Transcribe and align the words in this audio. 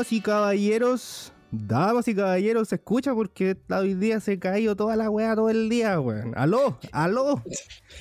Damas 0.00 0.12
y 0.14 0.20
caballeros, 0.22 1.30
damas 1.50 2.08
y 2.08 2.14
caballeros, 2.14 2.70
se 2.70 2.76
escucha 2.76 3.12
porque 3.12 3.54
hoy 3.68 3.92
día 3.92 4.18
se 4.18 4.38
cayó 4.38 4.74
toda 4.74 4.96
la 4.96 5.10
weá 5.10 5.34
todo 5.34 5.50
el 5.50 5.68
día, 5.68 6.00
weón. 6.00 6.32
Aló, 6.38 6.78
aló, 6.90 7.42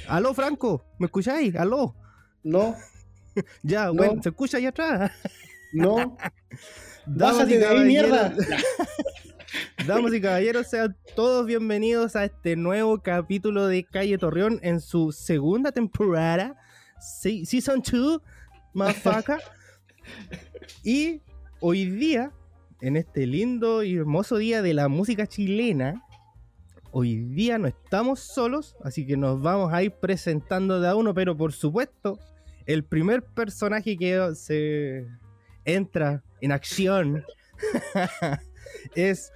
aló, 0.07 0.34
Franco, 0.34 0.81
¿me 0.98 1.07
escucháis? 1.07 1.54
Aló. 1.57 1.93
No, 2.41 2.73
Ya, 3.63 3.88
No. 3.88 3.95
bueno, 3.95 4.23
se 4.23 4.30
escucha 4.30 4.55
ahí 4.59 4.66
atrás. 4.67 5.12
no. 5.73 5.98
Damas 7.05 7.35
Bájate 7.35 7.55
y 7.55 7.57
de 7.57 7.66
ahí, 7.67 7.84
mierda. 7.85 8.34
Damas 9.85 10.13
y 10.13 10.21
caballeros, 10.21 10.68
sean 10.68 10.95
todos 11.18 11.45
bienvenidos 11.45 12.16
a 12.16 12.23
este 12.23 12.55
nuevo 12.55 13.02
capítulo 13.02 13.68
de 13.68 13.84
Calle 13.84 14.18
Torreón 14.18 14.62
en 14.63 14.79
su 14.79 15.12
segunda 15.12 15.74
temporada, 15.74 16.55
se- 17.02 17.46
Season 17.46 17.81
2, 17.85 18.21
motherfucker. 18.74 19.41
y 20.85 21.21
hoy 21.62 21.85
día, 21.85 22.32
en 22.82 22.96
este 22.96 23.27
lindo 23.27 23.84
y 23.84 23.96
hermoso 23.96 24.38
día 24.38 24.62
de 24.62 24.74
la 24.74 24.88
música 24.88 25.27
chilena, 25.27 26.04
hoy 26.91 27.18
día 27.18 27.57
no 27.57 27.68
estamos 27.68 28.20
solos, 28.20 28.76
así 28.84 29.05
que 29.05 29.18
nos 29.18 29.41
vamos 29.41 29.74
a 29.74 29.84
ir 29.84 29.91
presentando 29.91 30.80
de 30.80 30.87
a 30.87 30.96
uno, 30.96 31.13
pero 31.13 31.35
por 31.35 31.54
supuesto, 31.54 32.20
el 32.65 32.84
primer 32.84 33.24
personaje 33.24 33.98
que 33.98 34.32
se 34.35 35.07
entra 35.65 36.24
en 36.41 36.52
acción 36.52 37.26
es, 38.96 39.32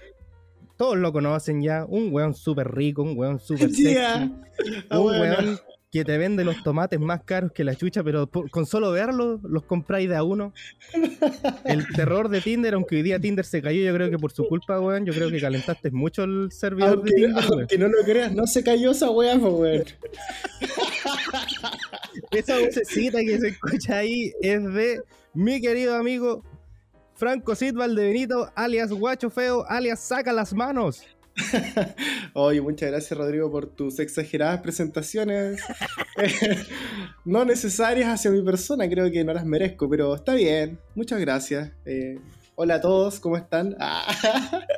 todos 0.77 0.97
lo 0.97 1.11
conocen 1.11 1.61
ya, 1.61 1.85
un 1.85 2.13
weón 2.13 2.33
súper 2.33 2.73
rico, 2.73 3.03
un 3.03 3.17
weón 3.17 3.39
súper 3.39 3.69
sexy, 3.69 3.93
Yeah. 3.93 4.31
Ah, 4.89 4.99
un 4.99 5.19
weón 5.19 5.59
que 5.93 6.03
te 6.03 6.17
vende 6.17 6.43
los 6.43 6.63
tomates 6.63 6.99
más 6.99 7.21
caros 7.23 7.51
que 7.51 7.63
la 7.63 7.75
chucha, 7.75 8.03
pero 8.03 8.25
por- 8.25 8.49
con 8.49 8.65
solo 8.65 8.91
verlos 8.91 9.39
los 9.43 9.61
compráis 9.63 10.09
de 10.09 10.15
a 10.15 10.23
uno. 10.23 10.51
El 11.65 11.87
terror 11.95 12.29
de 12.29 12.41
Tinder, 12.41 12.73
aunque 12.73 12.95
hoy 12.95 13.03
día 13.03 13.19
Tinder 13.19 13.45
se 13.45 13.61
cayó, 13.61 13.79
yo 13.83 13.93
creo 13.93 14.09
que 14.09 14.17
por 14.17 14.31
su 14.31 14.47
culpa, 14.47 14.79
weón, 14.79 15.05
yo 15.05 15.13
creo 15.13 15.29
que 15.29 15.39
calentaste 15.39 15.91
mucho 15.91 16.23
el 16.23 16.51
servidor 16.51 16.95
Aunque, 16.95 17.11
de 17.11 17.15
Tinder, 17.15 17.43
aunque 17.47 17.77
no 17.77 17.87
lo 17.89 18.03
creas, 18.03 18.33
no 18.33 18.47
se 18.47 18.63
cayó 18.63 18.89
esa 18.89 19.05
pues, 19.13 19.37
weón. 19.39 19.83
Esa 22.31 22.57
vocecita 22.57 23.19
que 23.19 23.39
se 23.39 23.47
escucha 23.49 23.97
ahí 23.97 24.33
es 24.41 24.63
de 24.73 24.99
mi 25.35 25.61
querido 25.61 25.95
amigo 25.95 26.43
Franco 27.13 27.53
Sid 27.53 27.75
Valdebenito, 27.75 28.51
alias 28.55 28.91
Guacho 28.91 29.29
Feo, 29.29 29.63
alias 29.69 29.99
Saca 29.99 30.33
las 30.33 30.53
Manos. 30.55 31.03
Oye, 32.33 32.61
muchas 32.61 32.89
gracias, 32.91 33.17
Rodrigo, 33.17 33.51
por 33.51 33.67
tus 33.67 33.99
exageradas 33.99 34.61
presentaciones. 34.61 35.61
no 37.25 37.45
necesarias 37.45 38.09
hacia 38.09 38.31
mi 38.31 38.43
persona, 38.43 38.87
creo 38.87 39.11
que 39.11 39.23
no 39.23 39.33
las 39.33 39.45
merezco, 39.45 39.89
pero 39.89 40.15
está 40.15 40.35
bien. 40.35 40.79
Muchas 40.95 41.19
gracias. 41.19 41.71
Eh, 41.85 42.19
hola 42.55 42.75
a 42.75 42.81
todos, 42.81 43.19
¿cómo 43.19 43.37
están? 43.37 43.75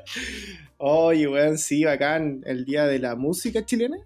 Oye, 0.77 1.27
weón, 1.27 1.57
sí, 1.57 1.83
bacán. 1.83 2.41
El 2.45 2.65
día 2.65 2.85
de 2.85 2.99
la 2.99 3.15
música 3.15 3.65
chilena. 3.65 3.97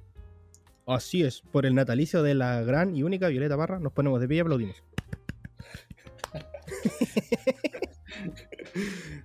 Así 0.85 1.23
es, 1.23 1.41
por 1.41 1.67
el 1.67 1.75
natalicio 1.75 2.23
de 2.23 2.33
la 2.33 2.61
gran 2.61 2.95
y 2.95 3.03
única 3.03 3.27
Violeta 3.27 3.55
Parra, 3.55 3.79
nos 3.79 3.93
ponemos 3.93 4.19
de 4.19 4.27
pie 4.27 4.37
y 4.37 4.39
aplaudimos. 4.39 4.83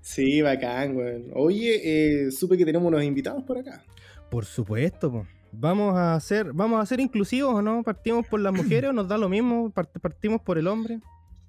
Sí, 0.00 0.42
bacán, 0.42 0.96
weón. 0.96 1.26
Oye, 1.34 1.80
eh, 2.26 2.30
supe 2.30 2.56
que 2.56 2.64
tenemos 2.64 2.88
unos 2.88 3.02
invitados 3.04 3.42
por 3.44 3.58
acá. 3.58 3.82
Por 4.30 4.44
supuesto, 4.44 5.10
po. 5.10 5.26
Vamos 5.52 5.96
a 5.96 6.14
hacer, 6.14 6.52
vamos 6.52 6.82
a 6.82 6.86
ser 6.86 6.98
inclusivos 7.00 7.54
o 7.54 7.62
no, 7.62 7.82
partimos 7.82 8.26
por 8.26 8.40
las 8.40 8.52
mujeres 8.52 8.90
o 8.90 8.92
nos 8.92 9.06
da 9.08 9.16
lo 9.18 9.28
mismo, 9.28 9.70
Part- 9.72 10.00
partimos 10.00 10.40
por 10.42 10.58
el 10.58 10.66
hombre. 10.66 11.00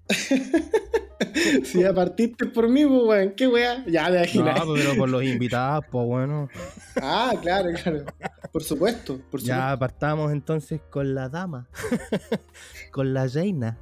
Si 1.63 1.79
ya 1.81 1.93
partiste 1.93 2.45
por 2.47 2.67
mí, 2.67 2.85
pues, 2.85 3.01
weón, 3.05 3.33
qué 3.35 3.47
wea. 3.47 3.83
Ya, 3.87 4.03
me 4.09 4.09
No, 4.09 4.15
imaginas. 4.17 4.61
pero 4.75 4.95
por 4.97 5.09
los 5.09 5.23
invitados, 5.23 5.85
pues 5.89 6.05
bueno. 6.05 6.49
Ah, 7.01 7.33
claro, 7.41 7.69
claro. 7.81 8.03
Por 8.51 8.63
supuesto, 8.63 9.13
por 9.31 9.39
supuesto. 9.41 9.47
Ya 9.47 9.77
partamos 9.77 10.31
entonces 10.31 10.81
con 10.89 11.13
la 11.15 11.29
dama, 11.29 11.67
con 12.91 13.13
la 13.13 13.27
reina. 13.27 13.77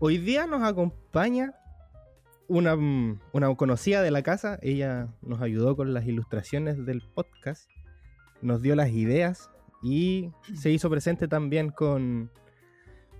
Hoy 0.00 0.18
día 0.18 0.46
nos 0.46 0.62
acompaña 0.62 1.54
una, 2.52 2.76
mm, 2.76 3.18
una 3.32 3.54
conocida 3.54 4.02
de 4.02 4.10
la 4.10 4.22
casa. 4.22 4.58
Ella 4.60 5.08
nos 5.22 5.40
ayudó 5.40 5.74
con 5.74 5.94
las 5.94 6.06
ilustraciones 6.06 6.84
del 6.84 7.00
podcast, 7.00 7.70
nos 8.42 8.60
dio 8.60 8.76
las 8.76 8.90
ideas 8.90 9.50
y 9.82 10.30
se 10.54 10.70
hizo 10.70 10.90
presente 10.90 11.28
también 11.28 11.70
con, 11.70 12.30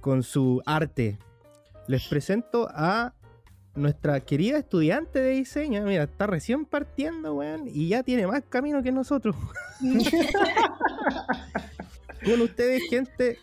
con 0.01 0.23
su 0.23 0.63
arte. 0.67 1.19
Les 1.89 2.07
presento 2.09 2.69
a 2.71 3.15
nuestra 3.75 4.21
querida 4.21 4.59
estudiante 4.59 5.21
de 5.21 5.31
diseño. 5.31 5.83
Mira, 5.85 6.03
está 6.03 6.27
recién 6.27 6.67
partiendo, 6.67 7.35
weón, 7.35 7.63
y 7.67 7.89
ya 7.89 8.03
tiene 8.03 8.27
más 8.27 8.43
camino 8.49 8.83
que 8.83 8.93
nosotros. 8.93 9.35
Con 12.25 12.41
ustedes, 12.43 12.83
gente, 12.89 13.39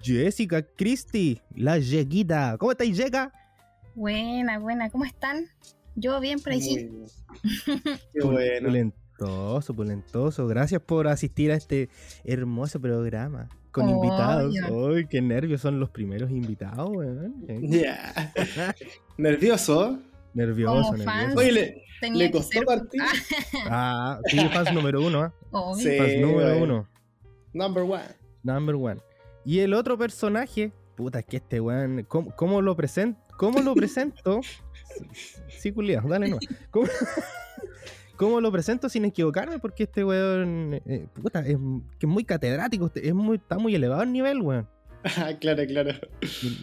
Jessica 0.00 0.62
Christie, 0.62 1.42
la 1.54 1.78
Yeguita. 1.78 2.56
¿Cómo 2.56 2.70
estáis, 2.70 2.96
Yega? 2.96 3.32
Buena, 3.98 4.60
buena, 4.60 4.90
¿cómo 4.90 5.04
están? 5.04 5.48
Yo 5.96 6.20
bien 6.20 6.38
por 6.38 6.52
aquí. 6.52 6.88
Qué 8.12 8.24
bueno. 8.24 8.68
Pulentoso, 8.68 9.74
pulentoso. 9.74 10.46
Gracias 10.46 10.80
por 10.80 11.08
asistir 11.08 11.50
a 11.50 11.56
este 11.56 11.88
hermoso 12.22 12.80
programa 12.80 13.48
con 13.72 13.88
invitados. 13.88 14.54
Qué 15.10 15.20
nervios 15.20 15.62
son 15.62 15.80
los 15.80 15.90
primeros 15.90 16.30
invitados, 16.30 16.88
weón. 16.88 17.44
Nervioso. 19.18 19.98
Nervioso, 20.32 20.92
Como 20.92 21.02
fans. 21.02 21.34
nervioso. 21.34 21.38
Oye, 21.40 21.84
le, 22.12 22.30
costó 22.30 22.52
ser 22.52 22.64
partir. 22.66 23.02
Ah, 23.68 24.20
sí, 24.26 24.38
fans 24.50 24.72
número 24.72 25.04
uno, 25.04 25.22
¿ah? 25.22 25.34
obvio. 25.50 25.90
Sí. 25.90 25.98
Fans 25.98 26.20
número 26.20 26.56
uno. 26.62 26.88
Number 27.52 27.82
one. 27.82 28.04
Number 28.44 28.76
one. 28.76 29.00
Y 29.44 29.58
el 29.58 29.74
otro 29.74 29.98
personaje, 29.98 30.70
puta, 30.96 31.18
es 31.18 31.24
que 31.24 31.38
este 31.38 31.60
weón, 31.60 32.04
¿cómo, 32.04 32.30
cómo 32.36 32.62
lo 32.62 32.76
presento? 32.76 33.27
¿Cómo 33.38 33.60
lo 33.60 33.74
presento? 33.74 34.40
sí, 35.48 35.72
culiao, 35.72 36.06
dale 36.08 36.28
no. 36.28 36.38
¿Cómo, 36.70 36.86
cómo 38.16 38.40
lo 38.40 38.50
presento 38.52 38.88
sin 38.88 39.04
equivocarme? 39.04 39.58
Porque 39.58 39.84
este 39.84 40.04
weón, 40.04 40.74
eh, 40.86 41.06
puta, 41.22 41.40
es, 41.40 41.56
que 41.98 42.06
es 42.06 42.08
muy 42.10 42.24
catedrático, 42.24 42.86
este- 42.86 43.06
es 43.08 43.14
muy, 43.14 43.36
está 43.36 43.58
muy 43.58 43.74
elevado 43.74 44.02
el 44.02 44.12
nivel, 44.12 44.42
weón. 44.42 44.68
Ah, 45.16 45.30
claro, 45.40 45.62
claro. 45.66 45.92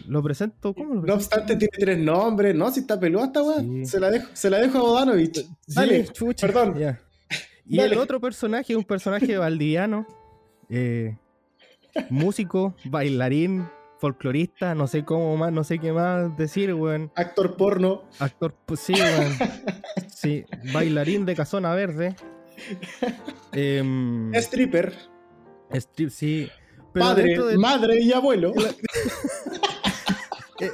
Lo 0.06 0.22
presento, 0.22 0.74
¿cómo 0.74 0.90
lo 0.90 1.00
No 1.00 1.02
presento? 1.02 1.14
obstante, 1.36 1.56
tiene 1.56 1.72
tres 1.78 1.98
nombres, 1.98 2.54
¿no? 2.54 2.70
Si 2.70 2.80
está 2.80 3.00
peluda 3.00 3.24
esta 3.26 3.42
weá. 3.42 3.60
Sí. 3.60 3.86
Se 3.86 3.98
la 3.98 4.10
dejo, 4.10 4.28
se 4.34 4.50
la 4.50 4.58
dejo 4.58 4.78
a 4.78 4.82
Bodanovich. 4.82 5.36
Sí, 5.36 5.48
Dale. 5.74 6.04
chucha, 6.08 6.46
perdón. 6.46 6.78
ya. 6.78 7.00
Y 7.66 7.78
Dale. 7.78 7.94
el 7.94 7.98
otro 7.98 8.20
personaje 8.20 8.74
es 8.74 8.76
un 8.76 8.84
personaje 8.84 9.36
valdiviano, 9.38 10.06
eh, 10.68 11.16
músico, 12.10 12.76
bailarín, 12.84 13.66
folclorista, 13.98 14.74
no 14.74 14.86
sé 14.86 15.04
cómo 15.04 15.36
más, 15.36 15.52
no 15.52 15.64
sé 15.64 15.78
qué 15.78 15.92
más 15.92 16.36
decir, 16.36 16.72
weón. 16.74 17.10
Actor 17.14 17.56
porno. 17.56 18.04
Actor, 18.18 18.54
pues 18.66 18.80
sí, 18.80 18.92
weón. 18.94 19.32
Sí, 20.08 20.44
bailarín 20.72 21.24
de 21.26 21.34
casona 21.36 21.74
verde. 21.74 22.14
Em, 23.52 24.34
Stripper. 24.34 24.92
strip, 25.72 26.10
sí. 26.10 26.48
Pero 26.92 27.06
padre, 27.06 27.38
de- 27.38 27.58
madre 27.58 28.00
y 28.00 28.12
abuelo. 28.12 28.52
eh, 30.60 30.70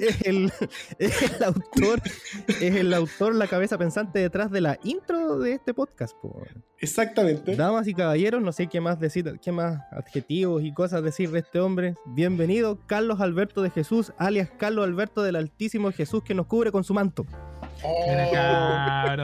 es, 0.00 0.22
el, 0.22 0.52
es 0.98 1.22
el 1.22 1.44
autor, 1.44 2.02
es 2.48 2.74
el 2.74 2.92
autor, 2.94 3.34
la 3.34 3.46
cabeza 3.46 3.78
pensante 3.78 4.18
detrás 4.18 4.50
de 4.50 4.60
la 4.60 4.78
intro 4.84 5.38
de 5.38 5.54
este 5.54 5.74
podcast, 5.74 6.16
po. 6.20 6.44
Exactamente. 6.78 7.54
Damas 7.54 7.86
y 7.86 7.94
caballeros, 7.94 8.42
no 8.42 8.52
sé 8.52 8.66
qué 8.66 8.80
más 8.80 8.98
decir, 8.98 9.38
qué 9.40 9.52
más 9.52 9.80
adjetivos 9.92 10.64
y 10.64 10.72
cosas 10.74 11.02
decir 11.02 11.30
de 11.30 11.38
este 11.40 11.60
hombre. 11.60 11.94
Bienvenido, 12.06 12.78
Carlos 12.86 13.20
Alberto 13.20 13.62
de 13.62 13.70
Jesús, 13.70 14.12
alias 14.18 14.50
Carlos 14.58 14.84
Alberto 14.84 15.22
del 15.22 15.36
Altísimo 15.36 15.92
Jesús 15.92 16.22
que 16.24 16.34
nos 16.34 16.46
cubre 16.46 16.72
con 16.72 16.82
su 16.82 16.92
manto. 16.92 17.24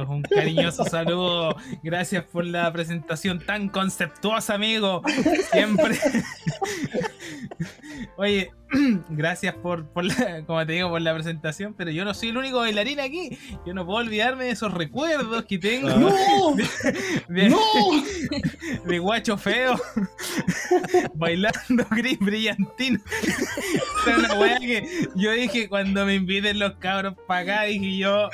Un 0.09 0.23
cariñoso 0.23 0.85
saludo. 0.85 1.57
Gracias 1.83 2.25
por 2.25 2.45
la 2.45 2.73
presentación 2.73 3.39
tan 3.41 3.69
conceptuosa, 3.69 4.55
amigo. 4.55 5.03
Siempre. 5.53 5.99
Oye, 8.17 8.51
gracias 9.11 9.55
por, 9.55 9.87
por 9.89 10.05
la, 10.05 10.45
como 10.47 10.65
te 10.67 10.73
digo, 10.73 10.91
por 10.91 11.01
la 11.01 11.15
presentación, 11.15 11.75
pero 11.75 11.91
yo 11.91 12.05
no 12.05 12.13
soy 12.13 12.31
el 12.31 12.37
único 12.37 12.59
bailarín 12.59 13.01
aquí. 13.01 13.39
Yo 13.67 13.73
no 13.75 13.87
puedo 13.87 13.99
olvidarme 13.99 14.45
de 14.45 14.51
esos 14.51 14.73
recuerdos 14.75 15.45
que 15.47 15.59
tengo 15.59 15.89
¡No! 15.89 16.55
de, 17.29 17.49
¡No! 17.49 17.59
de 18.85 18.99
guacho 18.99 19.39
feo 19.39 19.81
bailando 21.15 21.87
gris 21.91 22.19
brillantino. 22.19 23.01
Esa 23.23 24.11
es 24.11 24.19
una 24.19 24.35
weá 24.35 24.59
que 24.59 25.09
yo 25.15 25.33
dije 25.33 25.69
cuando 25.69 26.05
me 26.05 26.17
inviten 26.17 26.59
los 26.59 26.75
cabros 26.77 27.15
para 27.27 27.41
acá, 27.41 27.63
dije 27.65 27.99
yo, 27.99 28.29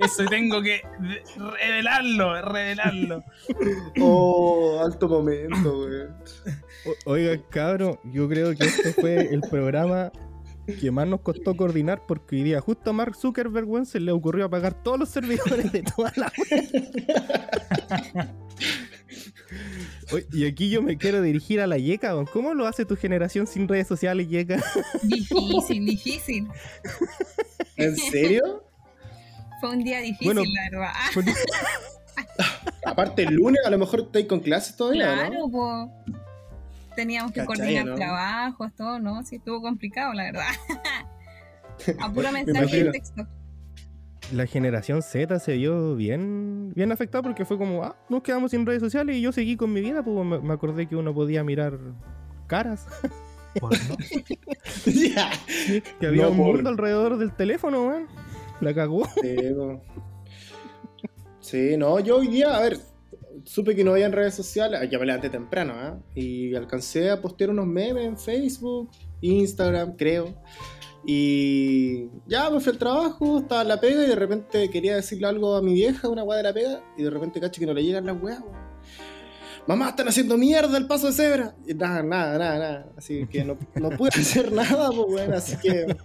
eso 0.00 0.24
tengo 0.26 0.62
que 0.62 0.82
revelarlo, 1.36 2.42
revelarlo. 2.42 3.24
Oh, 4.00 4.80
alto 4.84 5.08
momento, 5.08 5.78
weón. 5.80 6.16
O- 6.86 7.10
Oiga, 7.12 7.40
cabrón, 7.50 7.98
yo 8.04 8.28
creo 8.28 8.54
que 8.54 8.64
este 8.66 8.92
fue 8.92 9.32
el 9.32 9.40
programa 9.42 10.12
que 10.80 10.90
más 10.90 11.06
nos 11.06 11.20
costó 11.20 11.56
coordinar 11.56 12.02
porque 12.08 12.36
hoy 12.36 12.42
día 12.42 12.60
justo 12.60 12.90
a 12.90 12.92
Mark 12.92 13.14
Zuckerberg 13.14 13.86
se 13.86 14.00
le 14.00 14.10
ocurrió 14.12 14.46
apagar 14.46 14.74
todos 14.82 14.98
los 14.98 15.08
servidores 15.08 15.70
de 15.72 15.82
toda 15.82 16.12
la 16.16 16.32
web. 16.50 18.28
Y 20.32 20.46
aquí 20.46 20.70
yo 20.70 20.82
me 20.82 20.96
quiero 20.96 21.20
dirigir 21.20 21.60
a 21.60 21.66
la 21.66 21.78
Yeka, 21.78 22.14
weón. 22.14 22.26
¿cómo 22.26 22.54
lo 22.54 22.66
hace 22.66 22.84
tu 22.84 22.96
generación 22.96 23.46
sin 23.46 23.66
redes 23.66 23.86
sociales, 23.88 24.28
Yeka? 24.28 24.62
Difícil, 25.02 25.84
difícil. 25.84 26.48
¿En 27.76 27.96
serio? 27.96 28.64
Fue 29.60 29.70
un 29.70 29.82
día 29.82 30.00
difícil, 30.00 30.26
Bueno, 30.26 30.42
la 30.44 30.70
verdad. 30.70 31.34
Aparte, 32.84 33.22
el 33.24 33.34
lunes 33.34 33.60
a 33.66 33.70
lo 33.70 33.78
mejor 33.78 34.00
estáis 34.00 34.26
con 34.26 34.40
clases 34.40 34.76
todavía, 34.76 35.16
¿no? 35.28 35.28
Claro, 35.30 35.48
pues. 35.50 36.16
Teníamos 36.96 37.30
que 37.32 37.40
Cachai, 37.40 37.56
coordinar 37.56 37.86
¿no? 37.86 37.94
trabajos, 37.94 38.74
todo, 38.74 38.98
¿no? 38.98 39.22
Sí, 39.24 39.36
estuvo 39.36 39.60
complicado, 39.62 40.12
la 40.14 40.24
verdad. 40.24 40.46
A 42.00 42.10
puro 42.12 42.32
Me 42.32 42.42
mensaje 42.44 42.84
de 42.84 42.90
texto. 42.90 43.26
la 44.32 44.46
generación 44.46 45.02
Z 45.02 45.38
se 45.38 45.52
vio 45.56 45.94
bien, 45.94 46.72
bien 46.74 46.90
afectada 46.90 47.22
porque 47.22 47.44
fue 47.44 47.58
como, 47.58 47.84
ah, 47.84 47.94
nos 48.08 48.22
quedamos 48.22 48.50
sin 48.50 48.64
redes 48.64 48.80
sociales 48.80 49.14
y 49.16 49.20
yo 49.20 49.30
seguí 49.30 49.56
con 49.56 49.72
mi 49.72 49.80
vida, 49.82 50.02
pues 50.02 50.26
me, 50.26 50.38
me 50.40 50.54
acordé 50.54 50.86
que 50.88 50.96
uno 50.96 51.12
podía 51.14 51.44
mirar 51.44 51.78
caras, 52.46 52.86
que 56.00 56.06
había 56.06 56.24
No, 56.24 56.30
un 56.30 56.36
por- 56.38 56.46
mundo 56.54 56.70
alrededor 56.70 57.18
del 57.18 57.32
teléfono, 57.34 57.86
weón. 57.88 58.06
La 58.60 58.74
cagó. 58.74 59.06
Sí, 61.40 61.76
no, 61.76 62.00
yo 62.00 62.16
hoy 62.16 62.28
día, 62.28 62.56
a 62.56 62.60
ver, 62.60 62.78
supe 63.46 63.74
que 63.76 63.84
no 63.84 63.92
había 63.92 64.06
en 64.06 64.12
redes 64.12 64.34
sociales, 64.34 64.80
ya 64.90 64.98
me 64.98 65.06
levanté 65.06 65.30
temprano, 65.30 65.72
¿ah? 65.76 65.98
Y 66.14 66.54
alcancé 66.54 67.10
a 67.10 67.22
postear 67.22 67.50
unos 67.50 67.66
memes 67.66 68.04
en 68.04 68.18
Facebook, 68.18 68.90
Instagram, 69.20 69.96
creo. 69.96 70.34
Y 71.06 72.08
ya 72.26 72.50
me 72.50 72.58
fui 72.58 72.72
al 72.72 72.78
trabajo, 72.78 73.38
estaba 73.38 73.62
en 73.62 73.68
la 73.68 73.80
pega 73.80 74.02
y 74.02 74.08
de 74.08 74.16
repente 74.16 74.68
quería 74.68 74.96
decirle 74.96 75.28
algo 75.28 75.54
a 75.54 75.62
mi 75.62 75.72
vieja, 75.72 76.08
una 76.08 76.24
weá 76.24 76.38
de 76.38 76.42
la 76.42 76.52
pega, 76.52 76.82
y 76.98 77.04
de 77.04 77.10
repente 77.10 77.40
cacho 77.40 77.60
que 77.60 77.66
no 77.66 77.72
le 77.72 77.84
llegan 77.84 78.04
las 78.04 78.20
weas, 78.20 78.40
weón. 78.40 78.66
Mamá, 79.68 79.88
están 79.90 80.06
haciendo 80.06 80.36
mierda 80.36 80.78
el 80.78 80.86
paso 80.86 81.08
de 81.08 81.12
cebra. 81.12 81.54
Y 81.66 81.74
nada, 81.74 82.00
nada, 82.02 82.38
nada, 82.38 82.58
nada. 82.58 82.92
Así 82.96 83.26
que 83.26 83.44
no, 83.44 83.58
no 83.74 83.90
pude 83.90 84.10
hacer 84.14 84.52
nada, 84.52 84.90
pues, 84.90 85.06
weón. 85.08 85.34
Así 85.34 85.56
que 85.56 85.96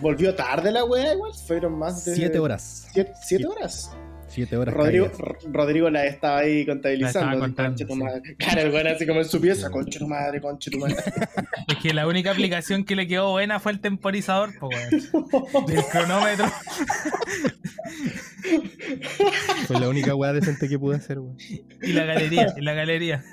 volvió 0.00 0.34
tarde 0.34 0.70
la 0.70 0.84
wea, 0.84 1.14
igual. 1.14 1.32
Fueron 1.46 1.78
más 1.78 2.04
de. 2.04 2.14
Siete 2.14 2.38
horas. 2.38 2.86
Siete, 2.92 3.12
siete 3.22 3.46
horas. 3.46 3.92
Siete 4.28 4.56
horas. 4.56 4.74
Rodrigo, 4.74 5.10
Rodrigo 5.50 5.90
la 5.90 6.04
estaba 6.04 6.38
ahí 6.38 6.66
contabilizando. 6.66 7.20
Estaba 7.20 7.40
contando, 7.40 7.70
concha 7.70 7.86
tu 7.86 7.94
sí. 7.94 7.98
madre. 7.98 8.36
Claro, 8.38 8.60
el 8.60 8.72
weón 8.72 8.86
así 8.88 9.06
como 9.06 9.20
en 9.20 9.24
su 9.26 9.40
pieza, 9.40 9.70
concha 9.70 9.98
tu 9.98 10.06
madre, 10.06 10.40
concha 10.40 10.70
tu 10.70 10.78
madre. 10.78 10.96
Es 11.68 11.76
que 11.76 11.92
la 11.94 12.06
única 12.06 12.30
aplicación 12.30 12.84
que 12.84 12.94
le 12.96 13.06
quedó 13.06 13.30
buena 13.30 13.60
fue 13.60 13.72
el 13.72 13.80
temporizador, 13.80 14.50
pues, 14.58 15.12
weón. 15.12 15.66
Del 15.66 15.84
cronómetro. 15.84 16.46
Fue 19.66 19.78
la 19.80 19.88
única 19.88 20.14
weá 20.14 20.32
decente 20.32 20.68
que 20.68 20.78
pude 20.78 20.96
hacer, 20.96 21.18
weón. 21.18 21.36
Y 21.82 21.92
la 21.92 22.04
galería, 22.04 22.54
y 22.56 22.62
la 22.62 22.72
galería. 22.72 23.24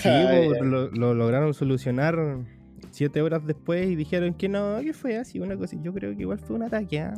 Sí, 0.00 0.08
Ay, 0.08 0.48
po, 0.48 0.64
lo, 0.64 0.90
lo 0.90 1.14
lograron 1.14 1.54
solucionar 1.54 2.44
siete 2.92 3.22
horas 3.22 3.44
después 3.46 3.88
y 3.88 3.96
dijeron 3.96 4.34
que 4.34 4.48
no, 4.48 4.80
que 4.80 4.92
fue 4.92 5.16
así, 5.16 5.40
una 5.40 5.56
cosa. 5.56 5.76
Yo 5.82 5.92
creo 5.92 6.14
que 6.14 6.22
igual 6.22 6.38
fue 6.38 6.56
un 6.56 6.62
ataque, 6.62 7.00
¿ah? 7.00 7.14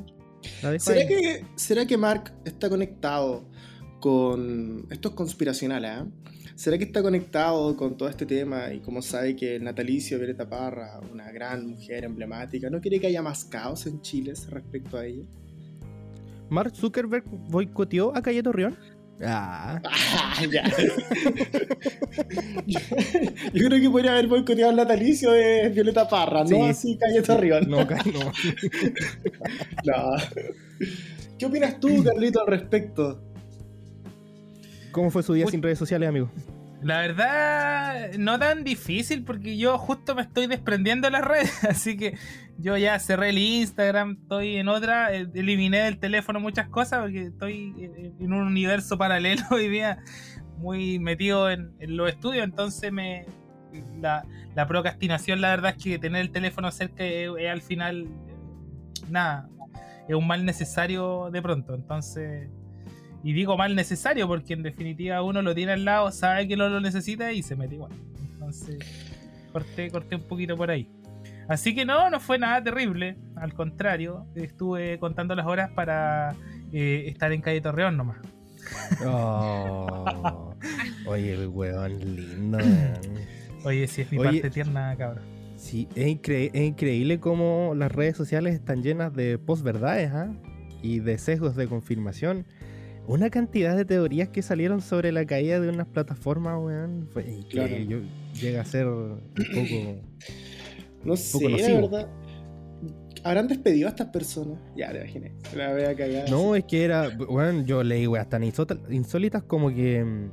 ¿Será 0.78 1.00
ahí. 1.00 1.06
que, 1.06 1.44
¿Será 1.56 1.86
que 1.86 1.96
Mark 1.96 2.32
está 2.44 2.68
conectado 2.68 3.48
con. 4.00 4.86
Esto 4.90 5.08
es 5.08 5.14
conspiracional, 5.14 5.84
¿ah? 5.84 6.06
¿Será 6.54 6.78
que 6.78 6.84
está 6.84 7.02
conectado 7.02 7.76
con 7.76 7.96
todo 7.96 8.08
este 8.08 8.26
tema 8.26 8.72
y 8.72 8.78
como 8.78 9.02
sabe 9.02 9.34
que 9.34 9.58
natalicio 9.58 10.18
Violeta 10.18 10.48
Parra, 10.48 11.00
una 11.12 11.32
gran 11.32 11.66
mujer 11.66 12.04
emblemática, 12.04 12.70
no 12.70 12.80
quiere 12.80 13.00
que 13.00 13.08
haya 13.08 13.22
más 13.22 13.44
caos 13.44 13.86
en 13.86 14.00
Chile 14.02 14.34
respecto 14.50 14.96
a 14.96 15.04
ella? 15.04 15.24
Mark 16.50 16.76
Zuckerberg 16.76 17.24
boicoteó 17.26 18.16
a 18.16 18.22
Calle 18.22 18.42
Torreón. 18.42 18.76
Ah, 19.22 19.80
Ah, 19.84 20.42
ya. 20.50 20.64
yo, 22.66 22.80
creo 23.68 23.80
que 23.80 23.90
podría 23.90 24.12
haber 24.12 24.26
boicoteado 24.26 24.70
el 24.70 24.76
natalicio 24.76 25.30
de 25.32 25.68
Violeta 25.70 26.08
Parra, 26.08 26.46
Sí. 26.46 26.58
no 26.58 26.64
así 26.64 26.98
Calle 26.98 27.22
Torreón. 27.22 27.68
no, 27.68 27.84
no. 27.84 27.86
No. 29.84 30.16
¿Qué 31.38 31.46
opinas 31.46 31.78
tú, 31.80 32.02
Carlito, 32.02 32.40
al 32.40 32.46
respecto? 32.48 33.22
¿Cómo 34.90 35.10
fue 35.10 35.22
su 35.22 35.32
día 35.34 35.44
Uy. 35.46 35.50
sin 35.50 35.62
redes 35.62 35.78
sociales, 35.78 36.08
amigo? 36.08 36.30
La 36.84 36.98
verdad, 36.98 38.12
no 38.18 38.38
tan 38.38 38.62
difícil 38.62 39.24
porque 39.24 39.56
yo 39.56 39.78
justo 39.78 40.14
me 40.14 40.20
estoy 40.20 40.46
desprendiendo 40.46 41.06
de 41.06 41.12
las 41.12 41.24
redes, 41.24 41.64
así 41.70 41.96
que 41.96 42.18
yo 42.58 42.76
ya 42.76 42.98
cerré 42.98 43.30
el 43.30 43.38
Instagram, 43.38 44.18
estoy 44.20 44.56
en 44.56 44.68
otra, 44.68 45.14
eh, 45.14 45.26
eliminé 45.34 45.78
del 45.78 45.98
teléfono 45.98 46.40
muchas 46.40 46.68
cosas 46.68 47.00
porque 47.00 47.22
estoy 47.22 47.74
eh, 47.78 48.12
en 48.20 48.32
un 48.34 48.42
universo 48.42 48.98
paralelo 48.98 49.42
hoy 49.50 49.70
día 49.70 50.04
muy 50.58 50.98
metido 50.98 51.50
en, 51.50 51.72
los 51.80 52.10
estudios, 52.10 52.44
entonces 52.44 52.92
me 52.92 53.24
la, 54.02 54.26
procrastinación 54.68 55.40
la 55.40 55.48
verdad 55.48 55.74
es 55.78 55.82
que 55.82 55.98
tener 55.98 56.20
el 56.20 56.32
teléfono 56.32 56.70
cerca 56.70 57.02
es, 57.02 57.30
es 57.38 57.50
al 57.50 57.62
final 57.62 58.02
eh, 58.02 59.06
nada, 59.08 59.48
es 60.06 60.14
un 60.14 60.26
mal 60.26 60.44
necesario 60.44 61.30
de 61.30 61.40
pronto, 61.40 61.74
entonces 61.74 62.50
y 63.24 63.32
digo 63.32 63.56
mal 63.56 63.74
necesario 63.74 64.28
porque 64.28 64.52
en 64.52 64.62
definitiva 64.62 65.20
uno 65.22 65.42
lo 65.42 65.54
tiene 65.54 65.72
al 65.72 65.84
lado, 65.84 66.12
sabe 66.12 66.46
que 66.46 66.56
no 66.56 66.68
lo 66.68 66.80
necesita 66.80 67.32
y 67.32 67.42
se 67.42 67.56
mete 67.56 67.74
igual. 67.74 67.90
Entonces, 68.32 68.78
corté, 69.52 69.90
corté 69.90 70.14
un 70.16 70.22
poquito 70.22 70.56
por 70.56 70.70
ahí. 70.70 70.88
Así 71.48 71.74
que 71.74 71.84
no, 71.84 72.08
no 72.10 72.20
fue 72.20 72.38
nada 72.38 72.62
terrible. 72.62 73.16
Al 73.36 73.52
contrario, 73.54 74.26
estuve 74.34 74.98
contando 74.98 75.34
las 75.34 75.46
horas 75.46 75.70
para 75.70 76.34
eh, 76.72 77.04
estar 77.08 77.32
en 77.32 77.40
calle 77.40 77.60
Torreón 77.60 77.96
nomás. 77.96 78.18
Oh. 79.06 80.54
Oye, 81.06 81.34
el 81.34 81.48
weón 81.48 81.98
lindo. 81.98 82.58
weón. 82.58 82.98
Oye, 83.64 83.86
si 83.86 84.02
es 84.02 84.12
mi 84.12 84.18
Oye. 84.18 84.40
parte 84.40 84.50
tierna, 84.50 84.94
cabrón. 84.96 85.24
Sí, 85.56 85.88
es, 85.94 86.06
incre- 86.06 86.50
es 86.52 86.62
increíble 86.62 87.20
cómo 87.20 87.72
las 87.76 87.90
redes 87.92 88.16
sociales 88.16 88.54
están 88.54 88.82
llenas 88.82 89.14
de 89.14 89.38
posverdades 89.38 90.10
¿ah? 90.12 90.32
y 90.82 91.00
de 91.00 91.16
sesgos 91.18 91.56
de 91.56 91.66
confirmación. 91.66 92.46
Una 93.06 93.28
cantidad 93.28 93.76
de 93.76 93.84
teorías 93.84 94.30
que 94.30 94.40
salieron 94.42 94.80
sobre 94.80 95.12
la 95.12 95.26
caída 95.26 95.60
de 95.60 95.68
unas 95.68 95.86
plataformas, 95.86 96.58
weón. 96.62 97.06
Fue, 97.12 97.22
y 97.30 97.42
que 97.44 97.48
Claro. 97.50 97.76
yo 97.76 97.98
llega 98.40 98.62
a 98.62 98.64
ser 98.64 98.86
un 98.86 99.20
poco. 99.36 100.00
No 101.04 101.16
sé, 101.16 101.38
poco 101.38 101.48
la 101.50 101.68
verdad. 101.80 102.08
¿Habrán 103.22 103.48
despedido 103.48 103.88
a 103.88 103.90
estas 103.90 104.08
personas? 104.08 104.58
Ya, 104.76 104.90
te 104.92 104.98
imaginé. 104.98 105.32
Se 105.50 105.56
la 105.56 105.72
voy 105.72 105.82
a 105.82 105.94
cagar. 105.94 106.30
No, 106.30 106.54
es 106.54 106.64
que 106.64 106.84
era. 106.84 107.08
Weón, 107.28 107.66
yo 107.66 107.82
leí 107.82 108.06
weas 108.06 108.28
tan 108.28 108.42
insólitas 108.42 109.42
como 109.42 109.68
que. 109.68 110.02
mm, 110.04 110.30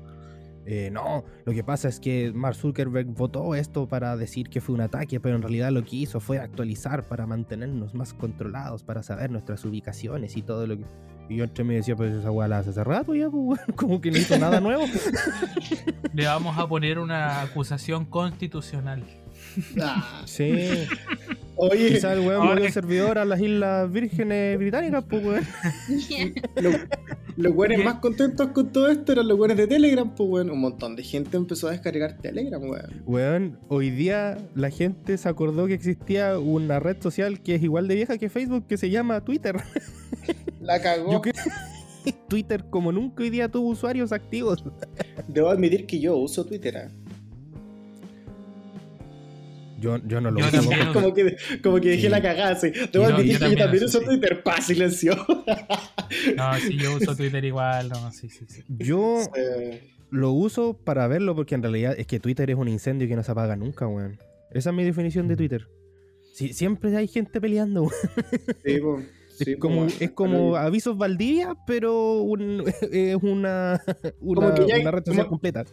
eh, 0.65 0.89
no, 0.91 1.25
lo 1.45 1.53
que 1.53 1.63
pasa 1.63 1.89
es 1.89 1.99
que 1.99 2.31
Mark 2.33 2.55
Zuckerberg 2.55 3.07
votó 3.07 3.55
esto 3.55 3.87
para 3.87 4.15
decir 4.15 4.47
que 4.49 4.61
fue 4.61 4.75
un 4.75 4.81
ataque, 4.81 5.19
pero 5.19 5.35
en 5.35 5.41
realidad 5.41 5.71
lo 5.71 5.83
que 5.83 5.95
hizo 5.97 6.19
fue 6.19 6.37
actualizar 6.37 7.03
para 7.03 7.25
mantenernos 7.25 7.95
más 7.95 8.13
controlados, 8.13 8.83
para 8.83 9.01
saber 9.03 9.31
nuestras 9.31 9.65
ubicaciones 9.65 10.37
y 10.37 10.41
todo 10.41 10.67
lo 10.67 10.77
que. 10.77 10.85
Y 11.31 11.37
yo 11.37 11.45
entre 11.45 11.63
mí 11.63 11.75
decía, 11.75 11.95
pues 11.95 12.13
esa 12.13 12.29
weá 12.29 12.49
la 12.49 12.57
hace 12.57 12.71
hace 12.71 12.83
rato 12.83 13.15
ya, 13.15 13.29
pues 13.29 13.61
como 13.77 14.01
que 14.01 14.11
no 14.11 14.17
hizo 14.17 14.37
nada 14.37 14.59
nuevo. 14.59 14.83
Le 16.13 16.25
vamos 16.25 16.57
a 16.57 16.67
poner 16.67 16.99
una 16.99 17.39
acusación 17.41 18.03
constitucional. 18.05 19.01
Ah, 19.81 20.23
Sí, 20.25 20.85
Oye, 21.69 21.89
quizás 21.89 22.17
el 22.17 22.27
weón 22.27 22.57
el 22.57 22.71
servidor 22.71 23.17
a 23.19 23.25
las 23.25 23.39
Islas 23.39 23.91
Vírgenes 23.91 24.57
Británicas, 24.57 25.03
pues 25.09 25.23
weón. 25.25 25.43
lo- 26.61 26.71
los 27.37 27.53
güeyes 27.53 27.79
¿Qué? 27.79 27.85
más 27.85 27.95
contentos 27.95 28.47
con 28.49 28.71
todo 28.71 28.89
esto 28.89 29.13
eran 29.13 29.27
los 29.27 29.37
güeyes 29.37 29.57
de 29.57 29.67
Telegram, 29.67 30.13
pues, 30.13 30.29
weón. 30.29 30.49
Un 30.49 30.59
montón 30.59 30.95
de 30.95 31.03
gente 31.03 31.37
empezó 31.37 31.67
a 31.67 31.71
descargar 31.71 32.17
Telegram, 32.17 32.61
weón. 32.61 33.03
Weón, 33.05 33.59
hoy 33.67 33.89
día 33.89 34.37
la 34.55 34.69
gente 34.69 35.17
se 35.17 35.29
acordó 35.29 35.67
que 35.67 35.73
existía 35.73 36.37
una 36.39 36.79
red 36.79 36.97
social 37.01 37.41
que 37.41 37.55
es 37.55 37.63
igual 37.63 37.87
de 37.87 37.95
vieja 37.95 38.17
que 38.17 38.29
Facebook 38.29 38.67
que 38.67 38.77
se 38.77 38.89
llama 38.89 39.21
Twitter. 39.23 39.55
La 40.61 40.81
cagó. 40.81 41.11
Yo 41.11 41.21
creo 41.21 41.33
que 42.03 42.11
Twitter 42.27 42.65
como 42.69 42.91
nunca 42.91 43.23
hoy 43.23 43.29
día 43.29 43.49
tuvo 43.49 43.69
usuarios 43.69 44.11
activos. 44.11 44.63
Debo 45.27 45.49
admitir 45.49 45.85
que 45.85 45.99
yo 45.99 46.17
uso 46.17 46.45
Twitter. 46.45 46.77
¿ah? 46.77 46.91
Yo, 49.81 49.97
yo 50.05 50.21
no 50.21 50.31
lo 50.31 50.39
Yo 50.39 50.45
uso. 50.47 50.57
también. 50.69 50.93
como- 50.93 51.13
que, 51.13 51.35
como 51.61 51.81
que 51.81 51.89
dejé 51.89 52.03
Sí. 52.03 52.09
la 52.09 52.21
cagada, 52.21 52.55
sí. 52.55 52.69
Debo 52.93 53.09
Yo- 53.09 53.15
admitir 53.15 53.17
yo 53.17 53.23
que 53.25 53.31
yo 53.33 53.39
también 53.39 53.59
también 53.59 53.83
uso, 53.83 53.99
sí. 53.99 54.05
Twitter. 54.05 54.43
Pa, 54.43 54.61
silencio. 54.61 55.13
No, 56.35 56.53
sí, 56.59 56.77
yo 56.77 56.95
uso 56.97 57.15
Twitter 57.15 57.43
igual, 57.45 57.89
no, 57.89 58.11
sí, 58.11 58.29
sí, 58.29 58.45
sí. 58.47 58.63
Yo 58.67 59.17
lo 60.09 60.31
uso 60.31 60.73
para 60.83 61.07
verlo 61.07 61.35
porque 61.35 61.55
en 61.55 61.61
realidad 61.63 61.95
es 61.97 62.05
que 62.05 62.19
Twitter 62.19 62.49
es 62.49 62.57
un 62.57 62.67
incendio 62.67 63.07
que 63.07 63.15
no 63.15 63.23
se 63.23 63.31
apaga 63.31 63.55
nunca, 63.55 63.87
weón. 63.87 64.19
Esa 64.51 64.69
es 64.71 64.75
mi 64.75 64.83
definición 64.83 65.27
de 65.29 65.35
Twitter. 65.37 65.67
Sí, 66.33 66.53
siempre 66.53 66.95
hay 66.97 67.07
gente 67.07 67.39
peleando, 67.41 67.83
weón. 67.83 67.93
sí, 68.65 68.77
po. 68.79 69.01
Sí, 69.43 69.51
es 69.51 69.57
como, 69.57 69.81
pues, 69.83 70.01
es 70.01 70.11
como 70.11 70.55
Avisos 70.55 70.97
Valdivia, 70.97 71.55
pero 71.65 72.21
un- 72.21 72.63
es 72.91 73.15
una, 73.21 73.81
una, 74.21 74.41
Como 74.41 74.53
que 74.55 74.67
ya- 74.67 74.79
una 74.79 74.91
red 74.91 75.03
social 75.05 75.25
como- 75.25 75.29
completa. 75.29 75.65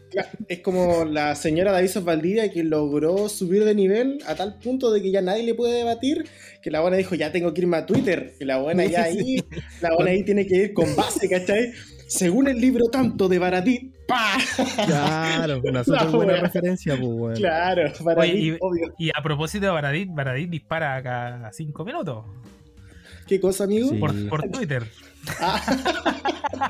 Es 0.48 0.60
como 0.60 1.04
la 1.04 1.34
señora 1.34 1.72
de 1.72 1.78
Avisos 1.78 2.04
Valdivia 2.04 2.50
que 2.50 2.64
logró 2.64 3.28
subir 3.28 3.64
de 3.64 3.74
nivel 3.74 4.18
a 4.26 4.34
tal 4.34 4.58
punto 4.58 4.90
de 4.92 5.02
que 5.02 5.10
ya 5.10 5.22
nadie 5.22 5.42
le 5.42 5.54
puede 5.54 5.74
debatir, 5.78 6.24
que 6.62 6.70
la 6.70 6.80
buena 6.80 6.96
dijo, 6.96 7.14
ya 7.14 7.32
tengo 7.32 7.52
que 7.54 7.60
irme 7.62 7.76
a 7.76 7.86
Twitter. 7.86 8.34
Y 8.40 8.44
la 8.44 8.58
buena 8.58 8.84
ya 8.84 9.02
ahí, 9.04 9.36
la 9.80 9.94
buena 9.94 10.10
ahí 10.12 10.24
tiene 10.24 10.46
que 10.46 10.56
ir 10.56 10.72
con 10.74 10.94
base, 10.96 11.28
¿cachai? 11.28 11.72
Según 12.08 12.48
el 12.48 12.58
libro 12.58 12.86
tanto 12.90 13.28
de 13.28 13.38
Baratit, 13.38 13.94
¡pa! 14.06 14.38
Claro, 14.86 15.60
una 15.64 15.84
súper 15.84 16.02
La 16.04 16.10
buena 16.10 16.32
wea. 16.32 16.40
referencia, 16.42 16.96
pues. 16.98 17.38
Claro, 17.38 17.92
Baratit, 18.02 18.32
Oye, 18.34 18.40
y- 18.42 18.56
obvio. 18.60 18.94
Y 18.98 19.10
a 19.14 19.22
propósito 19.22 19.66
de 19.66 19.72
Baradit, 19.72 20.08
Baradit 20.10 20.48
dispara 20.48 21.02
cada 21.02 21.52
5 21.52 21.84
minutos 21.84 22.24
¿Qué 23.28 23.40
cosa, 23.40 23.64
amigo? 23.64 23.88
Sí. 23.90 23.96
por, 23.96 24.28
por 24.28 24.50
Twitter. 24.50 24.84
Ah. 25.40 26.56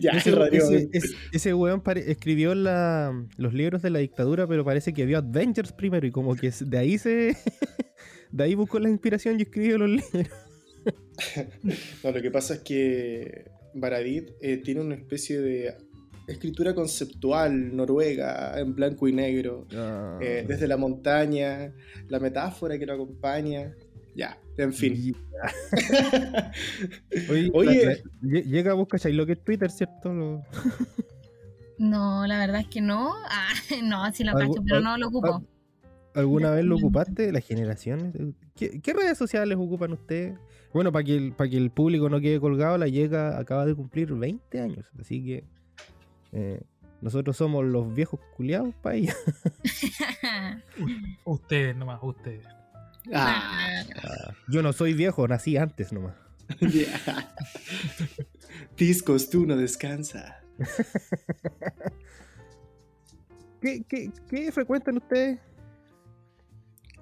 ya, 0.00 0.12
Ese, 0.12 0.30
Rodrigo. 0.30 0.70
ese, 0.70 0.88
ese- 0.92 1.14
ese 1.32 1.54
weón 1.54 1.80
pare- 1.82 2.10
escribió 2.10 2.54
la- 2.54 3.26
los 3.36 3.54
libros 3.54 3.82
de 3.82 3.90
la 3.90 3.98
dictadura, 3.98 4.46
pero 4.46 4.64
parece 4.64 4.92
que 4.92 5.06
vio 5.06 5.18
Avengers 5.18 5.72
primero 5.72 6.06
y 6.06 6.10
como 6.10 6.34
que 6.36 6.52
de 6.60 6.78
ahí 6.78 6.98
se. 6.98 7.36
de 8.32 8.44
ahí 8.44 8.54
buscó 8.54 8.78
la 8.78 8.88
inspiración 8.88 9.38
y 9.38 9.42
escribió 9.42 9.78
los 9.78 9.90
libros. 9.90 10.06
No, 12.04 12.12
lo 12.12 12.22
que 12.22 12.30
pasa 12.30 12.54
es 12.54 12.60
que 12.60 13.50
Baradit 13.74 14.30
eh, 14.40 14.58
tiene 14.58 14.82
una 14.82 14.94
especie 14.94 15.40
de 15.40 15.74
escritura 16.26 16.74
conceptual 16.74 17.74
noruega 17.76 18.58
en 18.58 18.74
blanco 18.74 19.08
y 19.08 19.12
negro. 19.12 19.66
Ah. 19.74 20.18
eh, 20.20 20.44
desde 20.46 20.66
la 20.68 20.76
montaña, 20.76 21.72
la 22.08 22.20
metáfora 22.20 22.78
que 22.78 22.86
lo 22.86 22.94
acompaña. 22.94 23.74
Ya, 24.14 24.38
en 24.56 24.72
fin. 24.72 25.14
Oye, 27.30 27.50
Oye. 27.52 27.84
la- 27.86 27.92
la- 27.92 27.98
lle- 28.22 28.44
llega 28.44 28.70
a 28.72 28.74
buscar 28.74 29.00
lo 29.12 29.26
que 29.26 29.32
es 29.32 29.44
Twitter, 29.44 29.70
¿cierto? 29.70 30.12
Lo- 30.12 30.42
No, 31.78 32.26
la 32.26 32.38
verdad 32.38 32.62
es 32.62 32.68
que 32.68 32.80
no. 32.80 33.12
Ah, 33.28 33.52
no, 33.84 34.10
sí 34.12 34.24
lo 34.24 34.32
cacho, 34.32 34.62
pero 34.66 34.80
no 34.80 34.96
lo 34.96 35.08
ocupo. 35.08 35.44
¿Alguna 36.14 36.50
vez 36.50 36.64
lo 36.64 36.76
ocupaste? 36.76 37.30
Las 37.30 37.46
generaciones. 37.46 38.14
¿Qué, 38.54 38.80
qué 38.80 38.94
redes 38.94 39.18
sociales 39.18 39.58
ocupan 39.60 39.92
ustedes? 39.92 40.38
Bueno, 40.72 40.90
para 40.90 41.04
que, 41.04 41.14
el, 41.16 41.32
para 41.32 41.50
que 41.50 41.58
el 41.58 41.70
público 41.70 42.08
no 42.08 42.18
quede 42.18 42.40
colgado, 42.40 42.78
la 42.78 42.88
llega 42.88 43.38
acaba 43.38 43.66
de 43.66 43.74
cumplir 43.74 44.14
20 44.14 44.58
años. 44.58 44.86
Así 44.98 45.22
que 45.22 45.44
eh, 46.32 46.62
nosotros 47.00 47.36
somos 47.36 47.64
los 47.64 47.92
viejos 47.94 48.20
culiados 48.36 48.74
para 48.76 48.96
ella. 48.96 49.14
Ustedes 51.24 51.76
nomás, 51.76 52.00
ustedes. 52.02 52.46
Ah, 53.12 54.32
Yo 54.48 54.62
no 54.62 54.72
soy 54.72 54.94
viejo, 54.94 55.28
nací 55.28 55.56
antes 55.56 55.92
nomás. 55.92 56.14
ya. 56.60 57.34
Discos, 58.76 59.30
tú 59.30 59.46
no 59.46 59.56
descansa. 59.56 60.40
¿Qué, 63.60 63.84
qué, 63.88 64.10
qué 64.28 64.52
frecuentan 64.52 64.96
ustedes? 64.96 65.38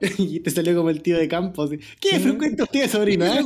y 0.19 0.41
te 0.41 0.51
salió 0.51 0.75
como 0.77 0.91
el 0.91 1.03
tío 1.03 1.17
de 1.19 1.29
campo. 1.29 1.63
así, 1.65 1.79
¿Qué 2.01 2.11
Sí. 2.11 2.21
frecuenta 2.21 2.65
usted, 2.65 2.89
sobrino? 2.91 3.25
eh? 3.27 3.41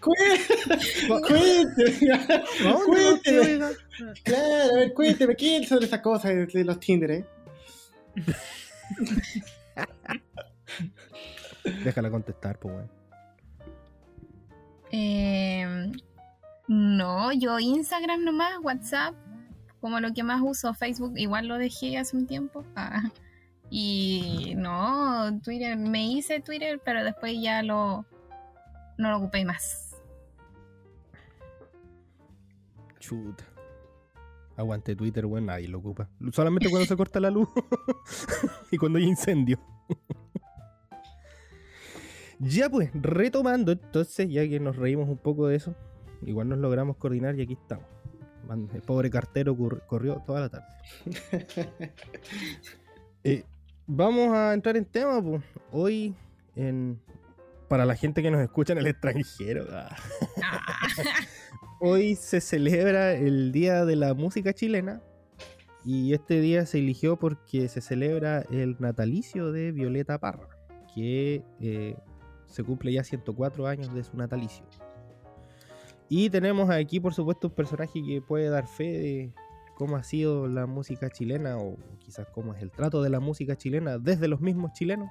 ¿Cómo- 0.00 0.14
Cuénteme. 1.28 2.18
¿Dónde, 2.62 2.86
Cuénteme. 2.86 3.38
oiga? 3.40 3.70
Claro, 4.24 4.72
a 4.72 4.76
ver, 4.76 4.92
cuénteme, 4.94 5.36
¿qué 5.36 5.58
es 5.58 5.68
sobre 5.68 5.84
estas 5.84 6.00
cosas 6.00 6.34
de- 6.34 6.46
de 6.46 6.64
los 6.64 6.80
Tinder, 6.80 7.10
eh? 7.10 7.24
Déjala 11.84 12.10
contestar, 12.10 12.58
pues, 12.58 12.74
weón. 12.74 12.90
Eh, 14.90 15.92
no, 16.68 17.32
yo 17.32 17.58
Instagram 17.58 18.24
nomás, 18.24 18.52
WhatsApp, 18.62 19.14
como 19.80 19.98
lo 20.00 20.12
que 20.12 20.22
más 20.22 20.40
uso, 20.42 20.72
Facebook 20.74 21.14
igual 21.16 21.48
lo 21.48 21.56
dejé 21.58 21.98
hace 21.98 22.16
un 22.16 22.26
tiempo. 22.26 22.64
Ah, 22.76 23.02
y 23.76 24.54
no, 24.56 25.40
Twitter, 25.42 25.76
me 25.76 26.06
hice 26.06 26.38
Twitter, 26.38 26.80
pero 26.84 27.02
después 27.02 27.34
ya 27.42 27.60
lo 27.64 28.06
no 28.96 29.10
lo 29.10 29.16
ocupé 29.16 29.44
más. 29.44 29.96
Chuta. 33.00 33.44
Aguante 34.56 34.94
Twitter, 34.94 35.26
weón, 35.26 35.46
nadie 35.46 35.66
lo 35.66 35.78
ocupa. 35.78 36.08
Solamente 36.30 36.70
cuando 36.70 36.86
se 36.86 36.96
corta 36.96 37.18
la 37.18 37.30
luz 37.30 37.48
y 38.70 38.78
cuando 38.78 39.00
hay 39.00 39.06
incendio. 39.06 39.58
ya 42.38 42.70
pues, 42.70 42.90
retomando 42.94 43.72
entonces, 43.72 44.30
ya 44.30 44.48
que 44.48 44.60
nos 44.60 44.76
reímos 44.76 45.08
un 45.08 45.18
poco 45.18 45.48
de 45.48 45.56
eso, 45.56 45.74
igual 46.22 46.48
nos 46.48 46.58
logramos 46.58 46.96
coordinar 46.96 47.36
y 47.36 47.42
aquí 47.42 47.54
estamos. 47.54 47.86
El 48.72 48.82
pobre 48.82 49.10
cartero 49.10 49.56
corrió 49.88 50.22
toda 50.24 50.42
la 50.42 50.48
tarde. 50.48 50.68
Eh, 53.26 53.42
vamos 53.86 54.32
a 54.32 54.54
entrar 54.54 54.76
en 54.76 54.84
tema, 54.84 55.22
pues. 55.22 55.42
Hoy, 55.72 56.14
en, 56.56 57.00
para 57.68 57.84
la 57.84 57.96
gente 57.96 58.22
que 58.22 58.30
nos 58.30 58.40
escucha 58.40 58.72
en 58.72 58.80
el 58.80 58.86
extranjero, 58.86 59.66
ah, 59.72 59.96
Hoy 61.80 62.14
se 62.14 62.40
celebra 62.40 63.12
el 63.12 63.52
Día 63.52 63.84
de 63.84 63.96
la 63.96 64.14
Música 64.14 64.54
Chilena 64.54 65.02
y 65.84 66.14
este 66.14 66.40
día 66.40 66.64
se 66.64 66.78
eligió 66.78 67.18
porque 67.18 67.68
se 67.68 67.82
celebra 67.82 68.42
el 68.50 68.76
natalicio 68.78 69.52
de 69.52 69.70
Violeta 69.70 70.18
Parra, 70.18 70.48
que 70.94 71.42
eh, 71.60 71.96
se 72.46 72.64
cumple 72.64 72.92
ya 72.92 73.04
104 73.04 73.66
años 73.66 73.92
de 73.92 74.02
su 74.02 74.16
natalicio. 74.16 74.64
Y 76.08 76.30
tenemos 76.30 76.70
aquí, 76.70 77.00
por 77.00 77.12
supuesto, 77.12 77.48
un 77.48 77.54
personaje 77.54 78.02
que 78.02 78.22
puede 78.22 78.48
dar 78.48 78.66
fe 78.66 78.84
de 78.84 79.32
cómo 79.74 79.96
ha 79.96 80.02
sido 80.02 80.46
la 80.48 80.66
música 80.66 81.10
chilena 81.10 81.58
o 81.58 81.76
quizás 81.98 82.26
cómo 82.28 82.54
es 82.54 82.62
el 82.62 82.70
trato 82.70 83.02
de 83.02 83.10
la 83.10 83.20
música 83.20 83.56
chilena 83.56 83.98
desde 83.98 84.28
los 84.28 84.40
mismos 84.40 84.72
chilenos. 84.72 85.10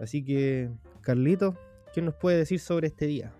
Así 0.00 0.24
que, 0.24 0.70
Carlito, 1.00 1.56
¿qué 1.94 2.02
nos 2.02 2.14
puede 2.14 2.38
decir 2.38 2.60
sobre 2.60 2.88
este 2.88 3.06
día? 3.06 3.32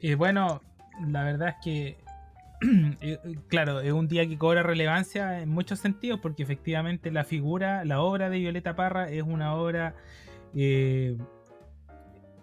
Eh, 0.00 0.14
bueno, 0.14 0.62
la 1.06 1.24
verdad 1.24 1.48
es 1.48 1.54
que, 1.62 1.98
eh, 3.00 3.18
claro, 3.48 3.80
es 3.80 3.92
un 3.92 4.08
día 4.08 4.26
que 4.26 4.36
cobra 4.36 4.62
relevancia 4.62 5.40
en 5.40 5.48
muchos 5.48 5.78
sentidos, 5.78 6.20
porque 6.20 6.42
efectivamente 6.42 7.10
la 7.10 7.24
figura, 7.24 7.84
la 7.84 8.00
obra 8.00 8.30
de 8.30 8.38
Violeta 8.38 8.76
Parra 8.76 9.10
es 9.10 9.22
una 9.22 9.54
obra, 9.54 9.94
eh, 10.54 11.16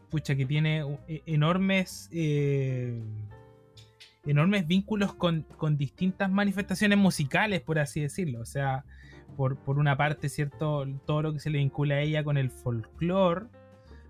pucha, 0.10 0.36
que 0.36 0.46
tiene 0.46 0.86
eh, 1.08 1.22
enormes, 1.26 2.10
enormes 4.25 4.67
vínculos 4.67 5.13
con, 5.13 5.44
con 5.58 5.77
distintas 5.77 6.29
manifestaciones 6.32 6.98
musicales, 6.98 7.62
por 7.62 7.79
así 7.79 8.01
decirlo. 8.01 8.41
O 8.41 8.46
sea, 8.46 8.86
por, 9.36 9.58
por 9.58 9.79
una 9.79 9.98
parte, 9.98 10.29
¿cierto? 10.29 10.86
Todo 11.05 11.22
lo 11.22 11.34
que 11.34 11.39
se 11.39 11.50
le 11.50 11.60
vincula 11.60 11.96
a 11.96 12.01
ella 12.01 12.24
con 12.24 12.38
el 12.38 12.50
folclore. 12.51 13.48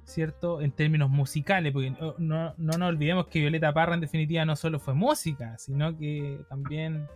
¿cierto? 0.05 0.61
En 0.61 0.71
términos 0.71 1.09
musicales, 1.09 1.73
porque 1.73 1.89
no, 1.89 2.13
no, 2.19 2.53
no 2.57 2.77
nos 2.77 2.89
olvidemos 2.89 3.27
que 3.27 3.39
Violeta 3.39 3.73
Parra 3.73 3.95
en 3.95 4.01
definitiva 4.01 4.45
no 4.45 4.55
solo 4.55 4.79
fue 4.79 4.93
música, 4.93 5.57
sino 5.57 5.97
que 5.97 6.41
también 6.47 7.07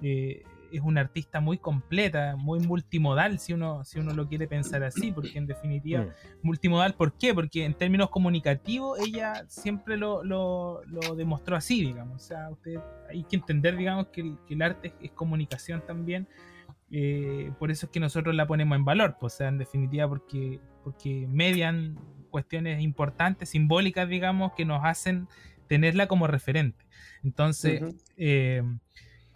eh, 0.00 0.42
es 0.72 0.80
una 0.82 1.00
artista 1.00 1.40
muy 1.40 1.58
completa, 1.58 2.36
muy 2.36 2.60
multimodal, 2.60 3.38
si 3.38 3.52
uno, 3.52 3.84
si 3.84 3.98
uno 3.98 4.12
lo 4.14 4.28
quiere 4.28 4.46
pensar 4.46 4.82
así, 4.82 5.12
porque 5.12 5.38
en 5.38 5.46
definitiva, 5.46 6.02
Mm. 6.02 6.08
multimodal, 6.42 6.94
¿por 6.94 7.12
qué? 7.16 7.34
Porque 7.34 7.64
en 7.64 7.74
términos 7.74 8.10
comunicativos 8.10 8.98
ella 9.00 9.44
siempre 9.48 9.96
lo, 9.96 10.22
lo, 10.24 10.82
lo 10.86 11.14
demostró 11.16 11.56
así, 11.56 11.80
digamos. 11.80 12.22
O 12.22 12.26
sea, 12.26 12.50
usted, 12.50 12.78
hay 13.08 13.24
que 13.24 13.36
entender, 13.36 13.76
digamos, 13.76 14.08
que 14.08 14.20
el, 14.22 14.38
que 14.46 14.54
el 14.54 14.62
arte 14.62 14.88
es, 14.88 14.94
es 15.00 15.10
comunicación 15.12 15.82
también. 15.86 16.26
eh, 16.90 17.50
por 17.58 17.70
eso 17.70 17.86
es 17.86 17.92
que 17.92 18.00
nosotros 18.00 18.34
la 18.34 18.46
ponemos 18.46 18.76
en 18.76 18.84
valor, 18.84 19.16
pues, 19.20 19.34
o 19.34 19.36
sea, 19.38 19.48
en 19.48 19.58
definitiva, 19.58 20.08
porque, 20.08 20.60
porque 20.84 21.26
median 21.28 21.98
cuestiones 22.30 22.82
importantes, 22.82 23.50
simbólicas, 23.50 24.08
digamos, 24.08 24.52
que 24.56 24.64
nos 24.64 24.84
hacen 24.84 25.28
tenerla 25.66 26.06
como 26.08 26.26
referente. 26.26 26.84
Entonces, 27.22 27.82
Ujú. 27.82 27.96
eh, 28.16 28.62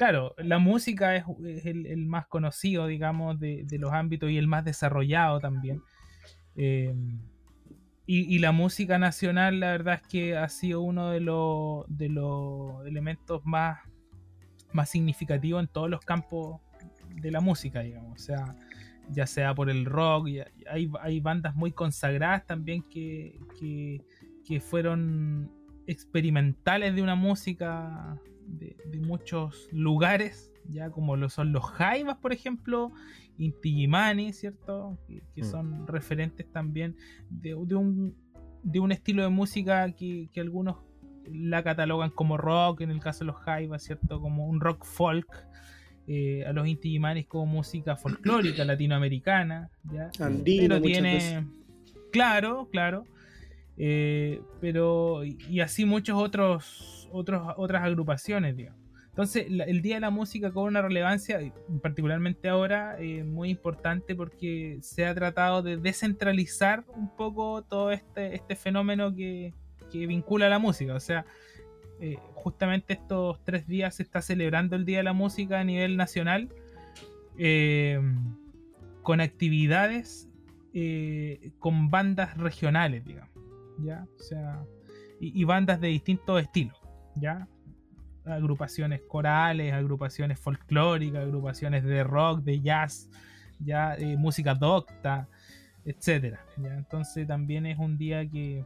claro, 0.02 0.34
la 0.36 0.58
música 0.58 1.14
es, 1.14 1.24
el, 1.64 2.06
más 2.08 2.26
conocido, 2.26 2.88
digamos, 2.88 3.38
de, 3.38 3.64
los 3.78 3.92
ámbitos 3.92 4.32
y 4.32 4.36
el 4.36 4.48
más 4.48 4.64
desarrollado 4.64 5.38
también. 5.38 5.80
Eh, 6.56 6.92
y, 8.04 8.40
la 8.40 8.50
música 8.50 8.98
nacional, 8.98 9.60
la 9.60 9.70
verdad 9.70 10.00
es 10.02 10.08
que 10.08 10.36
ha 10.36 10.48
sido 10.48 10.80
uno 10.80 11.10
de 11.10 11.20
los, 11.20 11.86
elementos 12.84 13.42
más, 13.44 13.78
significativos 14.86 15.62
en 15.62 15.68
todos 15.68 15.88
los 15.88 16.00
campos 16.00 16.60
de 17.14 17.30
la 17.30 17.40
música, 17.40 17.78
digamos. 17.82 18.20
O 18.20 18.24
sea, 18.24 18.56
ya 19.08 19.28
sea 19.28 19.54
por 19.54 19.70
el 19.70 19.84
rock, 19.84 20.26
y 20.26 20.40
hay, 20.68 21.20
bandas 21.20 21.54
muy 21.54 21.70
consagradas 21.70 22.44
también 22.44 22.82
que 22.82 23.38
fueron 24.68 25.48
experimentales 25.86 26.92
de 26.92 27.02
una 27.02 27.14
música 27.14 28.18
de, 28.46 28.76
de 28.86 29.00
muchos 29.00 29.68
lugares 29.72 30.50
ya 30.70 30.90
como 30.90 31.16
lo 31.16 31.28
son 31.28 31.52
los 31.52 31.64
Jaivas, 31.64 32.18
por 32.18 32.32
ejemplo, 32.32 32.92
Inti 33.36 33.70
Illimani, 33.70 34.32
¿cierto? 34.32 34.96
Que, 35.08 35.22
que 35.34 35.42
Mm. 35.42 35.44
son 35.44 35.86
referentes 35.88 36.50
también 36.52 36.96
de, 37.30 37.56
de 37.66 37.74
un, 37.74 38.14
de 38.62 38.78
un 38.78 38.92
estilo 38.92 39.22
de 39.24 39.28
música 39.28 39.90
que, 39.92 40.28
que 40.32 40.40
algunos 40.40 40.76
la 41.24 41.62
catalogan 41.64 42.10
como 42.10 42.36
rock, 42.36 42.82
en 42.82 42.90
el 42.92 43.00
caso 43.00 43.20
de 43.20 43.26
los 43.32 43.36
Jaivas, 43.40 43.82
¿cierto? 43.82 44.20
Como 44.20 44.46
un 44.46 44.60
rock 44.60 44.84
folk. 44.84 45.26
eh, 46.08 46.44
a 46.46 46.52
los 46.52 46.66
Inti 46.66 46.88
Illimanis 46.90 47.26
como 47.26 47.46
música 47.46 47.96
folclórica 47.96 48.64
latinoamericana, 48.64 49.70
¿ya? 49.92 50.10
Andino 50.20 50.68
pero 50.76 50.80
tiene 50.82 51.12
veces. 51.14 51.44
claro 52.12 52.68
claro 52.70 53.04
eh, 53.78 54.40
pero 54.60 55.24
y 55.24 55.60
así 55.60 55.84
muchos 55.84 56.16
otros, 56.20 57.01
otros 57.12 57.42
otras 57.56 57.82
agrupaciones 57.82 58.56
digamos. 58.56 58.80
Entonces 59.08 59.46
el 59.48 59.82
día 59.82 59.96
de 59.96 60.00
la 60.00 60.10
música 60.10 60.50
cobra 60.50 60.70
una 60.70 60.82
relevancia 60.82 61.38
particularmente 61.82 62.48
ahora 62.48 62.96
eh, 62.98 63.24
muy 63.24 63.50
importante 63.50 64.14
porque 64.14 64.78
se 64.80 65.04
ha 65.04 65.14
tratado 65.14 65.62
de 65.62 65.76
descentralizar 65.76 66.84
un 66.96 67.14
poco 67.14 67.62
todo 67.62 67.92
este 67.92 68.34
este 68.34 68.56
fenómeno 68.56 69.14
que, 69.14 69.52
que 69.90 70.06
vincula 70.06 70.46
a 70.46 70.48
la 70.50 70.58
música. 70.58 70.94
O 70.94 71.00
sea 71.00 71.26
eh, 72.04 72.18
justamente 72.34 72.94
estos 72.94 73.38
tres 73.44 73.68
días 73.68 73.94
se 73.94 74.02
está 74.02 74.22
celebrando 74.22 74.74
el 74.74 74.84
Día 74.84 74.98
de 74.98 75.04
la 75.04 75.12
Música 75.12 75.60
a 75.60 75.64
nivel 75.64 75.96
nacional 75.96 76.48
eh, 77.38 78.00
con 79.04 79.20
actividades 79.20 80.28
eh, 80.74 81.52
con 81.60 81.90
bandas 81.90 82.36
regionales, 82.38 83.04
digamos, 83.04 83.30
¿ya? 83.78 84.04
O 84.18 84.20
sea, 84.20 84.64
y 85.20 85.44
bandas 85.44 85.80
de 85.80 85.86
distintos 85.86 86.42
estilos, 86.42 86.76
¿ya? 87.16 87.46
Agrupaciones 88.24 89.00
corales, 89.08 89.72
agrupaciones 89.72 90.38
folclóricas, 90.38 91.22
agrupaciones 91.22 91.84
de 91.84 92.04
rock, 92.04 92.40
de 92.42 92.60
jazz, 92.60 93.08
ya 93.58 93.94
Eh, 93.94 94.16
música 94.16 94.54
docta, 94.54 95.28
etcétera. 95.84 96.40
Entonces 96.56 97.26
también 97.26 97.66
es 97.66 97.78
un 97.78 97.96
día 97.98 98.28
que, 98.28 98.64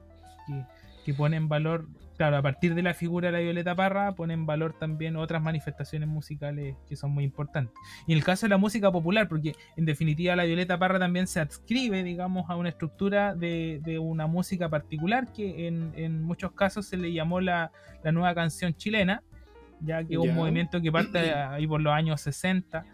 que 1.07 1.15
pone 1.15 1.37
en 1.37 1.49
valor, 1.49 1.87
claro, 2.17 2.37
a 2.37 2.43
partir 2.43 2.75
de 2.75 2.83
la 2.83 2.93
figura 2.93 3.29
de 3.29 3.33
la 3.33 3.39
Violeta 3.39 3.77
Parra, 3.77 4.17
pone 4.17 4.35
en 4.35 4.45
valor 4.45 4.73
también 4.77 5.15
otras 5.15 5.41
manifestaciones 5.41 6.09
musicales 6.09 6.75
que 6.89 6.97
son 6.97 7.13
muy 7.13 7.23
importantes. 7.23 7.73
Y 8.09 8.13
en 8.13 8.19
el 8.19 8.25
caso 8.25 8.47
de 8.47 8.51
la 8.51 8.57
música 8.57 8.91
popular, 8.91 9.29
porque 9.29 9.55
en 9.77 9.85
definitiva 9.85 10.35
la 10.35 10.43
Violeta 10.43 10.77
Parra 10.81 10.99
también 10.99 11.29
se 11.29 11.39
adscribe, 11.39 12.03
digamos, 12.03 12.51
a 12.51 12.57
una 12.57 12.71
estructura 12.71 13.37
de, 13.37 13.81
de 13.85 14.01
una 14.01 14.27
música 14.27 14.69
particular 14.69 15.33
que 15.33 15.69
en, 15.69 15.93
en 15.95 16.23
muchos 16.25 16.51
casos 16.51 16.87
se 16.87 16.97
le 16.97 17.13
llamó 17.13 17.41
la, 17.41 17.71
la 18.03 18.11
nueva 18.11 18.35
canción 18.35 18.75
chilena, 18.75 19.23
ya 19.81 20.03
que 20.03 20.15
es 20.15 20.19
un 20.21 20.35
movimiento 20.35 20.81
que 20.81 20.91
parte 20.91 21.33
ahí 21.35 21.69
por 21.69 21.81
los 21.81 21.93
años 21.93 22.21
60. 22.21 22.85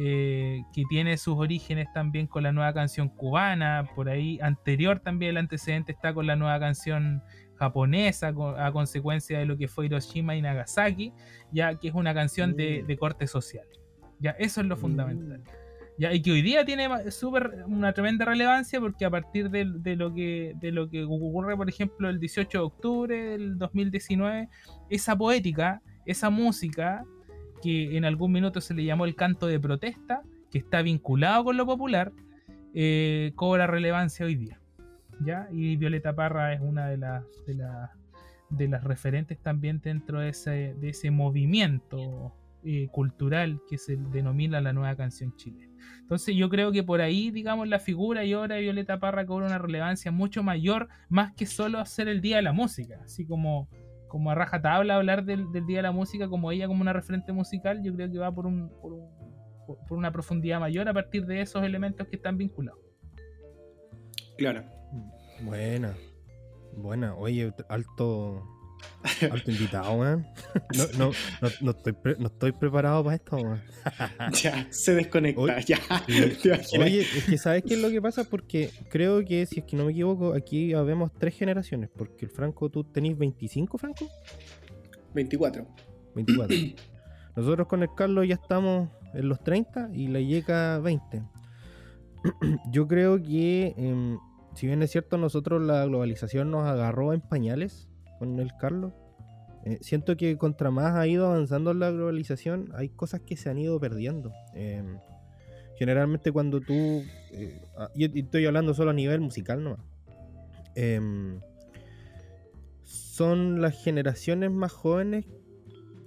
eh, 0.00 0.62
que 0.72 0.84
tiene 0.88 1.16
sus 1.16 1.36
orígenes 1.38 1.88
también 1.92 2.28
con 2.28 2.44
la 2.44 2.52
nueva 2.52 2.72
canción 2.72 3.08
cubana, 3.08 3.84
por 3.96 4.08
ahí 4.08 4.38
anterior 4.40 5.00
también 5.00 5.30
el 5.30 5.36
antecedente 5.38 5.90
está 5.90 6.14
con 6.14 6.26
la 6.26 6.36
nueva 6.36 6.60
canción 6.60 7.22
japonesa 7.58 8.32
a 8.58 8.72
consecuencia 8.72 9.38
de 9.38 9.46
lo 9.46 9.56
que 9.56 9.68
fue 9.68 9.86
Hiroshima 9.86 10.36
y 10.36 10.42
Nagasaki, 10.42 11.12
ya 11.52 11.74
que 11.74 11.88
es 11.88 11.94
una 11.94 12.14
canción 12.14 12.54
de, 12.56 12.82
Mm. 12.82 12.86
de 12.86 12.96
corte 12.96 13.26
social. 13.26 13.66
Ya, 14.20 14.30
eso 14.32 14.60
es 14.60 14.66
lo 14.66 14.76
Mm. 14.76 14.80
fundamental. 14.80 15.42
Ya, 15.98 16.12
y 16.14 16.22
que 16.22 16.30
hoy 16.30 16.42
día 16.42 16.64
tiene 16.64 17.10
súper 17.10 17.64
una 17.66 17.92
tremenda 17.92 18.24
relevancia 18.24 18.78
porque 18.80 19.04
a 19.04 19.10
partir 19.10 19.50
de, 19.50 19.64
de 19.64 19.96
lo 19.96 20.14
que, 20.14 20.54
de 20.60 20.70
lo 20.70 20.88
que 20.88 21.02
ocurre, 21.02 21.56
por 21.56 21.68
ejemplo, 21.68 22.08
el 22.08 22.20
18 22.20 22.58
de 22.58 22.64
octubre 22.64 23.16
del 23.30 23.58
2019, 23.58 24.48
esa 24.90 25.16
poética, 25.16 25.82
esa 26.06 26.30
música 26.30 27.02
que 27.62 27.96
en 27.96 28.04
algún 28.04 28.30
minuto 28.30 28.60
se 28.60 28.74
le 28.74 28.84
llamó 28.84 29.06
el 29.06 29.16
canto 29.16 29.48
de 29.48 29.58
protesta, 29.58 30.22
que 30.52 30.58
está 30.58 30.82
vinculado 30.82 31.42
con 31.44 31.56
lo 31.56 31.66
popular, 31.66 32.12
eh, 32.74 33.32
cobra 33.34 33.66
relevancia 33.66 34.24
hoy 34.24 34.36
día. 34.36 34.60
¿Ya? 35.24 35.48
Y 35.52 35.76
Violeta 35.76 36.14
Parra 36.14 36.52
es 36.52 36.60
una 36.60 36.88
de 36.88 36.96
las 36.98 37.24
de, 37.46 37.62
de 38.50 38.68
las 38.68 38.84
referentes 38.84 39.38
también 39.40 39.80
dentro 39.80 40.20
de 40.20 40.30
ese, 40.30 40.74
de 40.74 40.88
ese 40.90 41.10
movimiento 41.10 42.34
eh, 42.64 42.88
cultural 42.90 43.60
que 43.68 43.78
se 43.78 43.96
denomina 43.96 44.60
la 44.60 44.72
nueva 44.72 44.96
canción 44.96 45.34
chilena. 45.36 45.72
Entonces 46.00 46.34
yo 46.34 46.48
creo 46.48 46.72
que 46.72 46.82
por 46.82 47.00
ahí, 47.00 47.30
digamos, 47.30 47.68
la 47.68 47.78
figura 47.78 48.24
y 48.24 48.34
obra 48.34 48.56
de 48.56 48.62
Violeta 48.62 48.98
Parra 48.98 49.26
cobra 49.26 49.46
una 49.46 49.58
relevancia 49.58 50.10
mucho 50.10 50.42
mayor, 50.42 50.88
más 51.08 51.32
que 51.34 51.46
solo 51.46 51.78
hacer 51.78 52.08
el 52.08 52.20
Día 52.20 52.36
de 52.36 52.42
la 52.42 52.52
Música, 52.52 52.98
así 53.04 53.26
como, 53.26 53.68
como 54.08 54.30
a 54.30 54.34
rajatabla 54.34 54.96
hablar 54.96 55.24
del, 55.24 55.52
del 55.52 55.66
Día 55.66 55.78
de 55.78 55.82
la 55.82 55.92
Música 55.92 56.28
como 56.28 56.50
ella 56.50 56.66
como 56.66 56.80
una 56.80 56.92
referente 56.92 57.32
musical, 57.32 57.82
yo 57.82 57.94
creo 57.94 58.10
que 58.10 58.18
va 58.18 58.32
por, 58.32 58.46
un, 58.46 58.70
por, 58.80 58.92
un- 58.94 59.08
por 59.86 59.98
una 59.98 60.10
profundidad 60.10 60.58
mayor 60.60 60.88
a 60.88 60.94
partir 60.94 61.26
de 61.26 61.42
esos 61.42 61.62
elementos 61.62 62.08
que 62.08 62.16
están 62.16 62.38
vinculados. 62.38 62.80
Claro. 64.38 64.64
Buena. 65.40 65.94
Buena. 66.76 67.14
Oye, 67.14 67.52
alto. 67.68 68.46
Alto 69.32 69.50
invitado, 69.50 69.92
weón. 69.94 70.24
No, 70.76 70.84
no, 70.98 71.12
no, 71.42 71.48
no 71.62 71.70
estoy 71.72 71.92
pre- 71.94 72.16
no 72.18 72.28
estoy 72.28 72.52
preparado 72.52 73.02
para 73.02 73.16
esto, 73.16 73.36
weón. 73.36 73.60
Ya, 74.42 74.66
se 74.70 74.94
desconecta. 74.94 75.40
Oye, 75.40 75.64
ya. 75.66 75.78
Oye, 76.80 77.00
es 77.00 77.24
que 77.24 77.38
¿sabes 77.38 77.64
qué 77.66 77.74
es 77.74 77.80
lo 77.82 77.90
que 77.90 78.00
pasa? 78.00 78.22
Porque 78.24 78.70
creo 78.88 79.24
que, 79.24 79.46
si 79.46 79.60
es 79.60 79.64
que 79.66 79.76
no 79.76 79.84
me 79.84 79.90
equivoco, 79.92 80.32
aquí 80.32 80.74
habemos 80.74 81.12
tres 81.12 81.34
generaciones. 81.34 81.90
Porque 81.96 82.26
el 82.26 82.30
Franco, 82.30 82.70
¿tú 82.70 82.84
tenés 82.84 83.18
25, 83.18 83.78
Franco? 83.78 84.06
24. 85.14 85.66
24. 86.14 86.56
Nosotros 87.36 87.66
con 87.66 87.82
el 87.82 87.88
Carlos 87.96 88.28
ya 88.28 88.34
estamos 88.34 88.90
en 89.12 89.28
los 89.28 89.42
30 89.42 89.90
y 89.92 90.06
la 90.08 90.20
Yeca 90.20 90.78
20. 90.78 91.22
Yo 92.70 92.86
creo 92.86 93.20
que, 93.22 93.74
em, 93.76 94.18
si 94.58 94.66
bien 94.66 94.82
es 94.82 94.90
cierto, 94.90 95.18
nosotros 95.18 95.62
la 95.62 95.84
globalización 95.84 96.50
nos 96.50 96.66
agarró 96.66 97.12
en 97.12 97.20
pañales 97.20 97.88
con 98.18 98.40
el 98.40 98.50
Carlos. 98.58 98.92
eh, 99.64 99.78
siento 99.82 100.16
que 100.16 100.36
contra 100.36 100.72
más 100.72 100.96
ha 100.96 101.06
ido 101.06 101.26
avanzando 101.26 101.72
la 101.74 101.92
globalización, 101.92 102.72
hay 102.74 102.88
cosas 102.88 103.20
que 103.20 103.36
se 103.36 103.50
han 103.50 103.58
ido 103.58 103.78
perdiendo. 103.78 104.32
Em, 104.54 104.98
generalmente 105.76 106.32
cuando 106.32 106.60
tú... 106.60 106.74
eh, 107.32 107.62
ah, 107.76 107.88
y 107.94 108.18
y 108.18 108.22
estoy 108.24 108.46
hablando 108.46 108.74
solo 108.74 108.90
a 108.90 108.94
nivel 108.94 109.20
musical 109.20 109.62
nomás. 109.62 109.80
Em, 110.74 111.40
son 112.82 113.60
las 113.62 113.80
generaciones 113.80 114.50
más 114.50 114.72
jóvenes 114.72 115.24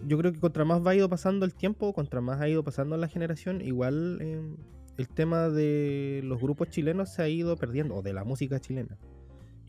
yo 0.05 0.17
creo 0.17 0.33
que 0.33 0.39
contra 0.39 0.65
más 0.65 0.85
va 0.85 0.95
ido 0.95 1.09
pasando 1.09 1.45
el 1.45 1.53
tiempo, 1.53 1.93
contra 1.93 2.19
más 2.19 2.41
ha 2.41 2.49
ido 2.49 2.63
pasando 2.63 2.97
la 2.97 3.07
generación, 3.07 3.61
igual 3.61 4.17
eh, 4.21 4.41
el 5.01 5.09
tema 5.09 5.49
de 5.49 6.21
los 6.23 6.39
grupos 6.39 6.69
chilenos 6.69 7.09
se 7.13 7.21
ha 7.21 7.27
ido 7.27 7.55
perdiendo, 7.57 7.95
o 7.95 8.01
de 8.01 8.13
la 8.13 8.23
música 8.23 8.59
chilena. 8.59 8.97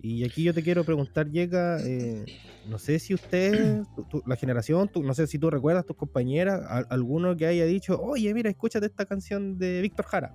Y 0.01 0.25
aquí 0.25 0.43
yo 0.45 0.53
te 0.55 0.63
quiero 0.63 0.85
preguntar, 0.85 1.29
Llega, 1.31 1.79
eh, 1.85 2.25
no 2.69 2.79
sé 2.79 2.99
si 2.99 3.15
usted, 3.15 3.83
tú- 3.97 4.05
tú- 4.09 4.23
la 4.27 4.37
generación, 4.37 4.91
no 5.03 5.15
sé 5.15 5.27
si 5.27 5.39
tú 5.39 5.51
recuerdas, 5.51 5.85
tus 5.87 5.97
compañeras, 5.97 6.61
a- 6.69 6.87
alguno 6.91 7.37
que 7.37 7.47
haya 7.47 7.65
dicho, 7.67 8.01
oye, 8.01 8.33
mira, 8.35 8.51
escúchate 8.51 8.87
esta 8.87 9.07
canción 9.07 9.59
de 9.59 9.81
Víctor 9.81 10.07
Jara 10.07 10.33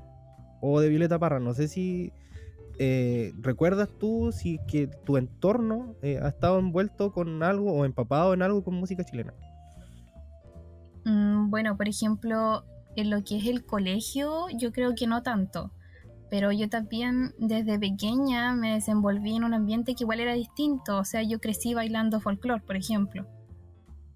o 0.62 0.80
de 0.80 0.90
Violeta 0.90 1.20
Parra, 1.20 1.40
no 1.40 1.54
sé 1.54 1.68
si 1.68 2.12
eh, 2.80 3.34
recuerdas 3.42 3.90
tú 4.00 4.32
si 4.32 4.60
que 4.68 4.88
tu 5.04 5.18
entorno 5.18 5.96
eh, 6.04 6.20
ha 6.22 6.28
estado 6.28 6.60
envuelto 6.60 7.12
con 7.12 7.42
algo 7.42 7.74
o 7.74 7.86
empapado 7.86 8.34
en 8.36 8.42
algo 8.44 8.64
con 8.64 8.76
música 8.76 9.04
chilena. 9.04 9.34
Mm, 11.06 11.50
bueno, 11.50 11.76
por 11.78 11.88
ejemplo, 11.88 12.64
en 13.02 13.10
lo 13.10 13.24
que 13.24 13.38
es 13.38 13.46
el 13.48 13.66
colegio, 13.66 14.46
yo 14.58 14.72
creo 14.72 14.96
que 14.96 15.08
no 15.08 15.24
tanto. 15.24 15.72
Pero 16.30 16.52
yo 16.52 16.68
también 16.70 17.34
desde 17.40 17.80
pequeña 17.80 18.54
me 18.54 18.74
desenvolví 18.74 19.36
en 19.36 19.44
un 19.46 19.54
ambiente 19.54 19.96
que 19.96 20.04
igual 20.04 20.20
era 20.20 20.34
distinto. 20.34 20.98
O 20.98 21.06
sea, 21.06 21.24
yo 21.24 21.40
crecí 21.40 21.74
bailando 21.74 22.20
folclore, 22.20 22.62
por 22.62 22.76
ejemplo. 22.76 23.26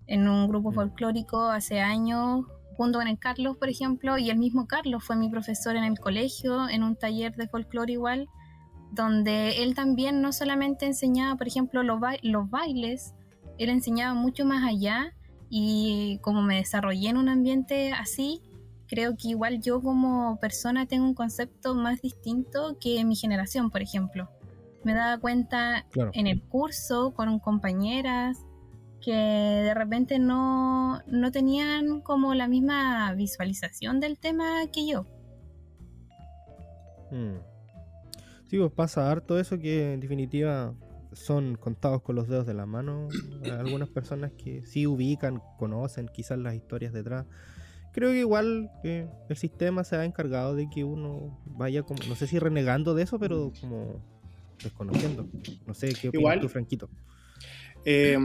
En 0.08 0.28
un 0.28 0.48
grupo 0.50 0.72
Mm. 0.72 0.76
folclórico 0.76 1.44
hace 1.46 1.80
años, 1.80 2.46
junto 2.76 3.00
con 3.00 3.08
el 3.08 3.18
Carlos, 3.18 3.56
por 3.58 3.70
ejemplo, 3.70 4.18
y 4.18 4.30
el 4.30 4.38
mismo 4.38 4.68
Carlos 4.68 5.04
fue 5.06 5.16
mi 5.16 5.30
profesor 5.30 5.76
en 5.78 5.84
el 5.86 6.00
colegio, 6.00 6.68
en 6.68 6.84
un 6.84 6.96
taller 6.98 7.36
de 7.36 7.48
folclore 7.48 7.94
igual, 7.94 8.28
donde 8.92 9.64
él 9.64 9.74
también 9.74 10.22
no 10.22 10.34
solamente 10.34 10.86
enseñaba, 10.86 11.38
por 11.38 11.48
ejemplo, 11.48 11.82
los, 11.84 12.00
ba- 12.02 12.18
los 12.24 12.50
bailes, 12.50 13.14
él 13.58 13.70
enseñaba 13.70 14.14
mucho 14.16 14.44
más 14.44 14.64
allá 14.68 15.14
y 15.50 16.18
como 16.24 16.42
me 16.42 16.56
desarrollé 16.58 17.10
en 17.10 17.18
un 17.18 17.30
ambiente 17.30 17.94
así, 17.94 18.42
creo 18.92 19.16
que 19.16 19.30
igual 19.30 19.62
yo 19.62 19.82
como 19.82 20.38
persona 20.42 20.86
tengo 20.86 21.06
un 21.06 21.14
concepto 21.14 21.74
más 21.74 22.02
distinto 22.02 22.78
que 22.78 23.06
mi 23.06 23.16
generación, 23.16 23.72
por 23.72 23.82
ejemplo. 23.82 24.30
Me 24.84 24.94
daba 24.94 25.18
cuenta 25.18 25.86
Claro. 25.92 26.12
en 26.14 26.28
el 26.28 26.42
curso 26.42 27.14
con 27.14 27.40
compañeras 27.40 28.38
que 29.00 29.14
de 29.14 29.74
repente 29.74 30.20
no, 30.20 31.02
no 31.08 31.32
tenían 31.32 32.02
como 32.02 32.36
la 32.36 32.50
misma 32.50 33.14
visualización 33.14 34.02
del 34.02 34.18
tema 34.18 34.68
que 34.74 34.86
yo. 34.86 35.06
Mm. 37.12 37.38
Sí, 38.48 38.58
pues 38.58 38.74
pasa 38.74 39.10
harto 39.10 39.40
eso 39.40 39.58
que 39.58 39.94
en 39.94 40.02
definitiva 40.02 40.74
son 41.14 41.56
contados 41.56 42.02
con 42.02 42.18
los 42.18 42.28
dedos 42.28 42.46
de 42.46 42.54
la 42.54 42.66
mano. 42.66 43.08
Algunas 43.58 43.88
personas 43.88 44.34
que 44.34 44.66
sí 44.66 44.86
ubican, 44.86 45.42
conocen 45.58 46.10
quizás 46.10 46.38
las 46.38 46.56
historias 46.56 46.92
detrás. 46.92 47.26
Creo 47.92 48.12
que 48.12 48.20
igual 48.20 48.72
eh, 48.84 49.08
el 49.30 49.38
sistema 49.38 49.84
se 49.84 49.96
ha 49.96 50.06
encargado 50.06 50.56
de 50.56 50.70
que 50.70 50.84
uno 50.84 51.40
vaya 51.46 51.84
como, 51.84 52.04
no 52.08 52.16
sé 52.16 52.28
si 52.28 52.40
renegando 52.40 52.94
de 52.94 53.04
eso, 53.04 53.20
pero 53.20 53.52
como 53.60 54.02
desconociendo. 54.64 55.28
No 55.66 55.74
sé 55.74 55.90
qué 55.90 56.10
opinas 56.10 56.22
Igual. 56.22 56.40
tú, 56.40 56.50
Franquito. 56.50 56.90
Eh, 57.84 58.16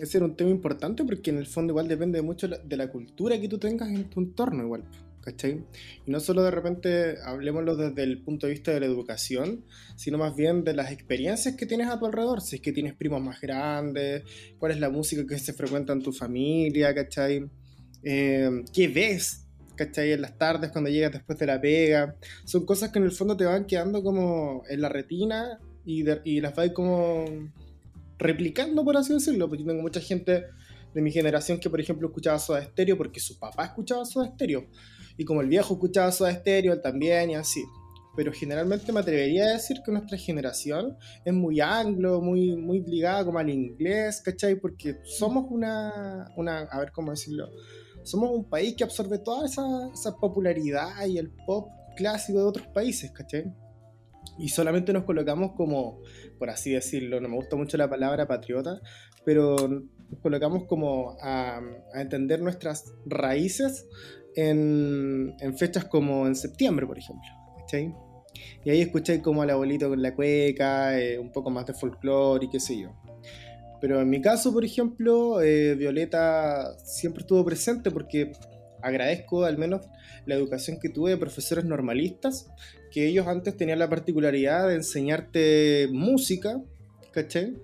ese 0.00 0.18
era 0.18 0.26
un 0.26 0.34
tema 0.34 0.50
importante 0.50 1.04
porque 1.04 1.30
en 1.30 1.38
el 1.38 1.46
fondo 1.46 1.70
igual 1.72 1.86
depende 1.86 2.20
mucho 2.20 2.48
de 2.48 2.76
la 2.76 2.90
cultura 2.90 3.40
que 3.40 3.48
tú 3.48 3.58
tengas 3.58 3.88
en 3.90 4.10
tu 4.10 4.18
entorno 4.18 4.64
igual, 4.64 4.82
¿cachai? 5.20 5.64
Y 6.04 6.10
no 6.10 6.18
solo 6.18 6.42
de 6.42 6.50
repente 6.50 7.14
hablemoslo 7.24 7.76
desde 7.76 8.02
el 8.02 8.20
punto 8.22 8.46
de 8.46 8.54
vista 8.54 8.72
de 8.72 8.80
la 8.80 8.86
educación, 8.86 9.64
sino 9.94 10.18
más 10.18 10.34
bien 10.34 10.64
de 10.64 10.74
las 10.74 10.90
experiencias 10.90 11.54
que 11.54 11.64
tienes 11.64 11.88
a 11.88 11.98
tu 11.98 12.06
alrededor, 12.06 12.40
si 12.40 12.56
es 12.56 12.62
que 12.62 12.72
tienes 12.72 12.94
primos 12.94 13.22
más 13.22 13.40
grandes, 13.40 14.24
cuál 14.58 14.72
es 14.72 14.80
la 14.80 14.90
música 14.90 15.24
que 15.24 15.38
se 15.38 15.52
frecuenta 15.52 15.92
en 15.92 16.02
tu 16.02 16.12
familia, 16.12 16.92
¿cachai? 16.92 17.48
Eh, 18.02 18.64
¿Qué 18.72 18.88
ves? 18.88 19.44
¿Cachai? 19.76 20.12
En 20.12 20.22
las 20.22 20.36
tardes 20.36 20.70
cuando 20.72 20.90
llegas 20.90 21.12
después 21.12 21.38
de 21.38 21.46
la 21.46 21.60
pega. 21.60 22.16
Son 22.44 22.64
cosas 22.66 22.90
que 22.90 22.98
en 22.98 23.04
el 23.04 23.12
fondo 23.12 23.36
te 23.36 23.44
van 23.44 23.64
quedando 23.66 24.02
como 24.02 24.62
en 24.68 24.80
la 24.80 24.88
retina 24.88 25.58
y, 25.84 26.02
de- 26.02 26.20
y 26.24 26.40
las 26.40 26.54
vas 26.54 26.70
como 26.72 27.24
replicando, 28.18 28.84
por 28.84 28.96
así 28.96 29.12
decirlo. 29.14 29.48
Porque 29.48 29.62
yo 29.62 29.68
tengo 29.68 29.82
mucha 29.82 30.00
gente 30.00 30.44
de 30.94 31.02
mi 31.02 31.10
generación 31.12 31.60
que, 31.60 31.70
por 31.70 31.80
ejemplo, 31.80 32.08
escuchaba 32.08 32.38
Soda 32.38 32.64
Stereo 32.64 32.96
porque 32.96 33.20
su 33.20 33.38
papá 33.38 33.66
escuchaba 33.66 34.04
Soda 34.04 34.26
Stereo. 34.32 34.66
Y 35.16 35.24
como 35.24 35.40
el 35.42 35.48
viejo 35.48 35.74
escuchaba 35.74 36.10
Soda 36.12 36.32
Stereo, 36.34 36.72
él 36.72 36.80
también 36.80 37.30
y 37.30 37.34
así. 37.34 37.62
Pero 38.16 38.32
generalmente 38.32 38.92
me 38.92 38.98
atrevería 38.98 39.44
a 39.44 39.52
decir 39.52 39.76
que 39.84 39.92
nuestra 39.92 40.18
generación 40.18 40.96
es 41.24 41.32
muy 41.32 41.60
anglo, 41.60 42.20
muy, 42.20 42.56
muy 42.56 42.80
ligada 42.80 43.24
como 43.24 43.38
al 43.38 43.48
inglés, 43.48 44.20
¿cachai? 44.24 44.56
Porque 44.56 44.96
somos 45.04 45.46
una, 45.50 46.32
una, 46.36 46.60
a 46.62 46.80
ver 46.80 46.90
cómo 46.90 47.12
decirlo, 47.12 47.48
somos 48.08 48.30
un 48.30 48.44
país 48.44 48.74
que 48.74 48.84
absorbe 48.84 49.18
toda 49.18 49.46
esa, 49.46 49.62
esa 49.92 50.16
popularidad 50.16 51.06
y 51.06 51.18
el 51.18 51.30
pop 51.46 51.68
clásico 51.96 52.38
de 52.38 52.44
otros 52.44 52.66
países, 52.68 53.10
¿cachai? 53.10 53.52
Y 54.38 54.48
solamente 54.48 54.92
nos 54.92 55.04
colocamos 55.04 55.52
como, 55.56 56.00
por 56.38 56.48
así 56.48 56.72
decirlo, 56.72 57.20
no 57.20 57.28
me 57.28 57.36
gusta 57.36 57.56
mucho 57.56 57.76
la 57.76 57.90
palabra 57.90 58.26
patriota, 58.26 58.80
pero 59.24 59.56
nos 59.68 60.20
colocamos 60.22 60.64
como 60.64 61.16
a, 61.20 61.60
a 61.92 62.00
entender 62.00 62.40
nuestras 62.40 62.92
raíces 63.04 63.86
en, 64.36 65.34
en 65.40 65.58
fechas 65.58 65.84
como 65.84 66.26
en 66.26 66.34
septiembre, 66.34 66.86
por 66.86 66.98
ejemplo, 66.98 67.28
¿cachai? 67.58 67.94
Y 68.64 68.70
ahí 68.70 68.80
escuché 68.80 69.20
como 69.20 69.42
al 69.42 69.50
abuelito 69.50 69.88
con 69.88 70.00
la 70.00 70.14
cueca, 70.14 70.98
eh, 70.98 71.18
un 71.18 71.32
poco 71.32 71.50
más 71.50 71.66
de 71.66 71.74
folclore 71.74 72.46
y 72.46 72.48
qué 72.48 72.60
sé 72.60 72.78
yo. 72.78 72.90
Pero 73.80 74.00
en 74.00 74.10
mi 74.10 74.20
caso, 74.20 74.52
por 74.52 74.64
ejemplo, 74.64 75.40
eh, 75.40 75.74
Violeta 75.74 76.76
siempre 76.84 77.22
estuvo 77.22 77.44
presente 77.44 77.90
porque 77.90 78.32
agradezco 78.82 79.44
al 79.44 79.58
menos 79.58 79.86
la 80.26 80.34
educación 80.34 80.78
que 80.80 80.88
tuve 80.88 81.10
de 81.10 81.16
profesores 81.16 81.64
normalistas, 81.64 82.50
que 82.90 83.06
ellos 83.06 83.26
antes 83.26 83.56
tenían 83.56 83.78
la 83.78 83.88
particularidad 83.88 84.68
de 84.68 84.74
enseñarte 84.74 85.88
música, 85.90 86.60
¿cachai? 87.12 87.54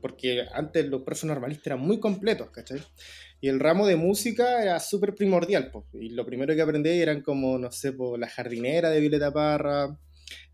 Porque 0.00 0.44
antes 0.52 0.86
los 0.86 1.02
profes 1.02 1.24
normalistas 1.24 1.66
eran 1.66 1.80
muy 1.80 2.00
completos, 2.00 2.50
¿cachai? 2.50 2.80
Y 3.40 3.48
el 3.48 3.58
ramo 3.58 3.86
de 3.86 3.96
música 3.96 4.62
era 4.62 4.78
súper 4.80 5.14
primordial, 5.14 5.70
po. 5.70 5.86
y 5.94 6.10
lo 6.10 6.26
primero 6.26 6.54
que 6.54 6.62
aprendí 6.62 6.90
eran 6.90 7.22
como, 7.22 7.58
no 7.58 7.72
sé, 7.72 7.92
po, 7.92 8.16
La 8.16 8.28
jardinera 8.28 8.90
de 8.90 9.00
Violeta 9.00 9.32
Parra, 9.32 9.98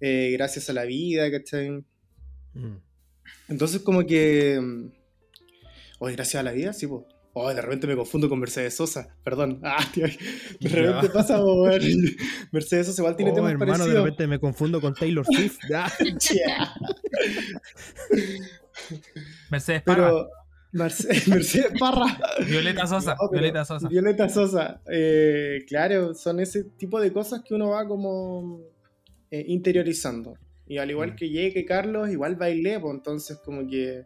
eh, 0.01 0.31
Gracias 0.33 0.71
a 0.71 0.73
la 0.73 0.85
vida, 0.85 1.31
¿cachai? 1.31 1.71
Mm. 2.55 2.86
Entonces 3.49 3.81
como 3.83 4.05
que... 4.07 4.59
mm, 4.61 4.91
Oye, 5.99 6.15
gracias 6.15 6.41
a 6.41 6.45
la 6.45 6.53
vida, 6.53 6.73
sí, 6.73 6.87
pues. 6.87 7.05
Oh, 7.39 7.53
de 7.53 7.61
repente 7.61 7.87
me 7.87 7.97
confundo 7.97 8.31
con 8.31 8.39
Mercedes 8.41 8.75
Sosa, 8.75 9.15
perdón. 9.23 9.61
Ah, 9.65 9.77
tío, 9.93 10.07
de 10.07 10.17
Ya. 10.61 10.69
repente 10.71 11.11
pasa, 11.11 11.43
weón. 11.45 11.81
Mercedes 12.53 12.87
Sosa 12.87 13.03
igual 13.03 13.17
tiene 13.17 13.33
Oh, 13.33 13.35
temas 13.35 13.53
hermano, 13.53 13.87
de 13.87 13.95
repente 13.95 14.27
me 14.27 14.39
confundo 14.41 14.81
con 14.81 14.95
Taylor 14.95 15.25
Swift. 15.27 15.59
Ah, 15.75 15.91
Yeah. 16.33 16.75
Mercedes 19.51 19.83
Parra, 19.83 20.07
Pero 20.09 20.29
Mercedes, 20.73 21.29
Mercedes 21.29 21.73
Parra. 21.79 22.19
Violeta 22.47 22.87
Sosa, 22.87 23.17
No, 23.21 23.31
Violeta 23.31 23.65
Sosa. 23.65 23.89
Violeta 23.89 24.29
Sosa. 24.29 24.81
eh, 24.91 25.65
claro, 25.69 26.15
son 26.15 26.41
ese 26.41 26.65
tipo 26.65 27.01
de 27.01 27.13
cosas 27.13 27.43
que 27.47 27.55
uno 27.55 27.71
va 27.71 27.87
como 27.87 28.61
eh, 29.31 29.45
interiorizando. 29.49 30.35
Y 30.67 30.79
al 30.79 30.91
igual 30.91 31.13
Mm. 31.13 31.17
que 31.17 31.29
Ye, 31.31 31.53
que 31.53 31.65
Carlos, 31.65 32.11
igual 32.11 32.37
bailé, 32.37 32.79
pues 32.81 32.95
entonces 32.95 33.39
como 33.45 33.67
que 33.69 34.05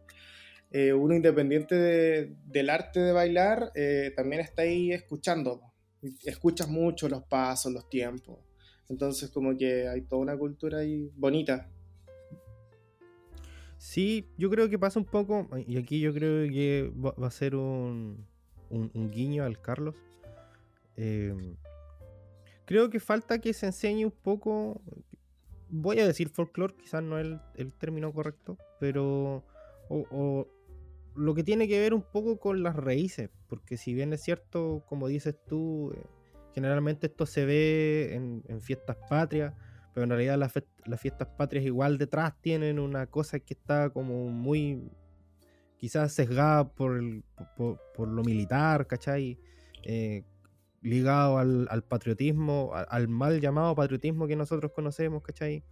eh, 0.72 0.92
uno 0.92 1.14
independiente 1.16 1.74
de- 1.74 2.36
del 2.46 2.70
arte 2.70 3.00
de 3.00 3.10
bailar, 3.12 3.72
eh, 3.74 4.12
también 4.14 4.40
está 4.40 4.62
ahí 4.62 4.92
escuchando. 4.92 5.58
po. 5.60 5.72
Escuchas 6.24 6.68
mucho 6.68 7.08
los 7.08 7.24
pasos, 7.24 7.72
los 7.72 7.88
tiempos. 7.88 8.38
Entonces 8.88 9.30
como 9.30 9.56
que 9.56 9.88
hay 9.88 10.02
toda 10.02 10.22
una 10.22 10.36
cultura 10.38 10.78
ahí 10.78 11.10
bonita. 11.16 11.68
Sí, 13.78 14.28
yo 14.36 14.50
creo 14.50 14.68
que 14.68 14.78
pasa 14.78 14.98
un 14.98 15.06
poco, 15.06 15.48
y 15.66 15.78
aquí 15.78 16.00
yo 16.00 16.12
creo 16.12 16.46
que 16.50 16.92
va, 16.94 17.12
va 17.12 17.28
a 17.28 17.30
ser 17.30 17.56
un, 17.56 18.26
un- 18.68 18.90
un 18.94 19.10
guiño 19.10 19.42
al 19.44 19.60
Carlos. 19.60 19.96
Eh, 20.96 21.34
creo 22.66 22.90
que 22.90 23.00
falta 23.00 23.38
que 23.40 23.52
se 23.54 23.66
enseñe 23.66 24.04
un 24.04 24.10
poco, 24.12 24.82
voy 25.70 25.98
a 26.00 26.06
decir 26.06 26.28
folclore, 26.28 26.74
quizás 26.76 27.02
no 27.02 27.18
es 27.18 27.26
el, 27.26 27.40
el 27.56 27.72
término 27.72 28.12
correcto, 28.12 28.58
pero 28.78 29.44
o- 29.88 30.46
lo 31.16 31.34
que 31.34 31.42
tiene 31.42 31.66
que 31.68 31.80
ver 31.80 31.92
un 31.92 32.02
poco 32.02 32.38
con 32.38 32.62
las 32.62 32.76
raíces, 32.76 33.30
porque 33.48 33.76
si 33.76 33.92
bien 33.94 34.12
es 34.12 34.22
cierto, 34.22 34.84
como 34.88 35.08
dices 35.08 35.36
tú, 35.48 35.92
eh, 35.92 36.02
generalmente 36.54 37.08
esto 37.08 37.26
se 37.26 37.44
ve 37.44 38.14
en, 38.14 38.42
en 38.46 38.60
fiestas 38.60 38.96
patrias, 39.08 39.52
pero 39.92 40.04
en 40.04 40.10
realidad 40.10 40.38
las 40.38 41.00
fiestas 41.00 41.28
patrias 41.36 41.64
igual 41.64 41.98
detrás 41.98 42.40
tienen 42.40 42.78
una 42.78 43.06
cosa 43.06 43.40
que 43.40 43.54
está 43.54 43.90
como 43.90 44.28
muy 44.28 44.88
quizás 45.78 46.12
sesgada 46.12 46.68
por, 46.68 46.96
el- 46.96 47.24
por, 47.56 47.80
por 47.94 48.08
lo 48.08 48.22
militar, 48.22 48.86
¿cachai? 48.86 49.38
Eh, 49.82 50.22
ligado 50.82 51.38
al, 51.38 51.66
al 51.70 51.82
patriotismo, 51.82 52.72
al 52.74 53.08
mal 53.08 53.40
llamado 53.40 53.74
patriotismo 53.74 54.26
que 54.26 54.36
nosotros 54.36 54.72
conocemos, 54.72 55.22
¿cachai? 55.22 55.62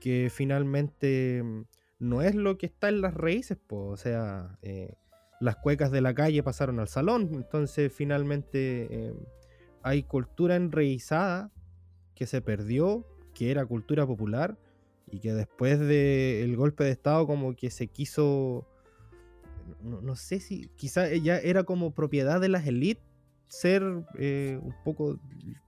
Que 0.00 0.30
finalmente 0.30 1.42
mm, 1.42 1.64
no 1.98 2.22
es 2.22 2.34
lo 2.34 2.58
que 2.58 2.66
está 2.66 2.88
en 2.88 3.00
las 3.00 3.14
raíces, 3.14 3.58
po, 3.58 3.88
o 3.88 3.96
sea, 3.96 4.58
eh, 4.62 4.94
las 5.40 5.56
cuecas 5.56 5.90
de 5.90 6.00
la 6.00 6.14
calle 6.14 6.42
pasaron 6.42 6.80
al 6.80 6.88
salón, 6.88 7.30
entonces 7.32 7.92
finalmente 7.92 8.88
eh, 8.90 9.14
hay 9.82 10.02
cultura 10.04 10.56
enraizada 10.56 11.50
que 12.14 12.26
se 12.26 12.40
perdió, 12.40 13.06
que 13.34 13.50
era 13.50 13.66
cultura 13.66 14.06
popular 14.06 14.58
y 15.10 15.20
que 15.20 15.34
después 15.34 15.78
del 15.78 16.56
golpe 16.56 16.84
de 16.84 16.90
estado 16.90 17.26
como 17.26 17.54
que 17.54 17.70
se 17.70 17.88
quiso 17.88 18.66
no, 19.82 20.00
no 20.00 20.16
sé 20.16 20.40
si 20.40 20.68
quizá 20.76 21.08
ya 21.14 21.38
era 21.38 21.64
como 21.64 21.92
propiedad 21.92 22.40
de 22.40 22.48
las 22.48 22.66
élites 22.66 23.11
ser 23.48 23.82
eh, 24.18 24.58
un 24.62 24.74
poco 24.84 25.18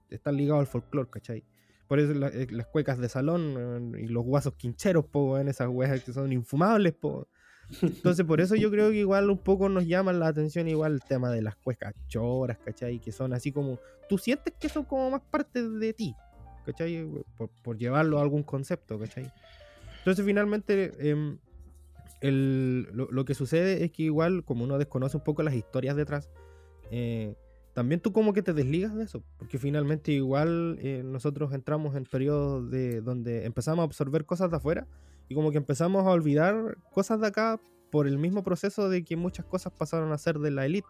estar 0.09 0.33
ligado 0.33 0.59
al 0.59 0.67
folclore, 0.67 1.09
¿cachai? 1.09 1.43
Por 1.87 1.99
eso 1.99 2.13
eh, 2.27 2.47
las 2.49 2.67
cuecas 2.67 2.97
de 2.99 3.09
salón 3.09 3.95
y 3.99 4.07
los 4.07 4.23
guasos 4.23 4.53
quincheros, 4.55 5.05
po, 5.05 5.37
en 5.37 5.47
esas 5.47 5.67
weas 5.69 6.03
que 6.03 6.13
son 6.13 6.31
infumables, 6.33 6.93
po. 6.93 7.27
Entonces, 7.81 8.25
por 8.25 8.41
eso 8.41 8.55
yo 8.55 8.69
creo 8.69 8.91
que 8.91 8.97
igual 8.97 9.29
un 9.29 9.39
poco 9.39 9.69
nos 9.69 9.85
llama 9.87 10.13
la 10.13 10.27
atención 10.27 10.67
igual 10.67 10.93
el 10.93 11.01
tema 11.01 11.31
de 11.31 11.41
las 11.41 11.55
cuecas 11.55 11.93
choras, 12.07 12.57
¿cachai? 12.59 12.99
Que 12.99 13.11
son 13.11 13.33
así 13.33 13.51
como, 13.51 13.79
tú 14.07 14.17
sientes 14.17 14.53
que 14.59 14.69
son 14.69 14.83
como 14.85 15.09
más 15.11 15.21
parte 15.21 15.67
de 15.67 15.93
ti, 15.93 16.15
¿cachai? 16.65 17.07
Por, 17.37 17.49
por 17.63 17.77
llevarlo 17.77 18.19
a 18.19 18.21
algún 18.21 18.43
concepto, 18.43 18.99
¿cachai? 18.99 19.31
Entonces, 19.99 20.23
finalmente, 20.25 20.93
em, 21.09 21.37
el- 22.21 22.87
lo, 22.93 23.07
lo 23.11 23.25
que 23.25 23.33
sucede 23.33 23.83
es 23.83 23.91
que 23.91 24.03
igual, 24.03 24.43
como 24.43 24.63
uno 24.63 24.77
desconoce 24.77 25.17
un 25.17 25.23
poco 25.23 25.43
las 25.43 25.53
historias 25.55 25.95
detrás, 25.95 26.29
eh, 26.91 27.35
también 27.75 27.99
tú 27.99 28.13
como 28.13 28.31
que 28.31 28.41
te 28.41 28.53
desligas 28.53 28.95
de 28.95 29.03
eso, 29.03 29.21
porque 29.37 29.59
finalmente 29.59 30.13
igual 30.13 30.77
eh, 30.79 31.03
nosotros 31.03 31.51
entramos 31.51 31.93
en 31.97 32.05
periodos 32.05 32.71
de 32.71 33.01
donde 33.01 33.43
empezamos 33.43 33.83
a 33.83 33.83
absorber 33.83 34.23
cosas 34.25 34.49
de 34.49 34.55
afuera 34.55 34.87
y 35.27 35.35
como 35.35 35.51
que 35.51 35.57
empezamos 35.57 36.07
a 36.07 36.11
olvidar 36.11 36.77
cosas 36.93 37.19
de 37.19 37.27
acá 37.27 37.59
por 37.91 38.07
el 38.07 38.17
mismo 38.17 38.43
proceso 38.43 38.87
de 38.87 39.03
que 39.03 39.17
muchas 39.17 39.45
cosas 39.45 39.73
pasaron 39.73 40.13
a 40.13 40.17
ser 40.17 40.39
de 40.39 40.51
la 40.51 40.65
élite. 40.65 40.87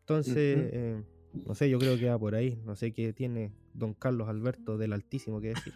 Entonces, 0.00 0.34
eh, 0.36 1.04
no 1.46 1.54
sé, 1.54 1.70
yo 1.70 1.78
creo 1.78 1.96
que 1.96 2.08
va 2.08 2.18
por 2.18 2.34
ahí, 2.34 2.60
no 2.64 2.74
sé 2.74 2.90
qué 2.90 3.12
tiene 3.12 3.52
don 3.72 3.94
Carlos 3.94 4.28
Alberto 4.28 4.78
del 4.78 4.92
Altísimo 4.92 5.40
que 5.40 5.50
decir. 5.50 5.74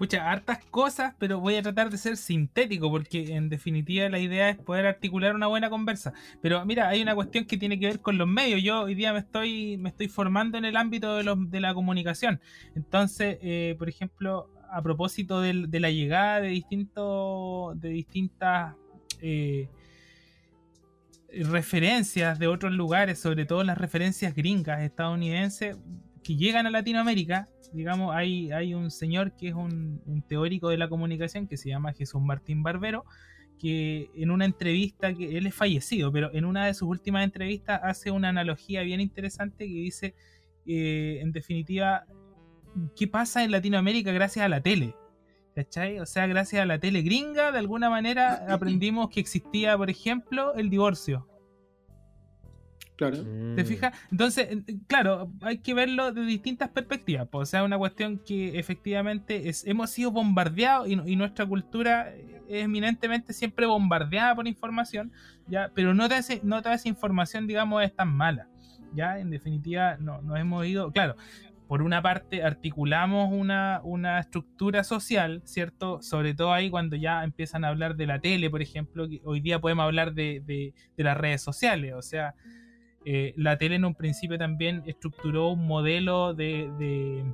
Pucha, 0.00 0.30
hartas 0.30 0.64
cosas, 0.70 1.14
pero 1.18 1.40
voy 1.40 1.56
a 1.56 1.62
tratar 1.62 1.90
de 1.90 1.98
ser 1.98 2.16
sintético 2.16 2.90
porque 2.90 3.36
en 3.36 3.50
definitiva 3.50 4.08
la 4.08 4.18
idea 4.18 4.48
es 4.48 4.56
poder 4.56 4.86
articular 4.86 5.34
una 5.34 5.46
buena 5.46 5.68
conversa. 5.68 6.14
Pero 6.40 6.64
mira, 6.64 6.88
hay 6.88 7.02
una 7.02 7.14
cuestión 7.14 7.44
que 7.44 7.58
tiene 7.58 7.78
que 7.78 7.84
ver 7.84 8.00
con 8.00 8.16
los 8.16 8.26
medios. 8.26 8.62
Yo 8.62 8.80
hoy 8.84 8.94
día 8.94 9.12
me 9.12 9.18
estoy, 9.18 9.76
me 9.76 9.90
estoy 9.90 10.08
formando 10.08 10.56
en 10.56 10.64
el 10.64 10.78
ámbito 10.78 11.16
de, 11.16 11.24
los, 11.24 11.50
de 11.50 11.60
la 11.60 11.74
comunicación. 11.74 12.40
Entonces, 12.74 13.36
eh, 13.42 13.76
por 13.78 13.90
ejemplo, 13.90 14.48
a 14.70 14.80
propósito 14.80 15.42
de, 15.42 15.52
la 15.52 15.90
llegada 15.90 16.40
de 16.40 16.48
distintos, 16.48 17.78
de 17.78 17.90
distintas, 17.90 18.76
eh, 19.20 19.68
referencias 21.30 22.38
de 22.38 22.46
otros 22.46 22.72
lugares, 22.72 23.18
sobre 23.18 23.44
todo 23.44 23.64
las 23.64 23.76
referencias 23.76 24.34
gringas 24.34 24.80
estadounidenses, 24.80 25.76
que 26.22 26.36
llegan 26.36 26.66
a 26.66 26.70
Latinoamérica. 26.70 27.48
Digamos, 27.72 28.14
hay, 28.14 28.50
hay 28.52 28.74
un 28.74 28.90
señor 28.90 29.36
que 29.36 29.48
es 29.48 29.54
un, 29.54 30.02
un 30.06 30.22
teórico 30.22 30.68
de 30.68 30.78
la 30.78 30.88
comunicación 30.88 31.46
que 31.46 31.56
se 31.56 31.68
llama 31.68 31.92
Jesús 31.92 32.20
Martín 32.20 32.62
Barbero, 32.62 33.04
que 33.60 34.10
en 34.14 34.30
una 34.30 34.46
entrevista, 34.46 35.14
que 35.14 35.36
él 35.36 35.46
es 35.46 35.54
fallecido, 35.54 36.10
pero 36.10 36.32
en 36.32 36.46
una 36.46 36.66
de 36.66 36.74
sus 36.74 36.88
últimas 36.88 37.24
entrevistas 37.24 37.80
hace 37.84 38.10
una 38.10 38.30
analogía 38.30 38.82
bien 38.82 39.00
interesante 39.00 39.66
que 39.66 39.74
dice, 39.74 40.14
eh, 40.66 41.18
en 41.20 41.30
definitiva, 41.32 42.06
¿qué 42.96 43.06
pasa 43.06 43.44
en 43.44 43.50
Latinoamérica 43.50 44.12
gracias 44.12 44.46
a 44.46 44.48
la 44.48 44.62
tele? 44.62 44.96
¿Cachai? 45.54 45.98
O 45.98 46.06
sea, 46.06 46.26
gracias 46.26 46.62
a 46.62 46.66
la 46.66 46.78
tele 46.78 47.02
gringa, 47.02 47.52
de 47.52 47.58
alguna 47.58 47.90
manera 47.90 48.46
aprendimos 48.48 49.10
que 49.10 49.20
existía, 49.20 49.76
por 49.76 49.90
ejemplo, 49.90 50.54
el 50.54 50.70
divorcio. 50.70 51.29
Claro. 53.00 53.16
¿Te 53.56 53.62
Mm. 53.62 53.66
fijas? 53.66 53.98
Entonces, 54.10 54.48
eh, 54.50 54.76
claro, 54.86 55.32
hay 55.40 55.56
que 55.58 55.72
verlo 55.72 56.12
de 56.12 56.20
distintas 56.26 56.68
perspectivas. 56.68 57.26
pues, 57.30 57.48
o 57.48 57.50
sea, 57.50 57.64
una 57.64 57.78
cuestión 57.78 58.18
que 58.18 58.58
efectivamente 58.58 59.48
es, 59.48 59.66
hemos 59.66 59.88
sido 59.88 60.10
bombardeados 60.10 60.86
y, 60.86 60.92
y 61.06 61.16
nuestra 61.16 61.46
cultura 61.46 62.10
es 62.14 62.64
eminentemente 62.64 63.32
siempre 63.32 63.64
bombardeada 63.64 64.34
por 64.34 64.46
información, 64.46 65.12
¿ya? 65.48 65.70
pero 65.74 65.94
no 65.94 66.08
toda, 66.08 66.18
ese- 66.18 66.40
no 66.44 66.60
toda 66.60 66.74
esa 66.74 66.90
información, 66.90 67.46
digamos, 67.46 67.82
es 67.82 67.94
tan 67.96 68.14
mala. 68.14 68.48
¿ya? 68.94 69.18
En 69.18 69.30
definitiva, 69.30 69.96
no, 69.98 70.20
nos 70.20 70.38
hemos 70.38 70.66
ido, 70.66 70.92
claro, 70.92 71.16
por 71.68 71.80
una 71.80 72.02
parte 72.02 72.42
articulamos 72.42 73.30
una, 73.32 73.80
una 73.82 74.18
estructura 74.18 74.84
social, 74.84 75.40
¿cierto? 75.44 76.02
Sobre 76.02 76.34
todo 76.34 76.52
ahí 76.52 76.68
cuando 76.68 76.96
ya 76.96 77.24
empiezan 77.24 77.64
a 77.64 77.68
hablar 77.68 77.96
de 77.96 78.06
la 78.06 78.18
tele, 78.20 78.50
por 78.50 78.60
ejemplo, 78.60 79.08
que 79.08 79.22
hoy 79.24 79.40
día 79.40 79.58
podemos 79.58 79.84
hablar 79.84 80.12
de, 80.12 80.42
de- 80.44 80.74
de 80.98 81.04
las 81.04 81.16
redes 81.16 81.40
sociales, 81.40 81.94
o 81.94 82.02
sea, 82.02 82.34
eh, 83.04 83.32
la 83.36 83.56
tele 83.56 83.76
en 83.76 83.84
un 83.84 83.94
principio 83.94 84.38
también 84.38 84.82
estructuró 84.86 85.50
un 85.50 85.66
modelo 85.66 86.34
de, 86.34 86.70
de, 86.78 87.24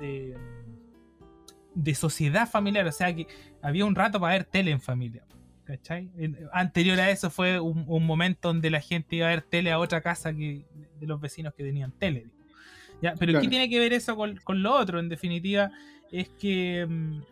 de, 0.00 0.36
de 1.74 1.94
sociedad 1.94 2.48
familiar, 2.48 2.86
o 2.86 2.92
sea 2.92 3.14
que 3.14 3.26
había 3.62 3.84
un 3.84 3.94
rato 3.94 4.20
para 4.20 4.34
ver 4.34 4.44
tele 4.44 4.70
en 4.70 4.80
familia. 4.80 5.24
¿Cachai? 5.64 6.10
Anterior 6.52 7.00
a 7.00 7.10
eso 7.10 7.30
fue 7.30 7.58
un, 7.58 7.84
un 7.88 8.04
momento 8.04 8.48
donde 8.48 8.68
la 8.68 8.82
gente 8.82 9.16
iba 9.16 9.28
a 9.28 9.30
ver 9.30 9.40
tele 9.40 9.72
a 9.72 9.78
otra 9.78 10.02
casa 10.02 10.30
que, 10.34 10.66
de 11.00 11.06
los 11.06 11.18
vecinos 11.18 11.54
que 11.54 11.64
tenían 11.64 11.90
tele. 11.92 12.26
¿Ya? 13.00 13.14
Pero 13.18 13.40
¿qué 13.40 13.48
tiene 13.48 13.68
que 13.70 13.78
ver 13.78 13.94
eso 13.94 14.14
con, 14.14 14.36
con 14.44 14.62
lo 14.62 14.74
otro? 14.74 15.00
En 15.00 15.08
definitiva, 15.08 15.70
es 16.12 16.28
que, 16.28 16.86
mm, 16.86 17.22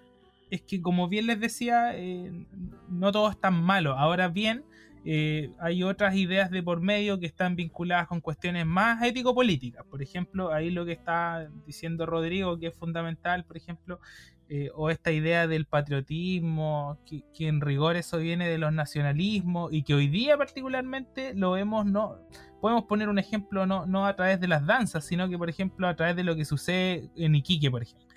es 0.50 0.62
que 0.62 0.80
como 0.80 1.08
bien 1.08 1.26
les 1.26 1.40
decía, 1.40 1.92
eh, 1.94 2.46
no 2.88 3.12
todo 3.12 3.30
es 3.30 3.38
tan 3.38 3.62
malo. 3.62 3.98
Ahora 3.98 4.28
bien, 4.28 4.64
eh, 5.04 5.50
hay 5.58 5.82
otras 5.82 6.14
ideas 6.14 6.50
de 6.50 6.62
por 6.62 6.80
medio 6.80 7.18
que 7.18 7.26
están 7.26 7.56
vinculadas 7.56 8.06
con 8.06 8.20
cuestiones 8.20 8.66
más 8.66 9.02
ético-políticas. 9.02 9.84
Por 9.86 10.02
ejemplo, 10.02 10.52
ahí 10.52 10.70
lo 10.70 10.84
que 10.84 10.92
está 10.92 11.48
diciendo 11.66 12.06
Rodrigo, 12.06 12.58
que 12.58 12.68
es 12.68 12.76
fundamental, 12.76 13.44
por 13.44 13.56
ejemplo, 13.56 14.00
eh, 14.48 14.70
o 14.74 14.90
esta 14.90 15.10
idea 15.10 15.46
del 15.46 15.66
patriotismo, 15.66 16.98
que, 17.06 17.24
que 17.34 17.48
en 17.48 17.60
rigor 17.60 17.96
eso 17.96 18.18
viene 18.18 18.48
de 18.48 18.58
los 18.58 18.72
nacionalismos 18.72 19.72
y 19.72 19.82
que 19.82 19.94
hoy 19.94 20.08
día 20.08 20.36
particularmente 20.36 21.34
lo 21.34 21.52
vemos, 21.52 21.86
no 21.86 22.18
podemos 22.60 22.84
poner 22.84 23.08
un 23.08 23.18
ejemplo 23.18 23.66
no, 23.66 23.86
no 23.86 24.06
a 24.06 24.14
través 24.14 24.40
de 24.40 24.46
las 24.46 24.64
danzas, 24.64 25.04
sino 25.04 25.28
que 25.28 25.36
por 25.36 25.50
ejemplo 25.50 25.88
a 25.88 25.96
través 25.96 26.14
de 26.14 26.22
lo 26.22 26.36
que 26.36 26.44
sucede 26.44 27.10
en 27.16 27.34
Iquique, 27.34 27.70
por 27.70 27.82
ejemplo. 27.82 28.11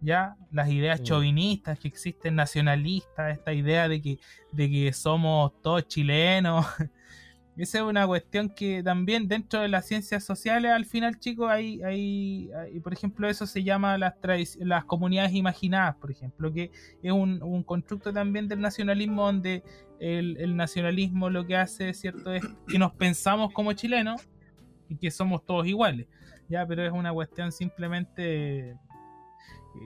Ya, 0.00 0.36
las 0.52 0.68
ideas 0.68 1.00
Mm. 1.00 1.04
chauvinistas 1.04 1.78
que 1.78 1.88
existen, 1.88 2.34
nacionalistas, 2.36 3.32
esta 3.32 3.52
idea 3.52 3.88
de 3.88 4.00
que, 4.02 4.18
de 4.52 4.70
que 4.70 4.92
somos 4.92 5.52
todos 5.62 5.86
chilenos. 5.88 6.66
Esa 7.56 7.78
es 7.78 7.84
una 7.84 8.06
cuestión 8.06 8.50
que 8.50 8.82
también 8.82 9.26
dentro 9.28 9.60
de 9.62 9.68
las 9.68 9.86
ciencias 9.86 10.22
sociales, 10.22 10.70
al 10.72 10.84
final, 10.84 11.18
chicos, 11.18 11.48
hay, 11.50 11.82
hay, 11.82 12.50
hay- 12.52 12.80
por 12.80 12.92
ejemplo, 12.92 13.26
eso 13.30 13.46
se 13.46 13.64
llama 13.64 13.96
las, 13.96 14.12
las 14.58 14.84
comunidades 14.84 15.32
imaginadas, 15.32 15.96
por 15.96 16.10
ejemplo, 16.10 16.52
que 16.52 16.70
es 17.02 17.12
un, 17.12 17.42
un 17.42 17.62
constructo 17.62 18.12
también 18.12 18.46
del 18.46 18.60
nacionalismo 18.60 19.24
donde 19.24 19.62
el, 19.98 20.36
el 20.38 20.54
nacionalismo 20.54 21.30
lo 21.30 21.46
que 21.46 21.56
hace, 21.56 21.94
¿cierto?, 21.94 22.34
es 22.34 22.44
que 22.68 22.78
nos 22.78 22.92
pensamos 22.92 23.50
como 23.54 23.72
chilenos 23.72 24.28
y 24.90 24.96
que 24.98 25.10
somos 25.10 25.42
todos 25.46 25.66
iguales, 25.66 26.06
¿ya? 26.50 26.66
Pero 26.66 26.84
es 26.84 26.92
una 26.92 27.10
cuestión 27.14 27.50
simplemente... 27.52 28.76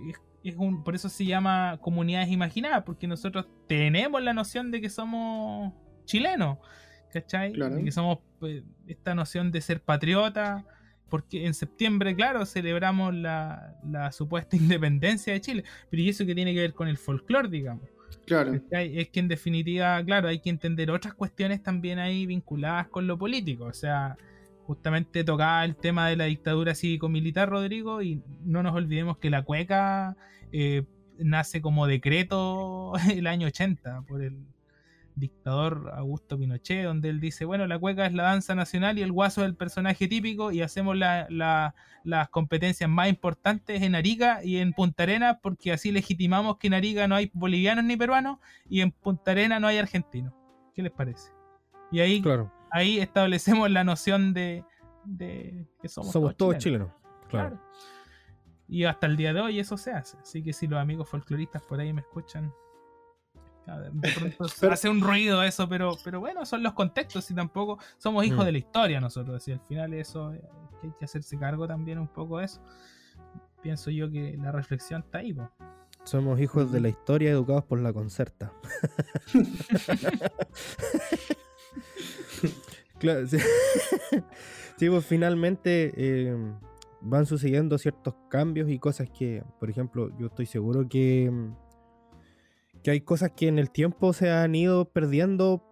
es- 0.09 0.21
es 0.43 0.57
un, 0.57 0.83
por 0.83 0.95
eso 0.95 1.09
se 1.11 1.27
llama 1.27 1.79
comunidades 1.83 2.31
imaginadas, 2.31 2.83
porque 2.85 3.07
nosotros 3.07 3.47
tenemos 3.67 4.23
la 4.23 4.33
noción 4.33 4.71
de 4.71 4.81
que 4.81 4.89
somos 4.89 5.75
chilenos, 6.07 6.59
¿cachai? 7.13 7.53
Claro. 7.53 7.75
De 7.77 7.85
que 7.85 7.93
somos 7.93 8.19
pues, 8.39 8.63
esta 8.87 9.15
noción 9.15 9.51
de 9.53 9.61
ser 9.61 9.83
patriota, 9.83 10.65
porque 11.11 11.45
en 11.45 11.53
septiembre, 11.53 12.15
claro, 12.17 12.47
celebramos 12.47 13.15
la, 13.15 13.77
la 13.85 14.13
supuesta 14.13 14.57
independencia 14.57 15.33
de 15.35 15.41
Chile, 15.43 15.65
pero 15.91 16.03
¿y 16.03 16.09
eso 16.09 16.25
que 16.25 16.35
tiene 16.35 16.55
que 16.55 16.61
ver 16.61 16.73
con 16.73 16.89
el 16.89 16.97
folclore, 16.97 17.49
digamos? 17.49 17.85
Claro. 18.27 18.53
¿cachai? 18.53 18.99
Es 18.99 19.09
que 19.11 19.21
en 19.21 19.29
definitiva, 19.29 20.03
claro, 20.05 20.29
hay 20.29 20.39
que 20.39 20.51
entender 20.51 20.91
otras 20.91 21.13
cuestiones 21.15 21.63
también 21.63 21.99
ahí 21.99 22.25
vinculadas 22.27 22.89
con 22.89 23.07
lo 23.07 23.19
político. 23.19 23.65
O 23.65 23.73
sea, 23.73 24.17
justamente 24.71 25.25
tocaba 25.25 25.65
el 25.65 25.75
tema 25.75 26.07
de 26.09 26.15
la 26.17 26.27
dictadura 26.27 26.77
cívico-militar, 26.77 27.49
Rodrigo, 27.51 28.03
y 28.03 28.23
no 28.45 28.63
nos 28.63 28.73
olvidemos 28.73 29.19
que 29.19 29.29
la 29.29 29.43
cueca 29.43 30.17
eh, 30.53 30.85
nace 31.19 31.61
como 31.61 31.89
decreto 31.89 32.93
el 33.13 33.27
año 33.27 33.49
80 33.49 34.03
por 34.03 34.23
el 34.23 34.39
dictador 35.17 35.91
Augusto 35.97 36.39
Pinochet, 36.39 36.85
donde 36.85 37.09
él 37.09 37.19
dice, 37.19 37.45
bueno, 37.45 37.67
la 37.67 37.81
cueca 37.81 38.07
es 38.07 38.13
la 38.15 38.23
danza 38.23 38.55
nacional 38.55 38.97
y 38.97 39.03
el 39.03 39.11
guaso 39.11 39.41
es 39.43 39.49
el 39.49 39.57
personaje 39.57 40.07
típico 40.07 40.53
y 40.53 40.63
hacemos 40.63 40.97
la- 40.97 41.27
la- 41.31 41.75
las 42.05 42.29
competencias 42.29 42.89
más 42.89 43.09
importantes 43.09 43.83
en 43.83 43.97
Arica 43.97 44.39
y 44.45 44.59
en 44.59 44.73
Punta 44.73 45.03
Arenas 45.03 45.39
porque 45.43 45.73
así 45.73 45.91
legitimamos 45.91 46.59
que 46.59 46.69
en 46.69 46.75
Arica 46.75 47.09
no 47.09 47.17
hay 47.17 47.29
bolivianos 47.35 47.85
ni 47.85 47.97
peruanos 47.97 48.39
y 48.69 48.83
en 48.83 48.93
Punta 48.93 49.33
Arenas 49.33 49.61
no 49.61 49.67
hay 49.67 49.79
argentinos. 49.79 50.33
¿Qué 50.77 50.83
les 50.85 50.93
parece? 50.93 51.33
Y 51.91 51.99
ahí, 51.99 52.23
Claro, 52.23 52.53
ahí 52.71 52.99
establecemos 53.01 53.71
la 53.71 53.85
noción 53.85 54.35
de, 54.35 54.65
de 55.05 55.67
que 55.81 55.89
somos, 55.89 56.13
somos 56.13 56.37
todos 56.37 56.59
chilenos. 56.59 56.89
chilenos. 56.89 57.27
Claro. 57.29 57.57
Claro. 57.57 57.63
Y 58.69 58.85
hasta 58.85 59.07
el 59.07 59.17
día 59.17 59.33
de 59.33 59.41
hoy 59.41 59.59
eso 59.59 59.77
se 59.77 59.93
hace. 59.93 60.17
Así 60.19 60.43
que 60.43 60.53
si 60.53 60.67
los 60.69 60.79
amigos 60.79 61.09
folcloristas 61.09 61.63
por 61.63 61.81
ahí 61.81 61.93
me 61.93 62.03
escuchan, 62.03 62.53
de 63.67 64.13
pronto 64.13 64.47
Pero- 64.61 64.73
hace 64.73 64.89
un 64.89 65.01
ruido 65.01 65.43
eso, 65.43 65.69
pero, 65.69 65.97
pero 66.05 66.21
bueno, 66.21 66.45
son 66.47 66.63
los 66.63 66.73
contextos 66.75 67.29
y 67.31 67.35
tampoco 67.35 67.79
somos 67.99 68.25
hijos 68.25 68.41
Mm. 68.43 68.47
de 68.47 68.53
la 68.53 68.59
historia 68.59 69.01
nosotros. 69.01 69.47
Y 69.49 69.53
al 69.53 69.61
final 69.61 69.95
eso 69.95 70.33
eh, 70.33 70.43
hay 70.83 70.93
que 70.99 71.05
hacerse 71.05 71.39
cargo 71.39 71.67
también 71.69 71.99
un 71.99 72.09
poco 72.09 72.39
de 72.39 72.47
eso. 72.47 72.61
Pienso 73.63 73.91
yo 73.91 74.11
que 74.11 74.37
la 74.39 74.53
reflexión 74.53 75.03
está 75.03 75.19
ahí. 75.19 75.35
po. 75.35 75.51
Somos 76.05 76.41
hijos 76.41 76.73
de 76.73 76.81
la 76.81 76.89
historia 76.89 77.31
educados 77.31 77.65
por 77.65 77.79
la 77.81 77.93
concerta. 77.93 78.53
claro, 83.01 83.27
sí. 83.27 83.39
Sí, 84.77 84.89
pues 84.89 85.05
finalmente 85.05 85.93
eh, 85.95 86.35
van 87.03 87.27
sucediendo 87.27 87.77
ciertos 87.77 88.15
cambios 88.31 88.71
y 88.71 88.79
cosas 88.79 89.11
que, 89.11 89.43
por 89.59 89.69
ejemplo, 89.69 90.11
yo 90.19 90.29
estoy 90.29 90.47
seguro 90.47 90.89
que, 90.89 91.31
que 92.83 92.91
hay 92.91 93.03
cosas 93.03 93.33
que 93.37 93.49
en 93.49 93.59
el 93.59 93.71
tiempo 93.71 94.15
se 94.15 94.31
han 94.31 94.55
ido 94.55 94.87
perdiendo 94.87 95.63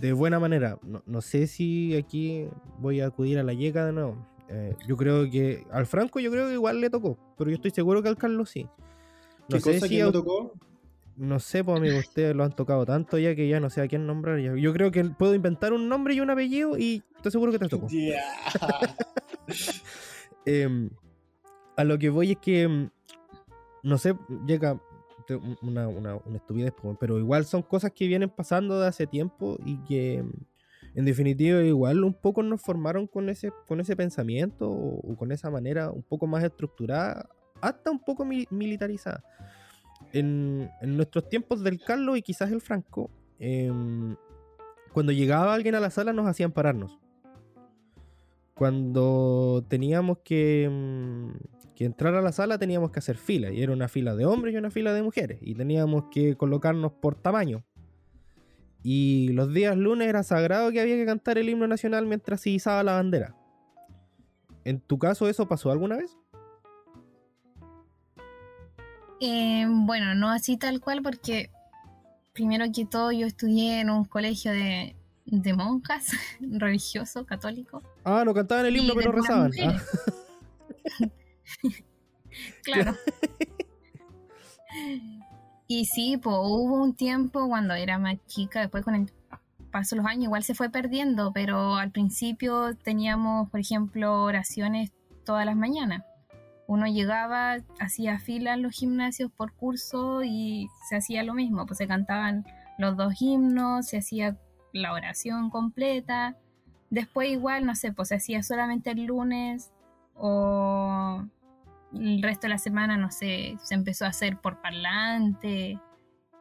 de 0.00 0.12
buena 0.12 0.38
manera. 0.38 0.78
No, 0.82 1.02
no 1.06 1.22
sé 1.22 1.46
si 1.46 1.96
aquí 1.96 2.48
voy 2.78 3.00
a 3.00 3.06
acudir 3.06 3.38
a 3.38 3.42
la 3.42 3.54
yeca 3.54 3.86
de 3.86 3.92
nuevo. 3.92 4.26
Eh, 4.48 4.74
yo 4.86 4.96
creo 4.96 5.30
que 5.30 5.64
al 5.70 5.86
Franco 5.86 6.20
yo 6.20 6.30
creo 6.30 6.48
que 6.48 6.52
igual 6.52 6.82
le 6.82 6.90
tocó, 6.90 7.16
pero 7.38 7.48
yo 7.48 7.56
estoy 7.56 7.70
seguro 7.70 8.02
que 8.02 8.08
al 8.10 8.18
Carlos 8.18 8.50
sí. 8.50 8.68
¿Qué 9.48 9.54
No 9.54 9.60
sé 9.60 9.74
cosa 9.74 9.86
si 9.86 9.96
que 9.96 10.02
no 10.02 10.12
tocó? 10.12 10.52
No 11.20 11.38
sé, 11.38 11.62
pues 11.62 11.76
amigo, 11.78 11.98
ustedes 11.98 12.34
lo 12.34 12.44
han 12.44 12.52
tocado 12.52 12.86
tanto 12.86 13.18
ya 13.18 13.34
que 13.34 13.46
ya 13.46 13.60
no 13.60 13.68
sé 13.70 13.82
a 13.82 13.88
quién 13.88 14.06
nombrar. 14.06 14.40
ya. 14.40 14.54
Yo 14.56 14.72
creo 14.72 14.90
que 14.90 15.04
puedo 15.04 15.34
inventar 15.34 15.72
un 15.72 15.88
nombre 15.88 16.14
y 16.14 16.20
un 16.20 16.30
apellido 16.30 16.78
y 16.78 17.02
estoy 17.16 17.30
seguro 17.32 17.52
que 17.52 17.58
te 17.58 17.68
tocó. 17.68 17.88
Ya. 17.90 18.22
Em, 20.46 20.90
a 21.76 21.84
lo 21.84 21.98
que 21.98 22.08
voy 22.10 22.32
es 22.32 22.38
que, 22.38 22.62
em, 22.62 22.90
no 23.82 23.98
sé, 23.98 24.14
llega 24.46 24.80
una, 25.62 25.86
una, 25.86 26.16
una 26.16 26.36
estupidez, 26.38 26.72
pero 26.98 27.18
igual 27.18 27.44
son 27.44 27.62
cosas 27.62 27.92
que 27.92 28.06
vienen 28.08 28.30
pasando 28.30 28.80
de 28.80 28.88
hace 28.88 29.06
tiempo 29.06 29.58
y 29.64 29.76
que, 29.84 30.14
em, 30.14 30.32
en 30.94 31.04
definitiva, 31.04 31.62
igual 31.62 32.02
un 32.02 32.14
poco 32.14 32.42
nos 32.42 32.60
formaron 32.62 33.06
con 33.06 33.28
ese, 33.28 33.52
con 33.68 33.78
ese 33.80 33.94
pensamiento 33.94 34.68
o, 34.70 35.12
o 35.12 35.16
con 35.16 35.30
esa 35.30 35.50
manera 35.50 35.90
un 35.90 36.02
poco 36.02 36.26
más 36.26 36.42
estructurada, 36.42 37.28
hasta 37.60 37.90
un 37.90 38.00
poco 38.02 38.24
mi- 38.24 38.46
militarizada. 38.50 39.22
En, 40.12 40.70
nuestros 40.82 41.28
tiempos 41.28 41.62
del 41.62 41.80
Carlos 41.80 42.18
y 42.18 42.22
quizás 42.22 42.50
el 42.50 42.60
Franco, 42.60 43.10
em, 43.38 44.16
cuando 44.92 45.12
llegaba 45.12 45.54
alguien 45.54 45.74
a 45.74 45.80
la 45.80 45.90
sala 45.90 46.12
nos 46.12 46.26
hacían 46.26 46.52
pararnos 46.52 46.98
cuando 48.60 49.64
teníamos 49.68 50.18
que, 50.18 50.68
mm, 50.70 51.74
que 51.74 51.86
entrar 51.86 52.14
a 52.14 52.20
la 52.20 52.30
sala 52.30 52.58
teníamos 52.58 52.90
que 52.90 52.98
hacer 52.98 53.16
fila 53.16 53.50
y 53.50 53.62
era 53.62 53.72
una 53.72 53.88
fila 53.88 54.14
de 54.14 54.26
hombres 54.26 54.52
y 54.52 54.58
una 54.58 54.70
fila 54.70 54.92
de 54.92 55.02
mujeres 55.02 55.38
y 55.40 55.54
teníamos 55.54 56.04
que 56.10 56.36
colocarnos 56.36 56.92
por 56.92 57.14
tamaño 57.14 57.64
Y 58.82 59.30
los 59.32 59.54
días 59.54 59.78
lunes 59.78 60.08
era 60.08 60.22
sagrado 60.22 60.70
que 60.72 60.80
había 60.82 60.96
que 60.96 61.06
cantar 61.06 61.38
el 61.38 61.48
himno 61.48 61.66
nacional 61.68 62.04
mientras 62.04 62.42
se 62.42 62.50
izaba 62.50 62.82
la 62.82 62.96
bandera. 62.96 63.34
¿En 64.64 64.78
tu 64.78 64.98
caso 64.98 65.26
eso 65.26 65.48
pasó 65.48 65.70
alguna 65.70 65.96
vez? 65.96 66.18
Eh, 69.20 69.66
bueno, 69.68 70.14
no 70.14 70.30
así 70.30 70.56
tal 70.56 70.80
cual 70.80 71.02
porque 71.02 71.50
primero 72.32 72.64
que 72.74 72.86
todo 72.86 73.12
yo 73.12 73.26
estudié 73.26 73.80
en 73.80 73.90
un 73.90 74.04
colegio 74.06 74.50
de, 74.52 74.96
de 75.26 75.54
monjas, 75.54 76.08
religioso, 76.40 77.26
católico. 77.26 77.82
Ah, 78.04 78.22
no 78.24 78.34
cantaban 78.34 78.66
el 78.66 78.76
himno, 78.76 78.94
pero 78.94 79.12
rezaban. 79.12 79.48
mujeres. 79.48 79.82
Claro. 82.62 82.94
y 85.66 85.84
sí, 85.86 86.16
pues 86.16 86.36
hubo 86.38 86.82
un 86.82 86.94
tiempo 86.94 87.48
cuando 87.48 87.74
era 87.74 87.98
más 87.98 88.16
chica, 88.26 88.60
después 88.60 88.84
con 88.84 88.94
el 88.94 89.12
paso 89.70 89.94
de 89.94 90.02
los 90.02 90.10
años 90.10 90.24
igual 90.24 90.44
se 90.44 90.54
fue 90.54 90.70
perdiendo, 90.70 91.32
pero 91.32 91.76
al 91.76 91.90
principio 91.90 92.76
teníamos, 92.76 93.50
por 93.50 93.60
ejemplo, 93.60 94.22
oraciones 94.22 94.92
todas 95.24 95.44
las 95.44 95.56
mañanas. 95.56 96.02
Uno 96.70 96.86
llegaba, 96.86 97.56
hacía 97.80 98.20
fila 98.20 98.54
en 98.54 98.62
los 98.62 98.76
gimnasios 98.76 99.32
por 99.32 99.52
curso 99.54 100.22
y 100.22 100.68
se 100.88 100.94
hacía 100.94 101.24
lo 101.24 101.34
mismo, 101.34 101.66
pues 101.66 101.78
se 101.78 101.88
cantaban 101.88 102.46
los 102.78 102.96
dos 102.96 103.20
himnos, 103.20 103.88
se 103.88 103.98
hacía 103.98 104.38
la 104.72 104.92
oración 104.92 105.50
completa. 105.50 106.36
Después 106.88 107.28
igual, 107.28 107.66
no 107.66 107.74
sé, 107.74 107.92
pues 107.92 108.10
se 108.10 108.14
hacía 108.14 108.44
solamente 108.44 108.92
el 108.92 109.06
lunes 109.06 109.72
o 110.14 111.24
el 111.92 112.22
resto 112.22 112.42
de 112.42 112.50
la 112.50 112.58
semana, 112.58 112.96
no 112.96 113.10
sé, 113.10 113.56
se 113.64 113.74
empezó 113.74 114.04
a 114.04 114.10
hacer 114.10 114.40
por 114.40 114.60
parlante, 114.60 115.80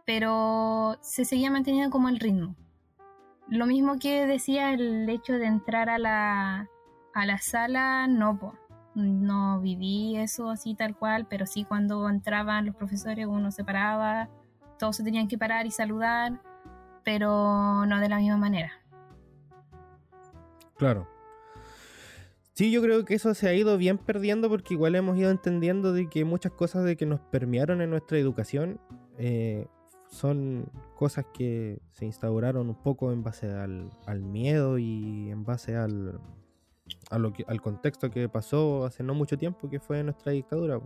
pero 0.05 0.99
se 1.01 1.25
seguía 1.25 1.49
manteniendo 1.49 1.89
como 1.89 2.07
el 2.07 2.19
ritmo. 2.19 2.55
Lo 3.47 3.65
mismo 3.65 3.97
que 3.97 4.27
decía 4.27 4.73
el 4.73 5.09
hecho 5.09 5.33
de 5.33 5.47
entrar 5.47 5.89
a 5.89 5.97
la, 5.97 6.69
a 7.15 7.25
la 7.25 7.39
sala, 7.39 8.05
no, 8.05 8.37
po, 8.37 8.53
no 8.99 9.61
viví 9.61 10.17
eso 10.17 10.49
así 10.49 10.75
tal 10.75 10.95
cual, 10.95 11.27
pero 11.29 11.45
sí 11.45 11.63
cuando 11.63 12.07
entraban 12.09 12.65
los 12.65 12.75
profesores 12.75 13.25
uno 13.27 13.51
se 13.51 13.63
paraba, 13.63 14.29
todos 14.77 14.95
se 14.95 15.03
tenían 15.03 15.27
que 15.27 15.37
parar 15.37 15.65
y 15.65 15.71
saludar, 15.71 16.41
pero 17.03 17.85
no 17.85 17.99
de 17.99 18.09
la 18.09 18.17
misma 18.17 18.37
manera. 18.37 18.71
Claro. 20.77 21.07
Sí, 22.53 22.71
yo 22.71 22.81
creo 22.81 23.05
que 23.05 23.15
eso 23.15 23.33
se 23.33 23.47
ha 23.47 23.53
ido 23.53 23.77
bien 23.77 23.97
perdiendo 23.97 24.49
porque 24.49 24.73
igual 24.73 24.95
hemos 24.95 25.17
ido 25.17 25.31
entendiendo 25.31 25.93
de 25.93 26.09
que 26.09 26.25
muchas 26.25 26.51
cosas 26.51 26.83
de 26.83 26.97
que 26.97 27.05
nos 27.05 27.21
permearon 27.21 27.81
en 27.81 27.89
nuestra 27.89 28.17
educación 28.17 28.81
eh, 29.17 29.67
son 30.09 30.69
cosas 30.95 31.25
que 31.33 31.79
se 31.93 32.05
instauraron 32.05 32.67
un 32.67 32.75
poco 32.75 33.11
en 33.11 33.23
base 33.23 33.49
al, 33.49 33.89
al 34.05 34.21
miedo 34.21 34.77
y 34.77 35.29
en 35.29 35.45
base 35.45 35.77
al, 35.77 36.19
a 37.09 37.17
lo 37.17 37.33
que, 37.33 37.43
al 37.47 37.61
contexto 37.61 38.09
que 38.09 38.29
pasó 38.29 38.85
hace 38.85 39.03
no 39.03 39.13
mucho 39.13 39.37
tiempo, 39.37 39.69
que 39.69 39.79
fue 39.79 40.03
nuestra 40.03 40.31
dictadura. 40.31 40.79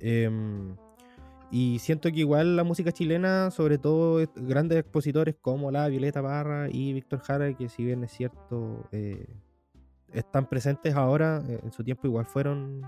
Em, 0.00 0.76
y 1.50 1.78
siento 1.78 2.10
que 2.10 2.20
igual 2.20 2.56
la 2.56 2.64
música 2.64 2.92
chilena, 2.92 3.50
sobre 3.50 3.78
todo 3.78 4.22
grandes 4.36 4.78
expositores 4.78 5.36
como 5.40 5.70
la 5.70 5.88
Violeta 5.88 6.22
Parra 6.22 6.68
y 6.70 6.92
Víctor 6.92 7.20
Jara, 7.20 7.54
que 7.54 7.68
si 7.68 7.84
bien 7.84 8.04
es 8.04 8.12
cierto, 8.12 8.86
eh, 8.92 9.26
están 10.12 10.46
presentes 10.48 10.94
ahora, 10.94 11.42
eh, 11.48 11.60
en 11.62 11.72
su 11.72 11.82
tiempo 11.82 12.06
igual 12.06 12.26
fueron 12.26 12.82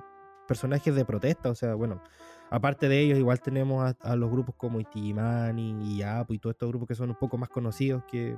personajes 0.47 0.95
de 0.95 1.05
protesta, 1.05 1.49
o 1.49 1.55
sea, 1.55 1.75
bueno, 1.75 2.03
aparte 2.51 2.89
de 2.89 3.01
ellos 3.01 3.19
igual 3.19 3.41
tenemos 3.41 3.83
a, 3.85 3.97
a 4.03 4.17
los 4.17 4.31
grupos 4.31 4.55
como 4.57 4.81
Itimani 4.81 5.97
y 5.97 6.03
Apo 6.03 6.35
y 6.35 6.39
todos 6.39 6.55
estos 6.55 6.69
grupos 6.69 6.89
que 6.89 6.95
son 6.95 7.11
un 7.11 7.17
poco 7.17 7.39
más 7.39 7.49
conocidos 7.49 8.03
que 8.11 8.37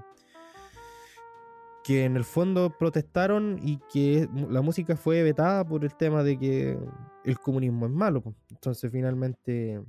que 1.84 2.04
en 2.04 2.16
el 2.16 2.24
fondo 2.24 2.76
protestaron 2.78 3.58
y 3.62 3.78
que 3.92 4.28
la 4.48 4.62
música 4.62 4.96
fue 4.96 5.22
vetada 5.22 5.64
por 5.66 5.84
el 5.84 5.94
tema 5.94 6.22
de 6.22 6.38
que 6.38 6.78
el 7.24 7.38
comunismo 7.38 7.86
es 7.86 7.92
malo. 7.92 8.22
Entonces 8.50 8.90
finalmente 8.92 9.80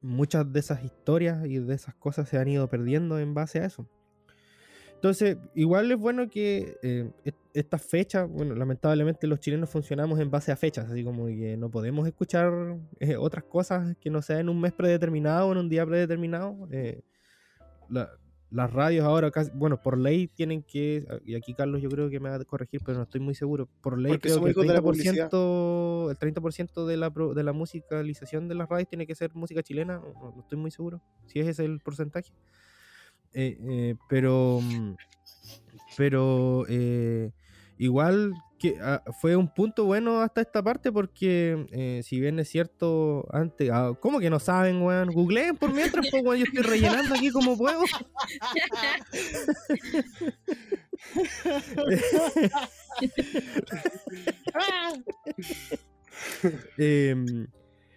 muchas 0.00 0.52
de 0.52 0.60
esas 0.60 0.84
historias 0.84 1.46
y 1.46 1.58
de 1.58 1.74
esas 1.74 1.94
cosas 1.94 2.28
se 2.28 2.36
han 2.36 2.48
ido 2.48 2.68
perdiendo 2.68 3.18
en 3.18 3.34
base 3.34 3.60
a 3.60 3.66
eso. 3.66 3.88
Entonces, 4.94 5.36
igual 5.56 5.90
es 5.90 5.98
bueno 5.98 6.30
que 6.30 6.76
eh, 6.80 7.10
est- 7.24 7.36
estas 7.54 7.82
fechas, 7.82 8.28
bueno, 8.28 8.54
lamentablemente 8.54 9.26
los 9.26 9.40
chilenos 9.40 9.68
funcionamos 9.68 10.20
en 10.20 10.30
base 10.30 10.52
a 10.52 10.56
fechas, 10.56 10.88
así 10.88 11.02
como 11.02 11.26
que 11.26 11.56
no 11.56 11.70
podemos 11.70 12.06
escuchar 12.06 12.78
eh, 13.00 13.16
otras 13.16 13.42
cosas 13.42 13.96
que 14.00 14.10
no 14.10 14.22
sea 14.22 14.38
en 14.38 14.48
un 14.48 14.60
mes 14.60 14.72
predeterminado 14.72 15.48
o 15.48 15.52
en 15.52 15.58
un 15.58 15.68
día 15.68 15.84
predeterminado. 15.84 16.68
Eh, 16.70 17.02
las 18.52 18.72
radios 18.72 19.04
ahora, 19.04 19.30
casi- 19.30 19.50
bueno, 19.54 19.80
por 19.82 19.98
ley 19.98 20.28
tienen 20.28 20.62
que, 20.62 21.06
y 21.24 21.34
aquí 21.34 21.54
Carlos 21.54 21.80
yo 21.82 21.88
creo 21.90 22.10
que 22.10 22.20
me 22.20 22.28
va 22.30 22.36
a 22.36 22.44
corregir, 22.44 22.80
pero 22.84 22.98
no 22.98 23.04
estoy 23.04 23.20
muy 23.20 23.34
seguro, 23.34 23.68
por 23.80 23.98
ley 23.98 24.12
Porque 24.12 24.28
creo 24.28 24.40
que 24.42 24.46
el 24.48 24.52
hijos 24.52 24.66
de 24.66 24.74
la 24.74 24.82
publicidad. 24.82 25.30
30%, 25.30 26.10
el 26.10 26.18
30% 26.18 26.86
de 26.86 26.96
la, 26.96 27.10
de 27.10 27.42
la 27.42 27.52
musicalización 27.52 28.48
de 28.48 28.54
las 28.54 28.68
radios 28.68 28.88
tiene 28.88 29.06
que 29.06 29.14
ser 29.14 29.34
música 29.34 29.62
chilena, 29.62 29.94
no, 29.98 30.32
no 30.34 30.40
estoy 30.40 30.58
muy 30.58 30.70
seguro 30.70 31.00
si 31.26 31.40
ese 31.40 31.50
es 31.50 31.58
el 31.60 31.80
porcentaje. 31.80 32.32
Eh, 33.34 33.56
eh, 33.60 33.94
pero 34.10 34.60
pero 35.96 36.64
eh, 36.68 37.32
igual 37.78 38.32
que 38.62 38.78
ah, 38.80 39.02
fue 39.20 39.34
un 39.34 39.52
punto 39.52 39.84
bueno 39.84 40.20
hasta 40.20 40.40
esta 40.40 40.62
parte 40.62 40.92
porque 40.92 41.66
eh, 41.72 42.00
si 42.04 42.20
bien 42.20 42.38
es 42.38 42.48
cierto 42.48 43.26
antes 43.32 43.68
ah, 43.72 43.92
¿cómo 43.98 44.20
que 44.20 44.30
no 44.30 44.38
saben 44.38 44.80
weón? 44.82 45.10
googleen 45.10 45.56
por 45.56 45.74
mientras 45.74 46.06
pues, 46.10 46.22
weón, 46.22 46.38
yo 46.38 46.44
estoy 46.44 46.62
rellenando 46.62 47.12
aquí 47.14 47.30
como 47.30 47.58
puedo 47.58 47.82
Em, 56.78 57.46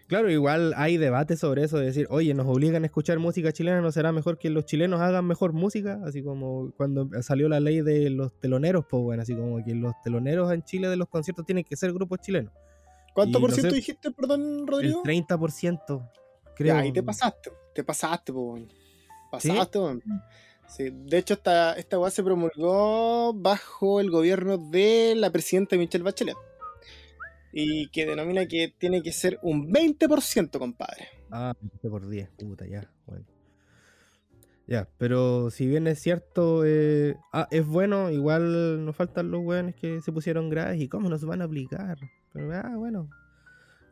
claro, 0.08 0.30
igual 0.32 0.74
hay 0.78 0.98
debate 0.98 1.36
sobre 1.38 1.64
eso 1.64 1.78
de 1.78 1.86
decir, 1.86 2.08
oye, 2.10 2.34
nos 2.34 2.48
obligan 2.48 2.84
a 2.84 2.86
escuchar 2.88 3.20
música 3.20 3.52
chilena, 3.52 3.82
¿no 3.82 3.92
será 3.92 4.12
mejor 4.12 4.38
que 4.38 4.50
los 4.50 4.66
chilenos 4.66 5.02
hagan 5.02 5.26
mejor 5.26 5.54
música? 5.54 6.00
Así 6.06 6.24
como 6.24 6.72
cuando 6.78 7.10
salió 7.22 7.50
la 7.50 7.60
ley 7.60 7.82
de 7.82 8.10
los 8.10 8.34
teloneros, 8.40 8.86
pues 8.90 9.04
bueno, 9.04 9.22
así 9.24 9.36
como 9.36 9.64
que 9.64 9.74
los 9.76 9.94
teloneros 10.04 10.52
en 10.52 10.64
Chile 10.64 10.88
de 10.90 10.96
los 10.98 11.08
conciertos 11.10 11.46
tienen 11.46 11.64
que 11.64 11.76
ser 11.76 11.92
grupos 11.94 12.20
chilenos. 12.20 12.54
¿Cuánto 13.14 13.38
Y 13.38 13.42
por 13.42 13.50
no 13.50 13.56
ciento 13.56 13.70
sé- 13.72 13.76
dijiste, 13.78 14.12
perdón, 14.12 14.42
El 14.62 14.68
Rodrigo? 14.68 15.02
30%, 15.04 16.12
creo. 16.56 16.74
Ya, 16.76 16.80
ahí 16.82 16.92
te 16.92 17.02
pasaste, 17.04 17.52
te 17.74 17.84
pasaste, 17.84 18.32
weón. 18.32 18.68
Pasaste, 19.32 19.80
weón. 19.80 20.02
Sí, 20.68 20.90
de 20.92 21.18
hecho, 21.20 21.36
esta, 21.36 21.74
esta 21.74 22.10
se 22.10 22.24
promulgó 22.24 23.34
bajo 23.34 24.00
el 24.00 24.10
gobierno 24.10 24.58
de 24.58 25.14
la 25.16 25.30
presidenta 25.30 25.78
Michelle 25.78 26.04
Bachelet. 26.04 26.36
Y 27.58 27.88
que 27.88 28.06
denomina 28.06 28.48
que 28.48 28.74
tiene 28.78 29.02
que 29.02 29.14
ser 29.14 29.40
un 29.42 29.72
20%, 29.72 30.60
compadre. 30.60 31.08
Ah, 31.32 31.56
20 31.62 31.90
por 31.90 32.10
10, 32.10 32.30
puta, 32.32 32.68
ya, 32.68 32.92
bueno. 33.06 33.26
Ya, 34.68 34.90
pero 34.98 35.50
si 35.52 35.66
bien 35.66 35.88
es 35.88 36.02
cierto, 36.02 36.66
eh, 36.66 37.16
ah, 37.32 37.48
es 37.52 37.66
bueno, 37.66 38.12
igual 38.12 38.84
nos 38.84 38.94
faltan 38.94 39.32
los 39.32 39.42
weones 39.42 39.74
que 39.76 40.02
se 40.02 40.12
pusieron 40.12 40.50
graves 40.50 40.82
y 40.82 40.90
cómo 40.90 41.08
nos 41.08 41.24
van 41.24 41.42
a 41.42 41.46
aplicar. 41.46 41.98
Pero, 42.34 42.52
ah, 42.54 42.76
bueno. 42.76 43.10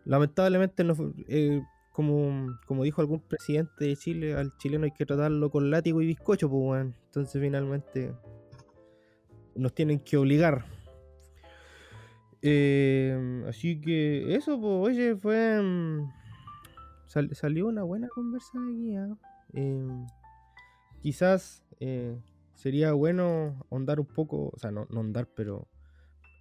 Lamentablemente, 0.03 0.83
no, 0.83 0.93
eh, 1.29 1.61
como, 1.93 2.59
como 2.67 2.83
dijo 2.83 2.99
algún 2.99 3.21
presidente 3.21 3.85
de 3.85 3.95
Chile, 3.95 4.33
al 4.33 4.57
chileno 4.57 4.83
hay 4.83 4.91
que 4.91 5.05
tratarlo 5.05 5.49
con 5.49 5.71
látigo 5.71 6.01
y 6.01 6.07
bizcocho, 6.07 6.49
pues, 6.49 6.61
weón. 6.61 6.95
Entonces, 7.05 7.41
finalmente, 7.41 8.13
nos 9.55 9.73
tienen 9.73 9.99
que 9.99 10.17
obligar. 10.17 10.65
Eh, 12.43 13.43
así 13.47 13.79
que 13.79 14.35
eso, 14.35 14.59
pues, 14.59 14.95
oye, 14.97 15.15
fue. 15.15 15.59
sal- 17.07 17.33
salió 17.33 17.67
una 17.67 17.83
buena 17.83 18.07
conversa 18.09 18.59
de 18.59 18.71
aquí. 18.73 18.95
¿ah? 18.95 19.17
Eh, 19.53 20.05
quizás 21.01 21.63
eh, 21.79 22.17
sería 22.55 22.93
bueno 22.93 23.65
ahondar 23.71 23.99
un 23.99 24.07
poco, 24.07 24.49
o 24.53 24.57
sea, 24.57 24.71
no, 24.71 24.87
no 24.89 24.97
ahondar, 24.97 25.27
pero 25.35 25.67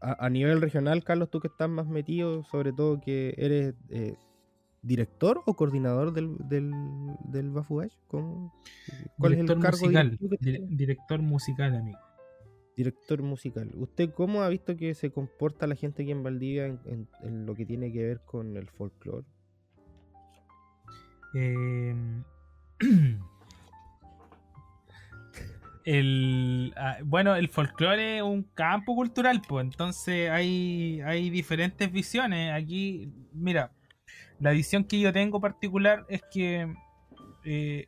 a, 0.00 0.26
a 0.26 0.30
nivel 0.30 0.60
regional, 0.60 1.04
Carlos, 1.04 1.30
tú 1.30 1.40
que 1.40 1.48
estás 1.48 1.68
más 1.68 1.86
metido, 1.86 2.42
sobre 2.44 2.72
todo 2.72 3.00
que 3.00 3.34
eres 3.36 3.74
eh, 3.90 4.16
director 4.82 5.40
o 5.46 5.54
coordinador 5.54 6.12
del, 6.12 6.36
del, 6.48 6.72
del 7.26 7.52
¿cómo- 8.08 8.52
¿cuál 9.18 9.32
director 9.36 9.56
es 9.56 9.56
el 9.56 9.62
cargo 9.62 9.78
musical. 9.78 10.18
director 10.76 11.22
musical, 11.22 11.76
amigo. 11.76 11.98
Director 12.76 13.22
musical. 13.22 13.70
¿Usted 13.74 14.12
cómo 14.12 14.42
ha 14.42 14.48
visto 14.48 14.76
que 14.76 14.94
se 14.94 15.10
comporta 15.10 15.66
la 15.66 15.74
gente 15.74 16.02
aquí 16.02 16.12
en 16.12 16.22
Valdivia 16.22 16.66
en, 16.66 17.46
lo 17.46 17.54
que 17.54 17.66
tiene 17.66 17.92
que 17.92 18.02
ver 18.02 18.20
con 18.24 18.56
el 18.56 18.68
folclore? 18.68 19.26
Eh, 21.34 21.94
el, 25.84 26.72
ah, 26.76 26.98
bueno, 27.04 27.36
el 27.36 27.48
folclore 27.48 28.18
es 28.18 28.22
un 28.22 28.42
campo 28.54 28.94
cultural, 28.94 29.42
pues 29.46 29.64
entonces 29.64 30.30
hay, 30.30 31.00
hay 31.04 31.30
diferentes 31.30 31.90
visiones. 31.92 32.52
Aquí, 32.54 33.12
mira, 33.32 33.72
la 34.38 34.50
visión 34.52 34.84
que 34.84 34.98
yo 34.98 35.12
tengo 35.12 35.40
particular 35.40 36.04
es 36.08 36.22
que 36.32 36.72
eh, 37.44 37.86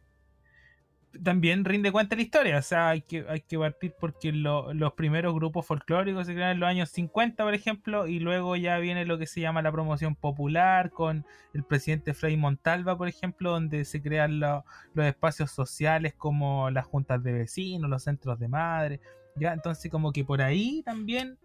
también 1.23 1.65
rinde 1.65 1.93
cuenta 1.93 2.17
la 2.17 2.23
historia. 2.23 2.59
O 2.59 2.63
sea, 2.63 2.89
hay 2.91 3.03
que, 3.03 3.25
hay 3.29 3.41
que 3.41 3.59
partir 3.59 3.95
porque 4.01 4.33
lo- 4.33 4.73
los 4.75 4.93
primeros 4.95 5.35
grupos 5.35 5.67
folclóricos 5.67 6.27
se 6.27 6.35
crean 6.35 6.53
en 6.53 6.61
los 6.61 6.69
años 6.69 6.89
50, 6.91 7.45
por 7.45 7.55
ejemplo, 7.55 8.07
y 8.07 8.19
luego 8.21 8.57
ya 8.57 8.79
viene 8.79 9.05
lo 9.05 9.19
que 9.19 9.27
se 9.27 9.41
llama 9.41 9.63
la 9.63 9.73
promoción 9.73 10.17
popular 10.17 10.91
con 10.91 11.25
el 11.53 11.65
presidente 11.65 12.15
Frei 12.15 12.37
Montalva, 12.37 12.97
por 12.99 13.09
ejemplo, 13.09 13.51
donde 13.51 13.85
se 13.85 14.03
crean 14.03 14.41
lo- 14.41 14.65
los 14.95 15.07
espacios 15.07 15.51
sociales 15.51 16.15
como 16.15 16.71
las 16.71 16.87
juntas 16.87 17.23
de 17.23 17.33
vecinos, 17.33 17.89
los 17.91 18.03
centros 18.03 18.39
de 18.39 18.49
madre. 18.49 19.01
Ya, 19.37 19.53
entonces 19.53 19.91
como 19.91 20.13
que 20.13 20.25
por 20.25 20.41
ahí 20.43 20.83
también 20.85 21.39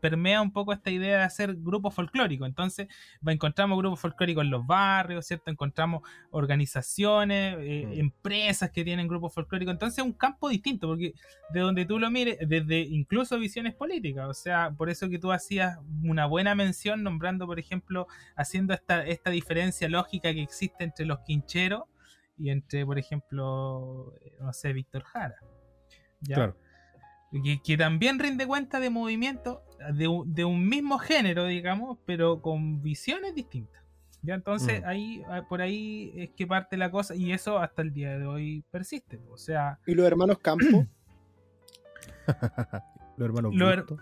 permea 0.00 0.40
un 0.42 0.52
poco 0.52 0.72
esta 0.72 0.90
idea 0.90 1.18
de 1.18 1.24
hacer 1.24 1.54
grupos 1.56 1.94
folclóricos. 1.94 2.46
Entonces, 2.48 2.88
encontramos 3.26 3.78
grupos 3.78 4.00
folclóricos 4.00 4.44
en 4.44 4.50
los 4.50 4.66
barrios, 4.66 5.26
¿cierto? 5.26 5.50
Encontramos 5.50 6.02
organizaciones, 6.30 7.56
eh, 7.60 7.84
Mm. 7.86 8.00
empresas 8.00 8.70
que 8.70 8.84
tienen 8.84 9.08
grupos 9.08 9.34
folclóricos. 9.34 9.72
Entonces, 9.72 9.98
es 9.98 10.04
un 10.04 10.12
campo 10.12 10.48
distinto, 10.48 10.88
porque 10.88 11.14
de 11.52 11.60
donde 11.60 11.84
tú 11.84 11.98
lo 11.98 12.10
mires, 12.10 12.38
desde 12.46 12.80
incluso 12.80 13.38
visiones 13.38 13.74
políticas. 13.74 14.26
O 14.28 14.34
sea, 14.34 14.70
por 14.76 14.90
eso 14.90 15.08
que 15.08 15.18
tú 15.18 15.32
hacías 15.32 15.78
una 16.02 16.26
buena 16.26 16.54
mención 16.54 17.02
nombrando, 17.02 17.46
por 17.46 17.58
ejemplo, 17.58 18.06
haciendo 18.36 18.74
esta, 18.74 19.06
esta 19.06 19.30
diferencia 19.30 19.88
lógica 19.88 20.32
que 20.32 20.42
existe 20.42 20.84
entre 20.84 21.06
los 21.06 21.20
quincheros 21.20 21.84
y 22.38 22.50
entre, 22.50 22.84
por 22.84 22.98
ejemplo, 22.98 24.12
eh, 24.20 24.32
no 24.40 24.52
sé, 24.52 24.72
Víctor 24.72 25.02
Jara. 25.04 25.36
¿Ya? 26.20 26.34
Claro. 26.34 26.56
Que, 27.30 27.60
que 27.62 27.76
también 27.76 28.18
rinde 28.18 28.46
cuenta 28.46 28.80
de 28.80 28.90
movimientos 28.90 29.58
de, 29.94 30.08
un- 30.08 30.32
de 30.34 30.44
un 30.44 30.68
mismo 30.68 30.98
género, 30.98 31.44
digamos, 31.46 31.98
pero 32.06 32.40
con 32.40 32.82
visiones 32.82 33.34
distintas. 33.34 33.82
Ya 34.22 34.34
entonces 34.34 34.82
Mm. 34.82 34.86
ahí 34.86 35.22
ah, 35.28 35.42
por 35.48 35.60
ahí 35.62 36.12
es 36.16 36.30
que 36.30 36.46
parte 36.46 36.76
la 36.76 36.90
cosa 36.90 37.14
y 37.14 37.32
eso 37.32 37.58
hasta 37.58 37.82
el 37.82 37.92
día 37.92 38.18
de 38.18 38.26
hoy 38.26 38.64
persiste. 38.70 39.20
O 39.30 39.36
sea, 39.36 39.78
¿Y 39.86 39.94
los 39.94 40.06
hermanos 40.06 40.38
Campo? 40.38 40.64
Los 43.16 43.26
hermanos 43.26 43.54
Lo 43.54 43.70
her- 43.70 43.78
Bustos. 43.86 44.00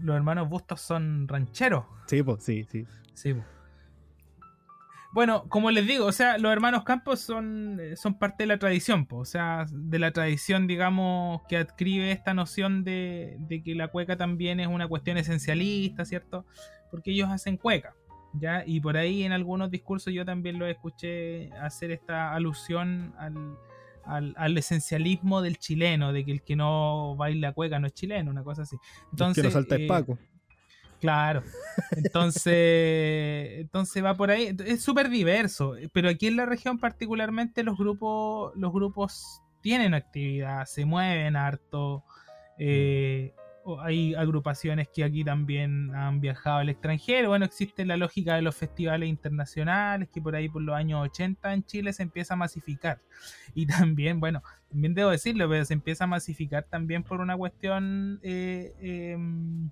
los 0.00 0.16
hermanos 0.16 0.48
Bustos 0.48 0.80
son 0.80 1.26
rancheros. 1.28 1.84
Sí, 2.06 2.22
pues, 2.22 2.42
sí, 2.44 2.64
sí. 2.70 2.86
Sí. 3.14 3.34
po. 3.34 3.42
Bueno, 5.12 5.46
como 5.48 5.70
les 5.70 5.86
digo, 5.86 6.06
o 6.06 6.12
sea, 6.12 6.38
los 6.38 6.50
hermanos 6.50 6.84
Campos 6.84 7.20
son, 7.20 7.78
eh, 7.80 7.96
son 7.96 8.18
parte 8.18 8.44
de 8.44 8.46
la 8.46 8.58
tradición, 8.58 9.04
po, 9.04 9.18
o 9.18 9.24
sea, 9.26 9.66
de 9.70 9.98
la 9.98 10.10
tradición, 10.10 10.66
digamos, 10.66 11.42
que 11.48 11.58
adscribe 11.58 12.12
esta 12.12 12.32
noción 12.32 12.82
de, 12.82 13.36
de 13.40 13.62
que 13.62 13.74
la 13.74 13.88
cueca 13.88 14.16
también 14.16 14.58
es 14.58 14.68
una 14.68 14.88
cuestión 14.88 15.18
esencialista, 15.18 16.06
¿cierto? 16.06 16.46
Porque 16.90 17.10
ellos 17.10 17.28
hacen 17.28 17.58
cueca, 17.58 17.94
¿ya? 18.32 18.64
Y 18.66 18.80
por 18.80 18.96
ahí 18.96 19.24
en 19.24 19.32
algunos 19.32 19.70
discursos 19.70 20.14
yo 20.14 20.24
también 20.24 20.58
lo 20.58 20.66
escuché 20.66 21.52
hacer 21.60 21.90
esta 21.90 22.32
alusión 22.32 23.14
al, 23.18 23.58
al, 24.06 24.32
al 24.38 24.56
esencialismo 24.56 25.42
del 25.42 25.58
chileno, 25.58 26.14
de 26.14 26.24
que 26.24 26.32
el 26.32 26.42
que 26.42 26.56
no 26.56 27.16
baila 27.16 27.52
cueca 27.52 27.78
no 27.78 27.86
es 27.86 27.92
chileno, 27.92 28.30
una 28.30 28.42
cosa 28.42 28.62
así. 28.62 28.76
Entonces, 29.10 29.44
Entonces, 29.44 29.52
salta 29.52 29.74
el 29.74 29.82
eh, 29.82 29.88
Paco. 29.88 30.18
Claro. 31.02 31.42
Entonces, 31.90 32.52
entonces 33.60 34.04
va 34.04 34.14
por 34.16 34.30
ahí. 34.30 34.56
Es 34.64 34.82
súper 34.82 35.10
diverso. 35.10 35.74
Pero 35.92 36.08
aquí 36.08 36.28
en 36.28 36.36
la 36.36 36.46
región 36.46 36.78
particularmente 36.78 37.64
los 37.64 37.76
grupos, 37.76 38.52
los 38.56 38.72
grupos 38.72 39.42
tienen 39.60 39.94
actividad, 39.94 40.64
se 40.66 40.84
mueven 40.84 41.34
harto. 41.36 42.04
eh, 42.58 43.34
hay 43.80 44.14
agrupaciones 44.14 44.88
que 44.88 45.04
aquí 45.04 45.24
también 45.24 45.94
han 45.94 46.20
viajado 46.20 46.58
al 46.58 46.68
extranjero. 46.68 47.28
Bueno, 47.30 47.44
existe 47.44 47.84
la 47.84 47.96
lógica 47.96 48.34
de 48.36 48.42
los 48.42 48.56
festivales 48.56 49.08
internacionales, 49.08 50.08
que 50.12 50.20
por 50.22 50.36
ahí 50.36 50.48
por 50.48 50.62
los 50.62 50.74
años 50.76 51.00
80 51.04 51.52
en 51.54 51.64
Chile 51.64 51.92
se 51.92 52.02
empieza 52.04 52.34
a 52.34 52.36
masificar. 52.36 53.00
Y 53.54 53.66
también, 53.66 54.20
bueno, 54.20 54.42
también 54.70 54.94
debo 54.94 55.10
decirlo, 55.10 55.48
pero 55.48 55.64
se 55.64 55.74
empieza 55.74 56.04
a 56.04 56.06
masificar 56.08 56.64
también 56.64 57.02
por 57.04 57.20
una 57.20 57.36
cuestión 57.36 58.18
eh, 58.22 58.74
em, 58.80 59.70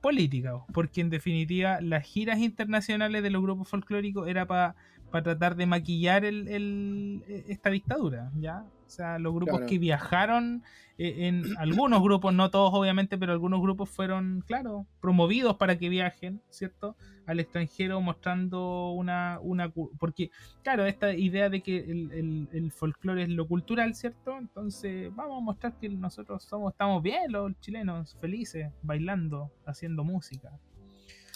política, 0.00 0.52
porque 0.72 1.00
en 1.00 1.10
definitiva 1.10 1.80
las 1.80 2.04
giras 2.04 2.38
internacionales 2.38 3.22
de 3.22 3.30
los 3.30 3.42
grupos 3.42 3.68
folclóricos 3.68 4.28
era 4.28 4.46
para 4.46 4.76
tratar 5.10 5.56
de 5.56 5.66
maquillar 5.66 6.24
el, 6.24 6.48
el- 6.48 7.22
eh, 7.28 7.44
esta 7.48 7.70
dictadura, 7.70 8.30
¿ya? 8.36 8.64
O 8.86 8.90
sea, 8.90 9.18
los 9.18 9.34
grupos 9.34 9.56
Claro. 9.58 9.66
que 9.68 9.78
viajaron, 9.78 10.62
eh, 10.96 11.26
en 11.28 11.44
algunos 11.58 12.02
grupos, 12.02 12.32
no 12.32 12.50
todos 12.50 12.72
obviamente, 12.72 13.18
pero 13.18 13.32
algunos 13.32 13.60
grupos 13.60 13.90
fueron, 13.90 14.42
claro, 14.46 14.86
promovidos 15.00 15.56
para 15.56 15.76
que 15.78 15.90
viajen, 15.90 16.40
¿cierto? 16.48 16.96
Al 17.26 17.38
extranjero 17.40 18.00
mostrando 18.00 18.92
una... 18.92 19.38
una 19.42 19.70
porque, 19.98 20.30
claro, 20.62 20.86
esta 20.86 21.12
idea 21.12 21.50
de 21.50 21.60
que 21.60 21.76
el, 21.78 22.10
el, 22.12 22.48
el 22.52 22.72
folclore 22.72 23.24
es 23.24 23.28
lo 23.28 23.46
cultural, 23.46 23.94
¿cierto? 23.94 24.38
Entonces, 24.38 25.14
vamos 25.14 25.36
a 25.36 25.44
mostrar 25.44 25.78
que 25.78 25.90
nosotros 25.90 26.42
somos, 26.44 26.72
estamos 26.72 27.02
bien, 27.02 27.30
los 27.30 27.52
chilenos, 27.60 28.16
felices, 28.20 28.70
bailando, 28.82 29.50
haciendo 29.66 30.02
música. 30.02 30.50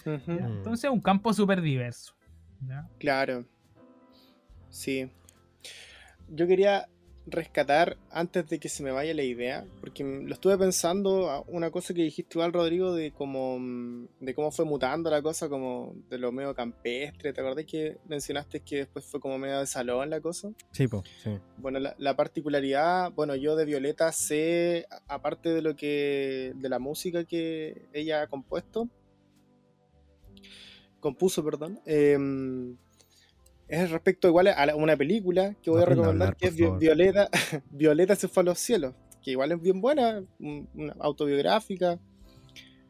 ¿ya? 0.06 0.12
Mm. 0.48 0.56
Entonces, 0.56 0.90
un 0.90 1.00
campo 1.02 1.34
súper 1.34 1.60
diverso. 1.60 2.14
¿ya? 2.66 2.88
Claro. 2.98 3.44
Sí. 4.72 5.08
Yo 6.28 6.48
quería 6.48 6.88
rescatar 7.26 7.98
antes 8.10 8.48
de 8.48 8.58
que 8.58 8.68
se 8.68 8.82
me 8.82 8.90
vaya 8.90 9.14
la 9.14 9.22
idea, 9.22 9.64
porque 9.80 10.02
lo 10.02 10.34
estuve 10.34 10.58
pensando 10.58 11.30
a 11.30 11.42
una 11.42 11.70
cosa 11.70 11.94
que 11.94 12.02
dijiste 12.02 12.36
igual, 12.36 12.52
Rodrigo, 12.52 12.94
de 12.94 13.12
cómo, 13.12 13.58
de 14.18 14.34
cómo 14.34 14.50
fue 14.50 14.64
mutando 14.64 15.08
la 15.08 15.22
cosa, 15.22 15.48
como 15.48 15.94
de 16.08 16.18
lo 16.18 16.32
medio 16.32 16.54
campestre. 16.54 17.32
¿Te 17.32 17.40
acordás 17.40 17.64
que 17.66 17.98
mencionaste 18.08 18.60
que 18.60 18.78
después 18.78 19.04
fue 19.04 19.20
como 19.20 19.38
medio 19.38 19.60
de 19.60 19.66
salón 19.66 20.10
la 20.10 20.20
cosa? 20.20 20.50
Sí, 20.72 20.88
pues, 20.88 21.04
sí. 21.22 21.38
Bueno, 21.58 21.78
la, 21.78 21.94
la 21.98 22.16
particularidad, 22.16 23.12
bueno, 23.12 23.36
yo 23.36 23.54
de 23.54 23.66
Violeta 23.66 24.10
sé, 24.10 24.86
aparte 25.06 25.50
de 25.50 25.62
lo 25.62 25.76
que, 25.76 26.52
de 26.56 26.68
la 26.68 26.80
música 26.80 27.24
que 27.24 27.86
ella 27.92 28.22
ha 28.22 28.26
compuesto, 28.26 28.88
compuso, 31.02 31.44
perdón, 31.44 31.80
em, 31.84 32.76
es 33.68 33.90
respecto 33.90 34.28
igual 34.28 34.48
a 34.48 34.76
una 34.76 34.96
película 34.96 35.54
que 35.62 35.70
voy 35.70 35.82
a 35.82 35.86
recomendar, 35.86 36.28
hablar, 36.28 36.36
que 36.36 36.48
es 36.48 36.58
favor. 36.58 36.78
Violeta, 36.78 37.28
Violeta 37.70 38.16
se 38.16 38.28
fue 38.28 38.42
a 38.42 38.44
los 38.44 38.58
cielos, 38.58 38.94
que 39.22 39.30
igual 39.32 39.52
es 39.52 39.60
bien 39.60 39.80
buena, 39.80 40.22
una 40.38 40.94
autobiográfica, 41.00 41.98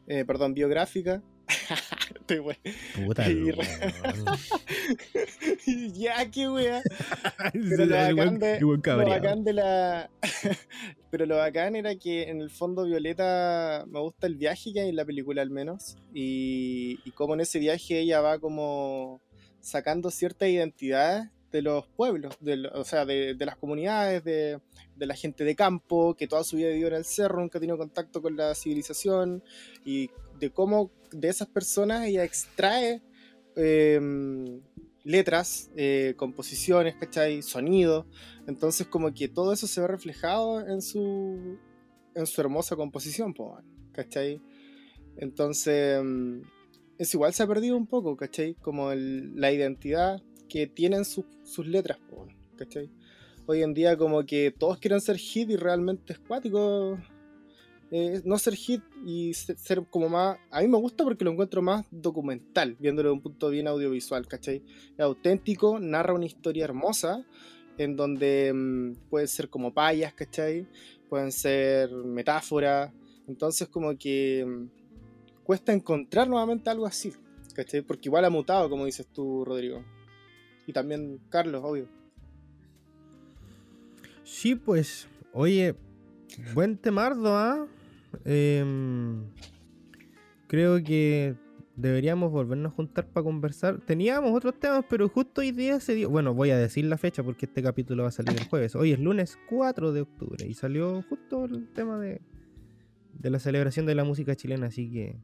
eh, 0.07 0.25
perdón, 0.25 0.53
biográfica. 0.53 1.21
Estoy 2.19 2.39
bueno. 2.39 2.59
Puta, 3.05 3.29
Y 3.29 3.51
re- 3.51 3.67
ya, 5.93 6.29
qué 6.31 6.49
wea. 6.49 6.81
Pero 7.51 7.85
lo 7.85 7.95
bacán, 7.95 8.39
de, 8.39 8.59
lo 8.59 8.79
bacán 9.07 9.43
de 9.43 9.53
la. 9.53 10.09
Pero 11.09 11.25
lo 11.25 11.37
bacán 11.37 11.75
era 11.75 11.95
que 11.95 12.29
en 12.29 12.41
el 12.41 12.49
fondo 12.49 12.85
Violeta 12.85 13.85
me 13.87 13.99
gusta 13.99 14.27
el 14.27 14.35
viaje 14.35 14.73
que 14.73 14.81
hay 14.81 14.89
en 14.89 14.95
la 14.95 15.05
película 15.05 15.41
al 15.41 15.49
menos. 15.49 15.97
Y, 16.13 16.99
y 17.05 17.11
cómo 17.11 17.33
en 17.33 17.41
ese 17.41 17.59
viaje 17.59 17.99
ella 17.99 18.21
va 18.21 18.39
como 18.39 19.21
sacando 19.63 20.11
ciertas 20.11 20.49
identidades 20.49 21.29
de 21.51 21.61
los 21.61 21.87
pueblos, 21.87 22.35
de 22.41 22.67
o 22.73 22.83
sea, 22.83 23.05
de, 23.05 23.35
las 23.39 23.55
comunidades, 23.55 24.23
de, 24.23 24.59
la 24.97 25.15
gente 25.15 25.43
de 25.43 25.55
campo, 25.55 26.15
que 26.15 26.27
toda 26.27 26.43
su 26.43 26.57
vida 26.57 26.69
vivió 26.69 26.87
en 26.87 26.95
el 26.95 27.05
cerro, 27.05 27.39
nunca 27.39 27.59
tenido 27.59 27.77
contacto 27.77 28.21
con 28.21 28.35
la 28.35 28.53
civilización, 28.55 29.43
y 29.85 30.09
de 30.39 30.51
cómo 30.51 30.91
de 31.11 31.29
esas 31.29 31.47
personas 31.47 32.07
ella 32.07 32.23
extrae 32.23 33.01
em, 33.55 34.61
letras, 35.03 35.69
eh, 35.75 36.15
composiciones, 36.17 36.95
¿cachai? 36.95 37.41
Sonidos. 37.41 38.05
Entonces 38.47 38.87
como 38.87 39.13
que 39.13 39.27
todo 39.27 39.53
eso 39.53 39.67
se 39.67 39.79
ve 39.79 39.87
reflejado 39.87 40.67
en 40.67 40.81
su, 40.81 41.59
en 42.15 42.25
su 42.25 42.41
hermosa 42.41 42.75
composición, 42.75 43.33
¿cachai? 43.91 44.41
Entonces, 45.17 46.01
mm, 46.03 46.41
es 46.97 47.13
igual 47.13 47.33
se 47.33 47.43
ha 47.43 47.47
perdido 47.47 47.75
un 47.77 47.87
poco, 47.87 48.15
¿cachai? 48.15 48.55
Como 48.55 48.91
la 48.93 49.51
identidad 49.51 50.21
que 50.49 50.67
tienen 50.67 51.05
sus- 51.05 51.25
letras, 51.65 51.99
¿cachai? 52.57 52.89
Hoy 53.45 53.61
en 53.63 53.73
día 53.73 53.97
como 53.97 54.25
que 54.25 54.51
todos 54.57 54.77
quieren 54.77 55.01
ser 55.01 55.17
hit 55.17 55.49
y 55.49 55.55
realmente 55.57 56.13
es 56.13 56.19
cuático 56.19 56.97
eh, 57.91 58.21
no 58.25 58.37
ser 58.39 58.55
hit 58.55 58.81
y 59.05 59.33
se- 59.33 59.55
ser 59.57 59.83
como 59.89 60.09
más... 60.09 60.37
A 60.49 60.61
mí 60.61 60.67
me 60.67 60.77
gusta 60.77 61.03
porque 61.03 61.23
lo 61.25 61.31
encuentro 61.31 61.61
más 61.61 61.85
documental, 61.91 62.75
viéndolo 62.79 63.09
de 63.09 63.13
un 63.13 63.21
punto 63.21 63.49
bien 63.49 63.67
audiovisual, 63.67 64.27
¿cachai? 64.27 64.63
Es 64.93 64.99
auténtico, 64.99 65.79
narra 65.79 66.13
una 66.13 66.25
historia 66.25 66.63
hermosa 66.63 67.25
en 67.77 67.95
donde 67.95 68.51
mm, 68.53 69.09
pueden 69.09 69.27
ser 69.27 69.49
como 69.49 69.73
payas, 69.73 70.13
¿cachai? 70.13 70.67
Pueden 71.09 71.31
ser 71.31 71.91
metáforas. 71.91 72.91
Entonces 73.27 73.67
como 73.67 73.95
que 73.97 74.45
mm, 74.45 74.82
cuesta 75.43 75.73
encontrar 75.73 76.27
nuevamente 76.27 76.69
algo 76.69 76.85
así, 76.85 77.13
¿cachai? 77.53 77.81
Porque 77.81 78.09
igual 78.09 78.25
ha 78.25 78.29
mutado, 78.29 78.69
como 78.69 78.85
dices 78.85 79.07
tú, 79.07 79.45
Rodrigo. 79.45 79.83
Y 80.65 80.73
también 80.73 81.19
Carlos, 81.29 81.61
obvio. 81.63 81.87
Sí, 84.23 84.55
pues, 84.55 85.07
oye, 85.33 85.75
buen 86.53 86.77
temardo, 86.77 87.35
¿ah? 87.35 87.67
Em, 88.25 89.23
creo 90.47 90.81
que 90.83 91.35
deberíamos 91.75 92.31
volvernos 92.31 92.71
a 92.71 92.75
juntar 92.75 93.07
para 93.07 93.23
conversar. 93.23 93.79
Teníamos 93.81 94.33
otros 94.33 94.59
temas, 94.59 94.85
pero 94.89 95.09
justo 95.09 95.41
hoy 95.41 95.51
día 95.51 95.79
se 95.79 95.95
dio. 95.95 96.09
Bueno, 96.09 96.33
voy 96.33 96.51
a 96.51 96.57
decir 96.57 96.85
la 96.85 96.97
fecha 96.97 97.23
porque 97.23 97.47
este 97.47 97.61
capítulo 97.61 98.03
va 98.03 98.09
a 98.09 98.11
salir 98.11 98.39
el 98.39 98.47
jueves. 98.47 98.75
Hoy 98.75 98.93
es 98.93 98.99
lunes 98.99 99.37
4 99.49 99.91
de 99.91 100.01
octubre 100.01 100.45
y 100.47 100.53
salió 100.53 101.01
justo 101.09 101.45
el 101.45 101.67
tema 101.73 101.99
de, 101.99 102.21
de 103.13 103.29
la 103.29 103.39
celebración 103.39 103.85
de 103.85 103.95
la 103.95 104.03
música 104.03 104.35
chilena, 104.35 104.67
así 104.67 104.89
que 104.89 105.17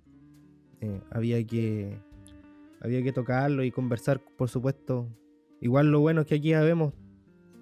eh, 0.82 1.01
había 1.11 1.45
que 1.45 1.97
había 2.82 3.03
que 3.03 3.11
tocarlo 3.11 3.63
y 3.63 3.71
conversar, 3.71 4.21
por 4.38 4.49
supuesto. 4.49 5.07
Igual 5.61 5.91
lo 5.91 5.99
bueno 5.99 6.21
es 6.21 6.27
que 6.27 6.36
aquí 6.36 6.49
ya 6.49 6.61
vemos 6.61 6.93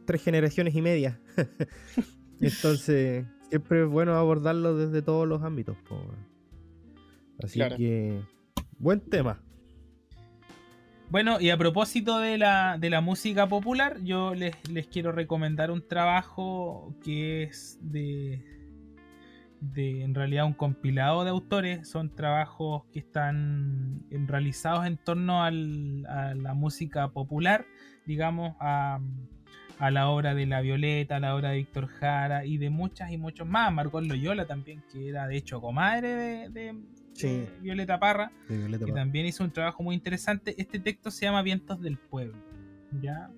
tres 0.05 0.23
generaciones 0.23 0.75
y 0.75 0.81
media. 0.81 1.19
Entonces, 2.41 3.25
siempre 3.49 3.83
es 3.83 3.87
bueno 3.89 4.13
abordarlo 4.15 4.77
desde 4.77 5.01
todos 5.01 5.27
los 5.27 5.41
ámbitos. 5.41 5.75
po. 5.89 5.99
Así 7.43 7.59
Claro. 7.59 7.77
que, 7.77 8.21
buen 8.77 8.99
tema. 8.99 9.41
Bueno, 11.09 11.39
y 11.39 11.49
a 11.51 11.57
propósito 11.57 12.19
de 12.19 12.37
la, 12.37 12.77
de 12.77 12.89
la 12.89 12.99
música 13.01 13.47
popular, 13.47 13.97
yo 14.03 14.35
les, 14.35 14.55
les 14.69 14.87
quiero 14.87 15.11
recomendar 15.13 15.71
un 15.71 15.87
trabajo 15.87 16.93
que 17.03 17.43
es 17.43 17.79
de, 17.81 18.43
de, 19.59 20.03
en 20.03 20.13
realidad, 20.15 20.45
un 20.45 20.53
compilado 20.53 21.23
de 21.23 21.29
autores. 21.31 21.87
Son 21.89 22.13
trabajos 22.15 22.83
que 22.91 22.99
están 22.99 24.03
en- 24.11 24.27
realizados 24.27 24.85
en 24.85 24.97
torno 24.97 25.43
al- 25.43 26.05
a 26.07 26.33
la 26.35 26.53
música 26.53 27.09
popular, 27.09 27.65
digamos, 28.05 28.55
a, 28.59 28.99
a 29.79 29.91
la 29.91 30.09
obra 30.09 30.33
de 30.35 30.45
La 30.45 30.61
Violeta, 30.61 31.17
a 31.17 31.19
la 31.19 31.35
obra 31.35 31.49
de 31.51 31.57
Víctor 31.57 31.87
Jara 31.87 32.45
y 32.45 32.57
de 32.57 32.69
muchas 32.69 33.11
y 33.11 33.17
muchos 33.17 33.47
más. 33.47 33.71
Margot 33.73 34.03
Loyola 34.03 34.45
también, 34.45 34.83
que 34.91 35.09
era 35.09 35.27
de 35.27 35.37
hecho 35.37 35.59
comadre 35.61 36.15
de, 36.15 36.49
de- 36.49 36.75
Sí. 37.13 37.27
de 37.27 37.49
Violeta 37.61 37.99
Parra 37.99 38.31
de 38.47 38.57
Violeta 38.57 38.85
que 38.85 38.91
Parra. 38.91 39.03
también 39.03 39.25
hizo 39.25 39.43
un 39.43 39.49
trabajo 39.51 39.81
muy 39.81 39.95
interesante. 39.95 40.53
Este 40.61 40.77
texto 40.79 41.09
se 41.09 41.25
llama 41.25 41.41
Vientos 41.41 41.81
del 41.81 41.97
Pueblo. 41.97 42.37
¿ya? 43.01 43.31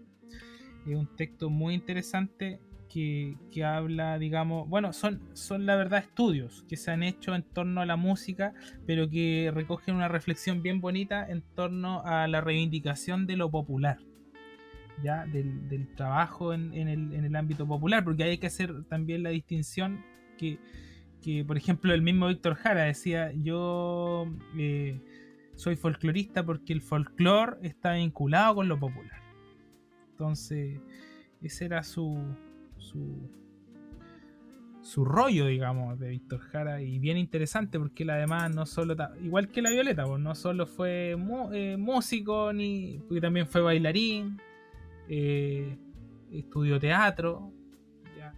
Es 0.85 0.95
un 0.95 1.07
texto 1.15 1.49
muy 1.49 1.73
interesante 1.75 2.59
que, 2.89 3.63
habla, 3.63 4.17
digamos, 4.17 4.67
bueno, 4.67 4.93
son, 4.93 5.21
son 5.33 5.65
la 5.65 5.75
verdad 5.75 5.99
estudios 5.99 6.65
que 6.67 6.75
se 6.75 6.91
han 6.91 7.03
hecho 7.03 7.35
en 7.35 7.43
torno 7.43 7.81
a 7.81 7.85
la 7.85 7.95
música, 7.95 8.53
pero 8.85 9.09
que 9.09 9.51
recogen 9.53 9.95
una 9.95 10.07
reflexión 10.07 10.63
bien 10.63 10.81
bonita 10.81 11.29
en 11.29 11.43
torno 11.55 12.01
a 12.03 12.27
la 12.27 12.41
reivindicación 12.41 13.27
de 13.27 13.37
lo 13.37 13.51
popular. 13.51 13.99
¿ya? 15.03 15.25
Del, 15.27 15.69
del 15.69 15.87
trabajo 15.95 16.53
en, 16.53 16.73
en 16.73 16.87
el, 16.87 17.13
en 17.13 17.25
el 17.25 17.35
ámbito 17.35 17.67
popular, 17.67 18.03
porque 18.03 18.23
hay 18.23 18.37
que 18.37 18.47
hacer 18.47 18.83
también 18.85 19.23
la 19.23 19.29
distinción 19.29 20.03
que, 20.37 20.59
que, 21.21 21.45
por 21.45 21.57
ejemplo, 21.57 21.93
el 21.93 22.01
mismo 22.01 22.27
Víctor 22.27 22.55
Jara 22.55 22.83
decía, 22.83 23.31
yo 23.33 24.27
eh, 24.57 24.99
soy 25.55 25.75
folclorista 25.75 26.43
porque 26.43 26.73
el 26.73 26.81
folclore 26.81 27.57
está 27.61 27.93
vinculado 27.93 28.55
con 28.55 28.67
lo 28.67 28.79
popular. 28.79 29.21
Entonces, 30.11 30.81
ese 31.41 31.65
era 31.65 31.83
su, 31.83 32.17
su, 32.79 33.29
su 34.81 35.05
rollo, 35.05 35.45
digamos, 35.45 35.99
de 35.99 36.09
Víctor 36.09 36.39
Jara, 36.39 36.81
y 36.81 36.97
bien 36.99 37.17
interesante 37.17 37.77
porque 37.77 38.03
él 38.03 38.09
además 38.09 38.53
no 38.53 38.65
solo, 38.65 38.95
igual 39.21 39.49
que 39.49 39.61
la 39.61 39.69
Violeta, 39.69 40.05
pues 40.05 40.19
no 40.19 40.33
solo 40.33 40.65
fue 40.65 41.15
eh, 41.53 41.77
músico, 41.77 42.51
ni 42.51 42.99
porque 43.07 43.21
también 43.21 43.45
fue 43.47 43.61
bailarín, 43.61 44.37
eh, 45.07 45.77
estudió 46.31 46.79
teatro, 46.79 47.51
ya. 48.17 48.33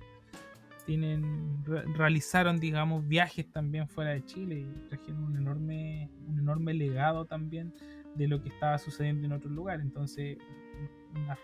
Tienen, 0.86 1.64
re- 1.64 1.84
realizaron, 1.94 2.60
digamos, 2.60 3.08
viajes 3.08 3.50
también 3.52 3.88
fuera 3.88 4.12
de 4.12 4.26
Chile 4.26 4.60
y 4.60 4.90
trajeron 4.90 5.24
un 5.24 5.38
enorme, 5.38 6.10
un 6.28 6.40
enorme 6.40 6.74
legado 6.74 7.26
también 7.26 7.74
de 8.16 8.28
lo 8.28 8.42
que 8.42 8.50
estaba 8.50 8.78
sucediendo 8.78 9.26
en 9.28 9.34
otros 9.34 9.54
lugares. 9.54 9.86
Entonces, 9.86 10.38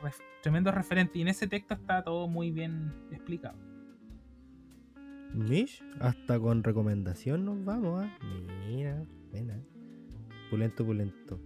ref- 0.02 0.22
tremendo 0.42 0.72
referente. 0.72 1.20
Y 1.20 1.22
en 1.22 1.28
ese 1.30 1.48
texto 1.48 1.74
está 1.74 2.04
todo 2.04 2.28
muy 2.28 2.52
bien 2.52 2.94
explicado. 3.12 3.58
Mish, 5.34 5.84
hasta 6.00 6.40
con 6.40 6.64
recomendación 6.64 7.46
nos 7.46 7.64
vamos, 7.64 8.06
¿ah? 8.06 8.18
Mira, 8.68 9.04
buena. 9.32 9.60
Pulento, 10.50 10.86
pulento. 10.86 11.40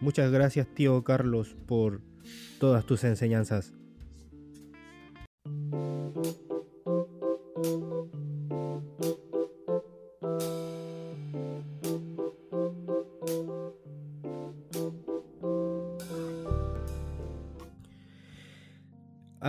Muchas 0.00 0.30
gracias, 0.30 0.66
tío 0.74 1.02
Carlos, 1.02 1.56
por 1.66 2.02
todas 2.60 2.84
tus 2.84 3.02
enseñanzas. 3.04 3.72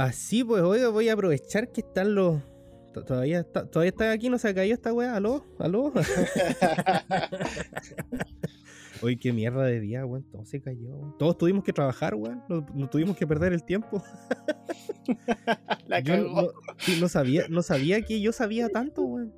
Así 0.07 0.43
pues, 0.43 0.61
oiga, 0.63 0.89
voy 0.89 1.09
a 1.09 1.13
aprovechar 1.13 1.71
que 1.71 1.81
están 1.81 2.15
los. 2.15 2.41
to- 2.93 3.03
Todavía 3.03 3.39
está, 3.41 3.65
todavía 3.69 3.89
está 3.89 4.11
aquí, 4.11 4.29
no 4.29 4.37
se 4.37 4.47
ha 4.49 4.53
caído 4.55 4.73
esta 4.75 4.93
weá. 4.93 5.15
¿Aló? 5.15 5.45
¿Aló? 5.59 5.91
Oye, 9.03 9.17
qué 9.19 9.31
mierda 9.33 9.63
de 9.63 9.79
día, 9.79 10.05
weón. 10.05 10.23
Todo 10.31 10.43
se 10.45 10.61
cayó. 10.61 11.15
Todos 11.19 11.37
tuvimos 11.37 11.63
que 11.63 11.73
trabajar, 11.73 12.15
weón. 12.15 12.41
No, 12.49 12.65
no 12.73 12.89
tuvimos 12.89 13.15
que 13.17 13.27
perder 13.27 13.53
el 13.53 13.63
tiempo. 13.63 14.01
La 15.87 15.99
Yo 15.99 16.13
cagó. 16.15 16.53
no, 16.99 17.07
sabía, 17.07 17.45
no 17.49 17.61
sabía 17.61 18.01
que 18.01 18.19
yo 18.21 18.31
sabía 18.31 18.69
tanto, 18.69 19.03
weón. 19.03 19.33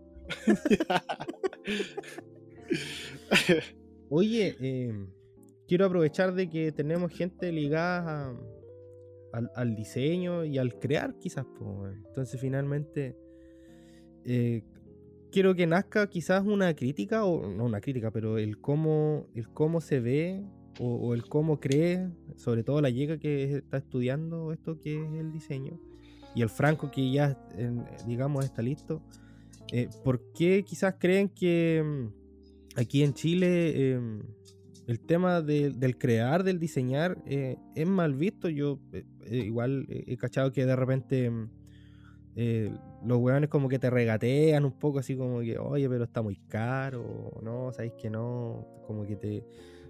Oye, 4.10 4.56
eh, 4.60 5.08
quiero 5.68 5.86
aprovechar 5.86 6.34
de 6.34 6.50
que 6.50 6.72
tenemos 6.72 7.12
gente 7.12 7.52
ligada 7.52 8.30
a- 8.30 8.40
al, 9.34 9.52
al 9.56 9.76
diseño 9.76 10.46
y 10.46 10.58
al 10.58 10.80
crear, 10.80 11.18
quizás. 11.18 11.46
weón. 11.60 12.04
Entonces, 12.08 12.40
finalmente, 12.40 13.16
eh, 14.26 14.64
quiero 15.32 15.56
que 15.56 15.68
nazca 15.68 16.08
quizás 16.08 16.46
una 16.46 16.74
crítica, 16.76 17.26
o 17.26 17.48
no 17.48 17.66
una 17.66 17.82
crítica, 17.82 18.12
pero 18.12 18.38
el 18.38 18.60
cómo, 18.60 19.28
el 19.36 19.50
cómo 19.50 19.82
se 19.82 20.00
ve 20.00 20.44
o, 20.80 21.14
el 21.14 21.26
cómo 21.28 21.60
cree, 21.60 22.10
sobre 22.36 22.64
todo 22.64 22.80
la 22.80 22.90
llega 22.90 23.18
que 23.18 23.58
está 23.58 23.78
estudiando 23.78 24.54
esto 24.54 24.80
que 24.80 24.96
es 24.96 25.14
el 25.14 25.32
diseño, 25.32 25.80
y 26.36 26.42
el 26.42 26.50
Franco 26.50 26.90
que 26.90 27.12
ya, 27.12 27.38
digamos, 28.06 28.46
está 28.46 28.62
listo. 28.62 29.02
Eh, 29.72 29.90
¿Por 30.04 30.32
qué 30.32 30.64
quizás 30.64 30.96
creen 30.98 31.30
que 31.30 31.84
mm, 31.84 32.80
aquí 32.80 33.04
en 33.04 33.14
Chile 33.14 33.74
eh, 33.76 34.22
el 34.90 35.00
tema 35.00 35.42
de- 35.42 35.70
del 35.72 35.98
crear, 35.98 36.44
del 36.44 36.60
diseñar, 36.60 37.18
eh, 37.26 37.58
es 37.76 37.88
mal 37.88 38.14
visto? 38.16 38.50
Yo 38.50 38.80
eh, 38.92 39.04
eh, 39.26 39.38
igual 39.38 39.86
he 39.90 40.18
cachado 40.18 40.52
que 40.52 40.66
de 40.66 40.76
repente 40.76 41.30
mm, 41.30 41.50
los 43.06 43.18
weones 43.20 43.50
como 43.50 43.68
que 43.70 43.80
te 43.80 43.90
regatean 43.90 44.64
un 44.66 44.72
poco 44.80 45.00
así 45.00 45.16
como 45.16 45.42
que, 45.42 45.58
oye, 45.58 45.90
pero 45.90 46.06
está 46.06 46.22
muy 46.22 46.38
caro, 46.48 47.32
no, 47.44 47.72
sabéis 47.74 47.94
que 48.02 48.10
no, 48.10 48.66
como 48.88 49.06
que 49.06 49.16
te... 49.16 49.44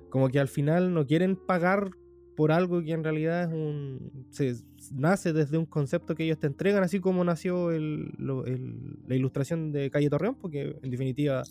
Como 0.09 0.27
que 0.29 0.39
al 0.39 0.47
final 0.47 0.91
no 0.93 1.05
quieren 1.05 1.35
pagar 1.35 1.91
por 2.35 2.51
algo 2.51 2.81
que 2.81 2.91
en 2.93 3.03
realidad 3.03 3.43
es 3.43 3.49
un... 3.53 4.25
Se, 4.31 4.55
nace 4.91 5.33
desde 5.33 5.57
un 5.59 5.65
concepto 5.67 6.15
que 6.15 6.23
ellos 6.23 6.39
te 6.39 6.47
entregan, 6.47 6.81
así 6.83 6.99
como 6.99 7.23
nació 7.23 7.69
el- 7.71 8.11
lo- 8.17 8.45
el- 8.45 8.97
la 9.07 9.15
ilustración 9.15 9.71
de 9.71 9.91
Calle 9.91 10.09
Torreón, 10.09 10.35
porque 10.35 10.75
en 10.81 10.89
definitiva 10.89 11.43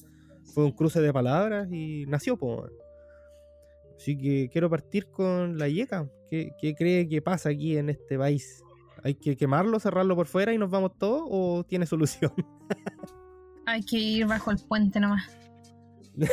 fue 0.42 0.64
un 0.64 0.72
cruce 0.72 1.00
de 1.00 1.12
palabras 1.12 1.68
y 1.70 2.06
nació, 2.08 2.36
po. 2.36 2.66
Así 3.98 4.16
que 4.16 4.48
quiero 4.50 4.70
partir 4.70 5.10
con 5.10 5.58
la 5.58 5.68
Yeca. 5.68 6.08
¿Qué, 6.30 6.52
qué 6.60 6.74
cree 6.74 7.08
que 7.08 7.20
pasa 7.20 7.48
aquí 7.50 7.76
en 7.76 7.90
este 7.90 8.16
país? 8.16 8.62
¿Hay 9.02 9.14
que 9.16 9.36
quemarlo, 9.36 9.78
cerrarlo 9.80 10.14
por 10.16 10.26
fuera 10.26 10.52
y 10.52 10.58
nos 10.58 10.70
vamos 10.70 10.92
todos 10.98 11.22
o 11.28 11.64
tiene 11.64 11.84
solución? 11.84 12.32
Hay 13.66 13.82
que 13.82 13.98
ir 13.98 14.26
bajo 14.26 14.50
el 14.50 14.56
puente 14.66 14.98
nomás. 15.00 15.24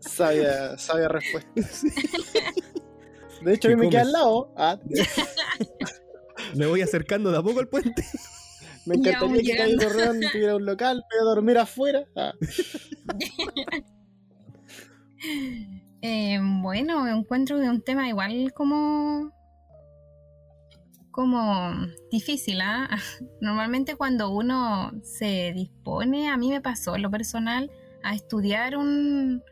Sabia, 0.00 0.76
sabia 0.78 1.08
respuesta. 1.08 1.50
De 3.42 3.54
hecho, 3.54 3.68
a 3.68 3.70
¿Qué 3.70 3.76
mí 3.76 3.84
me 3.84 3.90
queda 3.90 4.00
al 4.02 4.12
lado. 4.12 4.52
Ah, 4.56 4.78
Me 6.56 6.66
voy 6.66 6.80
acercando 6.80 7.30
de 7.30 7.38
a 7.38 7.42
poco 7.42 7.60
al 7.60 7.68
puente. 7.68 8.04
me 8.86 8.96
encantaría 8.96 9.36
que 9.36 9.42
llegando. 9.42 9.82
Torreón 9.84 10.20
tuviera 10.32 10.56
un 10.56 10.64
local, 10.66 11.04
pero 11.10 11.24
dormir 11.24 11.58
afuera. 11.58 12.04
Ah, 12.16 12.32
Eh, 16.00 16.38
bueno, 16.62 17.08
encuentro 17.08 17.60
es 17.60 17.68
un 17.68 17.82
tema 17.82 18.08
igual 18.08 18.52
como 18.54 19.32
como 21.18 21.72
difícil, 22.12 22.60
¿ah? 22.60 22.88
Normalmente 23.40 23.96
cuando 23.96 24.30
uno 24.30 24.92
se 25.02 25.52
dispone, 25.52 26.28
a 26.28 26.36
mí 26.36 26.48
me 26.50 26.60
pasó 26.60 26.94
en 26.94 27.02
lo 27.02 27.10
personal, 27.10 27.72
a 28.04 28.14
estudiar 28.14 28.76
un, 28.76 29.42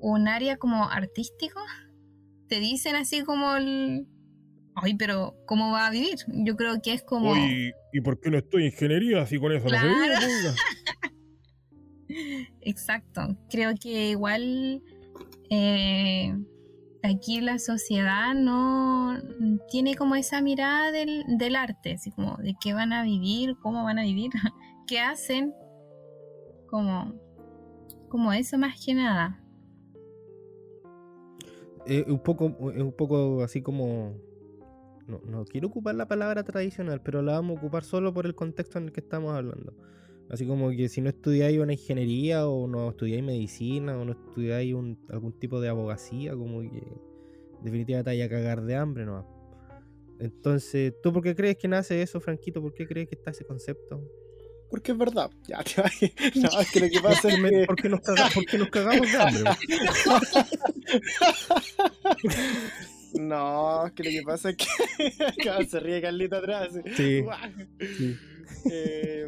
un 0.00 0.28
área 0.28 0.56
como 0.56 0.88
artístico, 0.88 1.60
te 2.48 2.60
dicen 2.60 2.96
así 2.96 3.24
como 3.24 3.56
el... 3.56 4.06
Ay, 4.74 4.94
pero 4.94 5.36
¿cómo 5.46 5.70
va 5.70 5.86
a 5.86 5.90
vivir? 5.90 6.16
Yo 6.28 6.56
creo 6.56 6.80
que 6.80 6.94
es 6.94 7.02
como... 7.02 7.34
¿y 7.36 8.00
por 8.00 8.18
qué 8.18 8.30
no 8.30 8.38
estoy 8.38 8.62
en 8.62 8.68
ingeniería 8.68 9.26
si 9.26 9.38
con 9.38 9.52
eso 9.52 9.68
no 9.68 9.78
se 9.78 9.86
vive, 9.86 10.08
Claro. 10.08 10.54
exacto. 12.62 13.36
Creo 13.50 13.74
que 13.78 14.08
igual 14.10 14.82
eh, 15.54 16.34
aquí 17.02 17.42
la 17.42 17.58
sociedad 17.58 18.32
no 18.34 19.18
tiene 19.70 19.96
como 19.96 20.14
esa 20.14 20.40
mirada 20.40 20.90
del, 20.90 21.56
arte, 21.56 21.92
así 21.92 22.10
como 22.10 22.38
de 22.38 22.54
qué 22.58 22.72
van 22.72 22.94
a 22.94 23.02
vivir, 23.02 23.56
cómo 23.60 23.84
van 23.84 23.98
a 23.98 24.02
vivir, 24.02 24.30
qué 24.86 24.98
hacen, 25.00 25.52
como, 26.68 27.12
como 28.08 28.32
eso 28.32 28.56
más 28.56 28.82
que 28.82 28.94
nada. 28.94 29.44
Eh, 31.84 32.06
un 32.08 32.20
poco, 32.20 32.72
es 32.74 32.82
un 32.82 32.92
poco 32.92 33.42
así 33.42 33.60
como. 33.60 34.16
No, 35.06 35.20
no 35.26 35.44
quiero 35.44 35.68
ocupar 35.68 35.96
la 35.96 36.08
palabra 36.08 36.44
tradicional, 36.44 37.02
pero 37.02 37.20
la 37.20 37.32
vamos 37.32 37.56
a 37.56 37.60
ocupar 37.60 37.84
solo 37.84 38.14
por 38.14 38.24
el 38.24 38.34
contexto 38.34 38.78
en 38.78 38.84
el 38.84 38.92
que 38.92 39.00
estamos 39.00 39.34
hablando. 39.34 39.74
Así 40.32 40.46
como 40.46 40.70
que 40.70 40.88
si 40.88 41.00
no 41.02 41.10
estudiáis 41.10 41.58
una 41.60 41.74
ingeniería 41.74 42.48
o 42.48 42.66
no 42.66 42.88
estudiáis 42.90 43.22
medicina 43.22 43.98
o 43.98 44.04
no 44.06 44.12
estudiáis 44.12 44.72
un, 44.74 44.98
algún 45.10 45.38
tipo 45.38 45.60
de 45.60 45.68
abogacía, 45.68 46.32
como 46.32 46.62
que 46.62 46.82
definitivamente 47.62 48.10
te 48.10 48.16
vaya 48.16 48.24
a 48.24 48.28
cagar 48.30 48.62
de 48.62 48.74
hambre, 48.74 49.04
¿no? 49.04 49.26
Entonces, 50.18 50.94
¿tú 51.02 51.12
por 51.12 51.22
qué 51.22 51.34
crees 51.34 51.58
que 51.58 51.68
nace 51.68 52.00
eso, 52.00 52.18
Franquito? 52.18 52.62
¿Por 52.62 52.72
qué 52.74 52.86
crees 52.86 53.08
que 53.08 53.14
está 53.16 53.30
ese 53.30 53.44
concepto? 53.44 54.02
Porque 54.70 54.92
es 54.92 54.98
verdad. 54.98 55.30
Ya, 55.46 55.62
te 55.62 55.82
no, 56.40 56.60
es 56.60 56.70
que 56.72 56.80
lo 56.80 56.88
que 56.88 57.00
pasa 57.02 57.28
es 57.28 57.34
que... 57.34 57.64
¿Por 57.66 57.76
qué 57.76 57.88
nos, 57.90 58.00
caga- 58.00 58.30
por 58.32 58.44
qué 58.46 58.56
nos 58.56 58.68
cagamos 58.70 59.12
de 59.12 59.18
hambre? 59.18 59.42
No, 63.14 63.86
es 63.86 63.92
que 63.92 64.04
lo 64.04 64.10
que 64.10 64.22
pasa 64.22 64.48
es 64.50 64.56
que 64.56 65.66
se 65.68 65.80
ríe 65.80 66.00
Carlito 66.00 66.36
atrás. 66.36 66.72
Sí. 66.96 67.22
Sí. 67.98 68.16
Eh, 68.70 69.26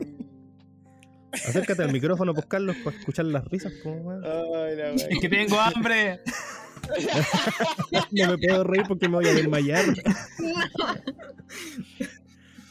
Acércate 1.35 1.83
al 1.83 1.93
micrófono, 1.93 2.33
pues, 2.35 2.47
Carlos, 2.47 2.77
para 2.85 2.97
escuchar 2.97 3.27
las 3.27 3.45
risas. 3.47 3.73
weón. 3.85 4.25
ay, 4.25 4.77
la. 4.77 4.91
Es 4.93 5.19
que 5.21 5.29
tengo 5.29 5.59
hambre. 5.59 6.21
No 8.13 8.29
me 8.29 8.39
puedo 8.39 8.63
reír 8.63 8.85
porque 8.87 9.09
me 9.09 9.17
voy 9.17 9.27
a 9.27 9.33
desmayar. 9.33 9.87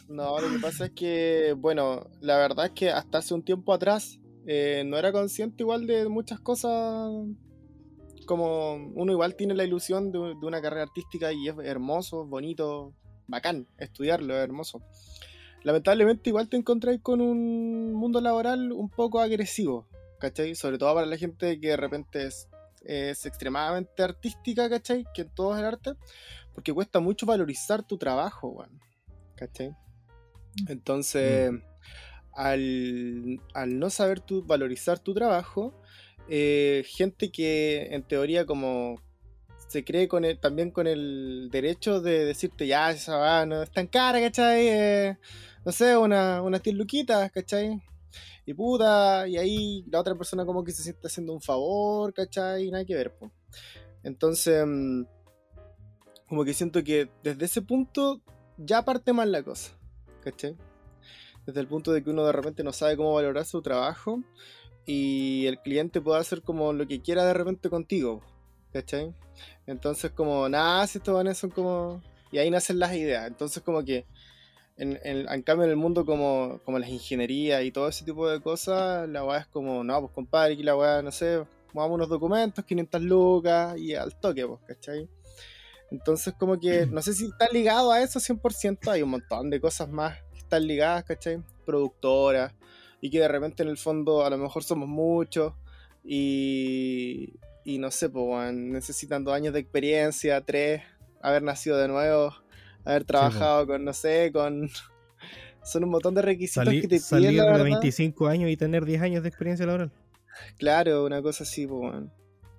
No, 0.08 0.40
lo 0.40 0.52
que 0.52 0.60
pasa 0.60 0.86
es 0.86 0.92
que, 0.92 1.56
bueno, 1.58 2.08
la 2.22 2.38
verdad 2.38 2.68
es 2.68 2.72
que 2.74 2.92
hasta 2.92 3.18
hace 3.18 3.34
un 3.34 3.44
tiempo 3.44 3.74
atrás 3.74 4.20
eh, 4.46 4.84
no 4.86 4.98
era 4.98 5.12
consciente 5.12 5.64
igual 5.64 5.88
de 5.88 6.08
muchas 6.10 6.40
cosas. 6.40 7.10
Como 8.28 8.76
uno 8.94 9.12
igual 9.12 9.36
tiene 9.36 9.56
la 9.56 9.64
ilusión 9.64 10.12
de, 10.12 10.20
de 10.20 10.46
una 10.46 10.62
carrera 10.62 10.84
artística 10.84 11.34
y 11.34 11.50
es 11.50 11.56
hermoso, 11.64 12.26
bonito, 12.26 12.94
bacán, 13.28 13.68
estudiarlo, 13.78 14.36
es 14.36 14.44
hermoso. 14.44 14.82
Lamentablemente 15.64 16.30
igual 16.30 16.50
te 16.50 16.58
encontráis 16.58 17.00
con 17.02 17.22
un 17.22 17.94
mundo 17.94 18.20
laboral 18.20 18.72
un 18.72 18.90
poco 18.90 19.20
agresivo, 19.20 19.88
¿cachai? 20.20 20.56
Sobre 20.56 20.78
todo 20.78 20.94
para 20.94 21.08
la 21.08 21.18
gente 21.18 21.60
que 21.60 21.70
de 21.70 21.78
repente 21.78 22.28
es, 22.28 22.50
es 22.84 23.26
extremadamente 23.26 24.04
artística, 24.04 24.70
¿cachai? 24.70 25.06
Que 25.14 25.22
en 25.22 25.30
todo 25.30 25.54
es 25.54 25.60
el 25.60 25.66
arte, 25.66 25.94
porque 26.54 26.74
cuesta 26.74 27.00
mucho 27.00 27.26
valorizar 27.26 27.82
tu 27.84 27.98
trabajo, 27.98 28.50
weón, 28.50 28.80
¿cachai? 29.36 29.74
Entonces, 30.68 31.52
al, 32.34 33.42
al 33.54 33.80
no 33.80 33.90
saber 33.90 34.20
tu, 34.20 34.44
valorizar 34.44 35.00
tu 35.00 35.14
trabajo, 35.14 35.74
eh, 36.30 36.84
gente 36.88 37.32
que 37.32 37.88
en 37.92 38.04
teoría 38.04 38.46
como 38.46 39.02
se 39.74 39.84
cree 39.84 40.08
con 40.08 40.24
el- 40.24 40.40
también 40.40 40.70
con 40.70 40.86
el 40.86 41.50
derecho 41.52 42.00
de 42.00 42.26
decirte, 42.26 42.68
ya, 42.68 42.92
esa 42.92 43.18
va, 43.18 43.44
no 43.48 43.64
es 43.64 43.72
tan 43.72 43.88
cara, 43.88 44.22
¿cachai? 44.22 44.68
Eh, 44.68 45.18
no 45.66 45.72
sé, 45.72 45.98
una, 45.98 46.44
unas 46.44 46.62
10 46.62 46.76
luquitas, 46.76 47.32
¿cachai? 47.32 47.82
Y 48.46 48.54
puta, 48.54 49.28
y 49.28 49.38
ahí 49.38 49.84
la 49.90 50.00
otra 50.00 50.14
persona 50.14 50.46
como 50.46 50.64
que 50.64 50.72
se 50.72 50.84
siente 50.84 51.08
haciendo 51.08 51.34
un 51.34 51.42
favor, 51.42 52.14
¿cachai? 52.14 52.70
Nada 52.70 52.86
que 52.86 52.94
ver, 52.94 53.16
po. 53.16 53.32
Entonces, 54.04 54.64
mm, 54.64 55.06
como 56.28 56.46
que 56.46 56.54
siento 56.54 56.84
que 56.84 57.10
desde 57.24 57.46
ese 57.46 57.64
punto 57.64 58.22
ya 58.58 58.86
parte 58.86 59.12
mal 59.12 59.32
la 59.32 59.42
cosa, 59.42 59.72
¿cachai? 60.24 60.56
Desde 61.48 61.62
el 61.62 61.68
punto 61.68 61.92
de 61.92 62.04
que 62.04 62.12
uno 62.12 62.26
de 62.26 62.32
repente 62.32 62.64
no 62.64 62.74
sabe 62.74 62.96
cómo 62.96 63.16
valorar 63.16 63.46
su 63.46 63.64
trabajo 63.64 64.22
y 64.86 65.48
el 65.48 65.58
cliente 65.62 66.00
puede 66.00 66.20
hacer 66.20 66.44
como 66.44 66.74
lo 66.74 66.88
que 66.88 67.02
quiera 67.02 67.26
de 67.26 67.34
repente 67.34 67.72
contigo, 67.72 68.22
¿cachai? 68.74 69.14
Entonces 69.68 70.12
como, 70.12 70.50
nada, 70.50 70.86
si 70.88 70.98
estos 70.98 71.14
vanes 71.16 71.38
son 71.38 71.52
como... 71.52 72.02
Y 72.32 72.40
ahí 72.40 72.50
nacen 72.50 72.80
las 72.80 72.94
ideas. 72.96 73.28
Entonces 73.28 73.62
como 73.64 73.84
que, 73.86 74.06
en, 74.76 75.00
en- 75.04 75.30
en 75.30 75.42
cambio 75.44 75.66
en 75.66 75.70
el 75.70 75.78
mundo 75.78 76.04
como, 76.06 76.60
como 76.66 76.80
las 76.80 76.90
ingenierías 76.90 77.64
y 77.64 77.72
todo 77.72 77.88
ese 77.88 78.04
tipo 78.04 78.28
de 78.28 78.42
cosas, 78.42 79.08
la 79.08 79.24
weá 79.24 79.40
es 79.42 79.48
como, 79.48 79.84
no, 79.84 80.02
pues 80.02 80.12
compadre, 80.14 80.56
aquí 80.56 80.64
la 80.64 80.76
weá, 80.76 81.02
no 81.04 81.12
sé, 81.12 81.44
movamos 81.74 81.96
unos 81.96 82.10
documentos, 82.10 82.66
500 82.66 83.02
lucas 83.04 83.78
y 83.78 83.94
al 83.94 84.16
toque, 84.20 84.46
pues, 84.48 84.60
¿cachai? 84.68 85.08
Entonces 85.92 86.34
como 86.40 86.60
que, 86.60 86.88
no 86.88 87.04
sé 87.04 87.14
si 87.14 87.26
está 87.26 87.48
ligado 87.50 87.92
a 87.92 88.02
eso 88.02 88.20
100%, 88.20 88.92
hay 88.92 89.04
un 89.04 89.12
montón 89.12 89.52
de 89.52 89.62
cosas 89.62 89.88
más 89.90 90.18
que 90.32 90.40
están 90.40 90.66
ligadas, 90.66 91.04
¿cachai? 91.04 91.40
Productoras, 91.68 92.52
y 93.00 93.12
que 93.12 93.20
de 93.20 93.28
repente 93.28 93.62
en 93.62 93.70
el 93.70 93.78
fondo 93.78 94.26
a 94.26 94.30
lo 94.32 94.40
mejor 94.40 94.64
somos 94.64 94.90
muchos 94.90 95.54
y, 96.04 97.34
y 97.66 97.78
no 97.78 97.92
sé, 97.92 98.10
pues 98.10 98.26
weón, 98.28 98.72
necesitan 98.72 99.24
dos 99.24 99.34
años 99.34 99.54
de 99.54 99.60
experiencia, 99.60 100.42
tres, 100.42 100.82
haber 101.22 101.44
nacido 101.44 101.78
de 101.78 101.88
nuevo, 101.88 102.34
haber 102.86 103.06
trabajado 103.06 103.68
con, 103.68 103.84
no 103.86 103.94
sé, 103.94 104.32
con... 104.34 104.70
Son 105.66 105.82
un 105.86 105.92
montón 105.92 106.14
de 106.14 106.22
requisitos 106.22 106.66
Sali- 106.66 106.82
que 106.82 106.90
te 106.90 107.00
salir 107.00 107.30
piden, 107.30 107.38
la 107.38 107.46
de 107.46 107.52
verdad. 107.64 107.80
25 107.80 108.28
años 108.28 108.50
y 108.50 108.58
tener 108.58 108.84
10 108.84 109.02
años 109.02 109.24
de 109.24 109.30
experiencia 109.30 109.66
laboral. 109.66 109.92
Claro, 110.58 111.06
una 111.06 111.22
cosa 111.22 111.44
así, 111.44 111.66
pues, 111.66 111.80
weón. 111.94 112.12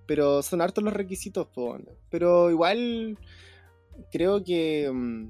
Pero 0.07 0.43
son 0.43 0.63
hartos 0.63 0.83
los 0.83 0.95
requisitos, 0.95 1.47
pues. 1.55 1.83
Pero 2.09 2.51
igual 2.51 3.19
creo 4.11 4.43
que 4.43 4.91
mm, 4.91 5.29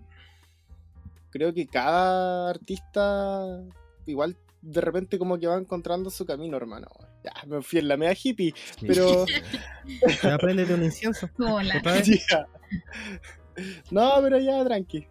creo 1.30 1.52
que 1.52 1.66
cada 1.66 2.50
artista 2.50 3.44
igual 4.06 4.36
de 4.66 4.80
repente 4.80 5.18
como 5.18 5.38
que 5.38 5.46
va 5.46 5.56
encontrando 5.58 6.08
su 6.10 6.24
camino, 6.24 6.56
hermano. 6.56 6.88
Ya, 7.22 7.32
me 7.46 7.62
fui 7.62 7.78
en 7.80 7.88
la 7.88 7.96
media 7.96 8.16
hippie, 8.20 8.54
Sí. 8.78 8.86
pero 8.86 9.24
Apréndete 10.34 10.74
un 10.74 10.82
incienso. 10.84 11.28
Hola. 11.38 11.82
No, 13.90 14.14
pero 14.22 14.38
ya, 14.38 14.64
tranqui. 14.64 15.06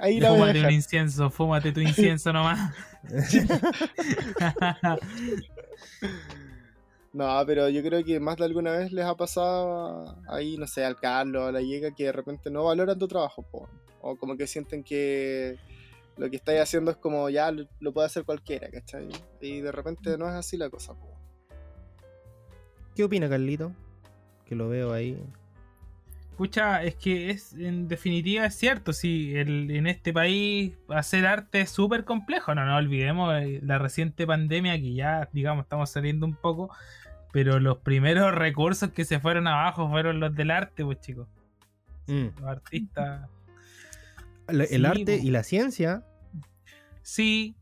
Ahí 0.00 0.20
la 0.20 0.30
voy 0.30 0.38
a 0.38 0.52
Fúmate 0.52 0.60
un 0.66 0.70
incienso, 0.72 1.30
fúmate 1.30 1.72
tu 1.72 1.80
incienso 1.80 2.32
nomás. 2.32 2.74
No, 7.12 7.42
pero 7.46 7.68
yo 7.70 7.82
creo 7.82 8.04
que 8.04 8.20
más 8.20 8.36
de 8.36 8.44
alguna 8.44 8.72
vez 8.72 8.92
les 8.92 9.04
ha 9.04 9.16
pasado 9.16 10.20
ahí, 10.28 10.56
no 10.58 10.66
sé, 10.66 10.84
al 10.84 10.96
Carlos, 10.96 11.48
a 11.48 11.52
la 11.52 11.62
Llega, 11.62 11.90
que 11.94 12.04
de 12.04 12.12
repente 12.12 12.50
no 12.50 12.64
valoran 12.64 12.98
tu 12.98 13.08
trabajo, 13.08 13.42
po. 13.50 13.68
o 14.02 14.16
como 14.16 14.36
que 14.36 14.46
sienten 14.46 14.84
que 14.84 15.56
lo 16.18 16.28
que 16.30 16.36
estáis 16.36 16.60
haciendo 16.60 16.90
es 16.90 16.96
como 16.96 17.28
ya 17.30 17.50
lo, 17.50 17.66
lo 17.80 17.92
puede 17.92 18.06
hacer 18.06 18.24
cualquiera, 18.24 18.68
¿cachai? 18.70 19.08
Y 19.40 19.60
de 19.60 19.72
repente 19.72 20.16
no 20.18 20.26
es 20.28 20.34
así 20.34 20.56
la 20.56 20.68
cosa, 20.68 20.94
po. 20.94 21.14
¿Qué 22.94 23.04
opina 23.04 23.28
Carlito? 23.28 23.72
Que 24.44 24.54
lo 24.56 24.68
veo 24.68 24.92
ahí. 24.92 25.22
Pucha, 26.36 26.84
es 26.84 26.94
que 26.94 27.30
es 27.30 27.52
en 27.54 27.88
definitiva 27.88 28.46
es 28.46 28.54
cierto, 28.54 28.92
sí, 28.92 29.34
el- 29.36 29.70
en 29.72 29.86
este 29.88 30.12
país 30.12 30.72
hacer 30.88 31.26
arte 31.26 31.60
es 31.62 31.70
súper 31.70 32.04
complejo, 32.04 32.54
no 32.54 32.64
nos 32.64 32.78
olvidemos 32.78 33.34
eh, 33.34 33.60
la 33.62 33.78
reciente 33.78 34.24
pandemia 34.26 34.76
que 34.80 34.94
ya, 34.94 35.28
digamos, 35.32 35.64
estamos 35.64 35.90
saliendo 35.90 36.26
un 36.26 36.34
poco, 36.36 36.70
pero 37.32 37.58
los 37.58 37.78
primeros 37.78 38.32
recursos 38.34 38.90
que 38.90 39.04
se 39.04 39.18
fueron 39.18 39.48
abajo 39.48 39.88
fueron 39.90 40.20
los 40.20 40.34
del 40.34 40.50
arte, 40.52 40.84
pues 40.84 41.00
chicos, 41.00 41.26
Mm. 42.06 42.26
los 42.40 42.44
artistas. 42.48 43.28
El 44.48 44.66
Sí, 44.66 44.84
arte 44.86 45.16
y 45.16 45.30
la 45.30 45.42
ciencia. 45.42 46.04
Sí, 47.08 47.56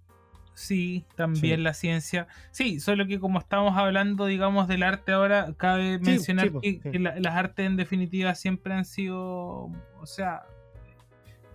sí, 0.54 1.04
también 1.14 1.58
Sí. 1.58 1.62
la 1.62 1.72
ciencia. 1.72 2.26
Sí, 2.50 2.80
solo 2.80 3.06
que 3.06 3.20
como 3.20 3.38
estamos 3.38 3.76
hablando, 3.76 4.26
digamos, 4.26 4.66
del 4.66 4.82
arte 4.82 5.12
ahora, 5.12 5.54
cabe 5.56 5.98
Sí, 5.98 6.04
mencionar 6.04 6.48
sí, 6.48 6.54
que, 6.60 6.80
sí. 6.82 6.90
que 6.90 6.98
la- 6.98 7.14
las 7.20 7.36
artes 7.36 7.64
en 7.64 7.76
definitiva 7.76 8.34
siempre 8.34 8.74
han 8.74 8.84
sido, 8.84 9.70
o 10.00 10.06
sea, 10.06 10.42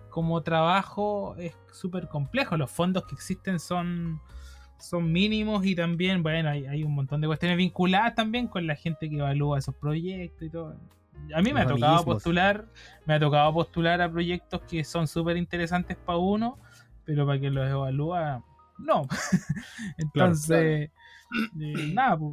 como 0.08 0.42
trabajo 0.42 1.36
es 1.36 1.54
súper 1.70 2.08
complejo. 2.08 2.56
Los 2.56 2.70
fondos 2.70 3.04
que 3.04 3.14
existen 3.14 3.60
son, 3.60 4.20
son 4.78 5.12
mínimos 5.12 5.66
y 5.66 5.74
también, 5.74 6.22
bueno, 6.22 6.48
hay, 6.48 6.64
hay 6.66 6.82
un 6.84 6.94
montón 6.94 7.20
de 7.20 7.26
cuestiones 7.26 7.58
vinculadas 7.58 8.14
también 8.14 8.48
con 8.48 8.66
la 8.66 8.74
gente 8.74 9.10
que 9.10 9.18
evalúa 9.18 9.58
esos 9.58 9.74
proyectos 9.74 10.42
y 10.48 10.50
todo. 10.50 10.76
A 11.34 11.42
mí 11.42 11.52
me 11.52 11.60
ha 11.60 11.66
tocado 11.66 11.86
amiguismos. 11.92 12.04
postular, 12.16 12.66
me 13.04 13.14
ha 13.14 13.20
tocado 13.20 13.52
postular 13.52 14.00
a 14.00 14.10
proyectos 14.10 14.62
que 14.62 14.82
son 14.82 15.06
súper 15.06 15.36
interesantes 15.36 15.96
para 15.98 16.16
uno, 16.18 16.58
pero 17.12 17.26
para 17.26 17.38
que 17.38 17.50
los 17.50 17.68
evalúa, 17.68 18.42
no. 18.78 19.02
Entonces, 19.98 20.90
eh, 21.60 21.90
nada, 21.92 22.16
pues, 22.18 22.32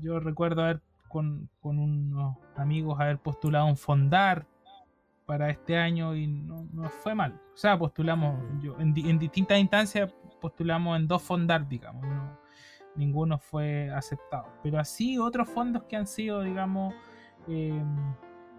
yo 0.00 0.20
recuerdo 0.20 0.62
haber 0.62 0.80
con, 1.08 1.48
con 1.60 1.80
unos 1.80 2.36
amigos 2.54 3.00
haber 3.00 3.18
postulado 3.18 3.66
un 3.66 3.76
fondar 3.76 4.46
para 5.26 5.50
este 5.50 5.76
año 5.76 6.14
y 6.14 6.28
no, 6.28 6.68
no 6.72 6.88
fue 6.88 7.16
mal. 7.16 7.32
O 7.52 7.56
sea, 7.56 7.76
postulamos, 7.76 8.40
yo 8.62 8.78
en, 8.78 8.94
di- 8.94 9.10
en 9.10 9.18
distintas 9.18 9.58
instancias 9.58 10.14
postulamos 10.40 10.96
en 10.96 11.08
dos 11.08 11.20
fondar, 11.22 11.68
digamos. 11.68 12.04
uno- 12.04 12.38
ninguno 12.94 13.38
fue 13.40 13.90
aceptado. 13.90 14.46
Pero 14.62 14.78
así 14.78 15.18
otros 15.18 15.48
fondos 15.48 15.82
que 15.88 15.96
han 15.96 16.06
sido, 16.06 16.42
digamos, 16.42 16.94
eh, 17.48 17.82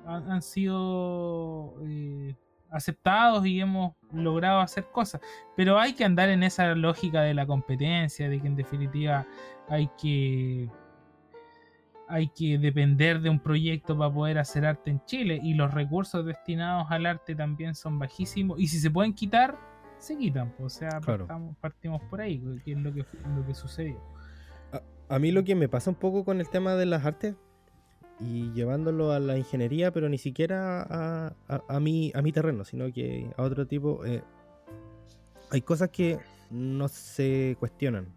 han, 0.06 0.30
han 0.30 0.42
sido 0.42 1.74
eh, 1.86 2.36
aceptados 2.72 3.46
y 3.46 3.60
hemos 3.60 3.96
logrado 4.12 4.60
hacer 4.62 4.86
cosas. 4.92 5.22
Pero 5.56 5.80
hay 5.80 5.94
que 5.94 6.04
andar 6.06 6.30
en 6.30 6.44
esa 6.44 6.74
lógica 6.76 7.22
de 7.22 7.34
la 7.34 7.46
competencia, 7.46 8.30
de 8.30 8.40
que 8.42 8.48
en 8.48 8.56
definitiva 8.56 9.26
hay 9.70 9.90
que 10.02 10.70
hay 12.10 12.30
que 12.30 12.58
depender 12.58 13.20
de 13.20 13.30
un 13.30 13.40
proyecto 13.40 13.98
para 13.98 14.14
poder 14.14 14.38
hacer 14.38 14.66
arte 14.66 14.90
en 14.92 15.04
Chile 15.04 15.42
y 15.44 15.56
los 15.56 15.74
recursos 15.74 16.26
destinados 16.26 16.88
al 16.90 17.06
arte 17.06 17.36
también 17.36 17.76
son 17.76 18.00
bajísimos 18.00 18.60
y 18.62 18.68
si 18.68 18.80
se 18.80 18.90
pueden 18.90 19.14
quitar 19.14 19.58
se 19.98 20.18
quitan 20.18 20.54
o 20.60 20.70
sea 20.70 21.02
Claro. 21.02 21.28
partamos- 21.28 21.58
partimos 21.58 22.02
por 22.04 22.22
ahí 22.22 22.40
que 22.64 22.72
es 22.72 22.78
lo 22.78 22.94
que 22.94 23.06
lo 23.36 23.46
que 23.46 23.54
sucedió 23.54 24.02
A 25.10 25.20
mí 25.20 25.32
lo 25.32 25.44
que 25.44 25.54
me 25.56 25.68
pasa 25.68 25.90
un 25.90 25.98
poco 25.98 26.24
con 26.24 26.40
el 26.40 26.50
tema 26.50 26.76
de 26.76 26.86
las 26.86 27.06
artes 27.06 27.36
y 28.20 28.52
llevándolo 28.54 29.12
a 29.12 29.20
la 29.20 29.38
ingeniería, 29.38 29.92
pero 29.92 30.10
ni 30.10 30.18
siquiera 30.18 30.82
a, 30.82 31.36
a- 31.48 31.64
a 31.68 31.80
mi, 31.80 32.12
a 32.16 32.22
mi 32.22 32.32
terreno, 32.32 32.66
sino 32.66 32.92
que 32.92 33.30
a 33.38 33.44
otro 33.44 33.68
tipo, 33.68 34.04
eh, 34.06 34.24
hay 35.52 35.62
cosas 35.62 35.90
que 35.90 36.20
no 36.50 36.88
se 36.88 37.56
cuestionan. 37.60 38.08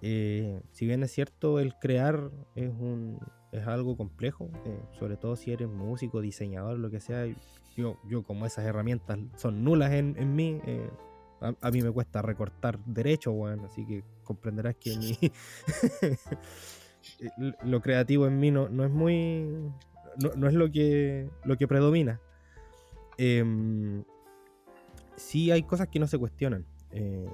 Eh, 0.00 0.60
si 0.72 0.84
bien 0.86 1.02
es 1.04 1.12
cierto, 1.12 1.60
el 1.60 1.74
crear 1.76 2.30
es, 2.56 2.70
un, 2.70 3.18
es 3.52 3.66
algo 3.68 3.96
complejo, 3.96 4.50
eh, 4.64 4.80
sobre 4.98 5.16
todo 5.16 5.36
si 5.36 5.52
eres 5.52 5.68
músico, 5.68 6.20
diseñador, 6.20 6.78
lo 6.78 6.90
que 6.90 7.00
sea. 7.00 7.24
Yo, 7.76 7.96
yo 8.08 8.22
como 8.24 8.44
esas 8.46 8.64
herramientas 8.66 9.18
son 9.36 9.62
nulas 9.64 9.92
en, 9.92 10.14
en 10.18 10.34
mí, 10.34 10.60
a, 11.40 11.54
a 11.60 11.70
mí 11.70 11.80
me 11.82 11.90
cuesta 11.90 12.20
recortar 12.20 12.78
derecho, 12.84 13.30
weón, 13.32 13.60
así 13.64 13.86
que 13.86 14.04
comprenderás 14.24 14.74
que 14.76 14.96
mi 14.96 15.16
lo 17.64 17.80
creativo 17.80 18.26
en 18.26 18.38
mí 18.38 18.50
no, 18.50 18.68
no 18.68 18.84
es 18.84 18.90
muy. 18.90 19.44
No, 20.22 20.30
no 20.36 20.48
es 20.48 20.54
lo 20.54 20.70
que, 20.70 21.28
lo 21.44 21.56
que 21.56 21.66
predomina. 21.66 22.20
Em, 23.18 24.04
sí 25.16 25.50
hay 25.50 25.62
cosas 25.62 25.88
que 25.88 25.98
no 25.98 26.06
se 26.06 26.18
cuestionan. 26.18 26.66
eh, 26.90 27.28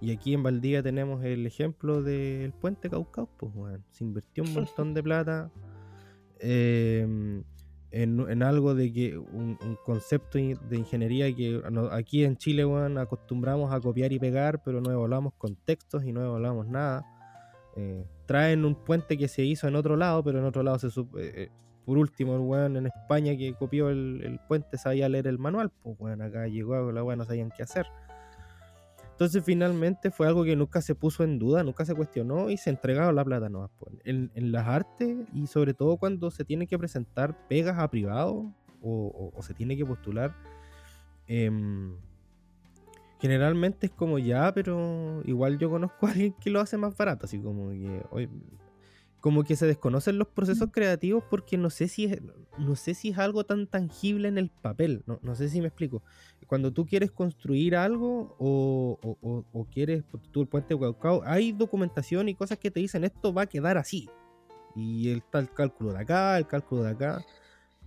y 0.00 0.12
aquí 0.12 0.34
en 0.34 0.42
Valdivia 0.42 0.82
tenemos 0.82 1.24
el 1.24 1.46
ejemplo 1.46 2.02
del 2.02 2.52
puente 2.52 2.90
Caucao, 2.90 3.26
pues. 3.38 3.80
Se 3.90 4.04
invirtió 4.04 4.44
un 4.44 4.52
montón 4.54 4.92
de 4.92 5.02
plata 5.02 5.50
em, 6.40 7.42
en, 7.90 8.20
en 8.28 8.42
algo 8.42 8.74
de 8.74 8.92
que 8.92 9.16
un, 9.16 9.56
un 9.62 9.78
concepto 9.84 10.36
de 10.36 10.76
ingeniería 10.76 11.34
que 11.34 11.62
aquí 11.92 12.24
en 12.24 12.36
Chile, 12.36 12.66
weón, 12.66 12.98
acostumbramos 12.98 13.72
a 13.72 13.80
copiar 13.80 14.12
y 14.12 14.18
pegar, 14.18 14.62
pero 14.62 14.82
no 14.82 14.90
evaluamos 14.90 15.32
contextos 15.38 16.04
y 16.04 16.12
no 16.12 16.22
evaluamos 16.22 16.66
nada. 16.66 17.06
Eh, 17.76 18.04
traen 18.26 18.64
un 18.64 18.74
puente 18.74 19.16
que 19.18 19.28
se 19.28 19.42
hizo 19.44 19.66
en 19.68 19.74
otro 19.76 19.96
lado, 19.96 20.22
pero 20.22 20.38
en 20.38 20.44
otro 20.44 20.62
lado 20.62 20.78
se 20.78 20.88
sup- 20.88 21.18
eh, 21.18 21.32
eh, 21.44 21.50
por 21.84 21.98
último, 21.98 22.34
el 22.34 22.40
weón 22.40 22.76
en 22.76 22.86
España 22.86 23.36
que 23.36 23.52
copió 23.54 23.90
el, 23.90 24.40
puente 24.48 24.78
sabía 24.78 25.08
leer 25.08 25.26
el 25.26 25.38
manual, 25.38 25.70
pues 25.82 25.96
weón, 25.98 26.22
acá 26.22 26.46
llegó, 26.46 26.90
la 26.92 27.02
weón 27.02 27.18
no 27.18 27.24
sabían 27.24 27.50
qué 27.56 27.62
hacer. 27.62 27.86
Entonces 29.10 29.44
finalmente 29.44 30.10
fue 30.10 30.26
algo 30.26 30.42
que 30.44 30.56
nunca 30.56 30.80
se 30.82 30.94
puso 30.94 31.22
en 31.22 31.38
duda, 31.38 31.62
nunca 31.62 31.84
se 31.84 31.94
cuestionó 31.94 32.50
y 32.50 32.56
se 32.56 32.70
entregaron 32.70 33.14
la 33.14 33.24
plata 33.24 33.48
nomás. 33.48 33.70
pues. 33.78 33.94
En, 34.04 34.30
en 34.34 34.50
las 34.50 34.66
artes 34.66 35.16
y 35.32 35.46
sobre 35.46 35.72
todo 35.74 35.98
cuando 35.98 36.30
se 36.30 36.44
tiene 36.44 36.66
que 36.66 36.78
presentar 36.78 37.46
pegas 37.48 37.78
a 37.78 37.88
privado 37.90 38.52
o 38.82 39.40
se 39.40 39.54
tiene 39.54 39.76
que 39.76 39.86
postular, 39.86 40.34
em, 41.26 41.96
generalmente 43.20 43.86
es 43.86 43.92
como 43.92 44.18
ya, 44.18 44.52
pero 44.52 45.22
igual 45.24 45.58
yo 45.58 45.70
conozco 45.70 46.06
a 46.06 46.10
alguien 46.10 46.34
que 46.40 46.50
lo 46.50 46.60
hace 46.60 46.76
más 46.76 46.96
barato, 46.96 47.26
así 47.26 47.38
como 47.38 47.70
que, 47.70 48.28
como 49.20 49.42
que 49.44 49.56
se 49.56 49.66
desconocen 49.66 50.18
los 50.18 50.28
procesos 50.28 50.68
creativos 50.70 51.24
porque 51.30 51.56
no 51.56 51.70
sé 51.70 51.88
si 51.88 52.04
es, 52.04 52.20
no 52.58 52.76
sé 52.76 52.92
si 52.94 53.08
es 53.08 53.18
algo 53.18 53.44
tan 53.44 53.66
tangible 53.66 54.28
en 54.28 54.36
el 54.36 54.50
papel, 54.50 55.02
no, 55.06 55.18
no 55.22 55.34
sé 55.34 55.48
si 55.48 55.60
me 55.62 55.68
explico. 55.68 56.02
Cuando 56.46 56.72
tú 56.72 56.84
quieres 56.84 57.10
construir 57.10 57.74
algo 57.74 58.36
o, 58.38 58.98
o- 59.02 59.18
o- 59.22 59.44
o 59.50 59.64
quieres, 59.64 60.04
tú 60.30 60.42
el 60.42 60.48
puente 60.48 60.68
de 60.68 60.74
Huaucao, 60.74 61.22
hay 61.24 61.52
documentación 61.52 62.28
y 62.28 62.34
cosas 62.34 62.58
que 62.58 62.70
te 62.70 62.80
dicen 62.80 63.04
esto 63.04 63.32
va 63.32 63.42
a 63.42 63.46
quedar 63.46 63.78
así. 63.78 64.10
Y 64.76 65.08
el 65.10 65.22
tal 65.22 65.50
cálculo 65.54 65.92
de 65.94 66.00
acá, 66.00 66.36
el 66.36 66.46
cálculo 66.46 66.82
de 66.82 66.90
acá. 66.90 67.24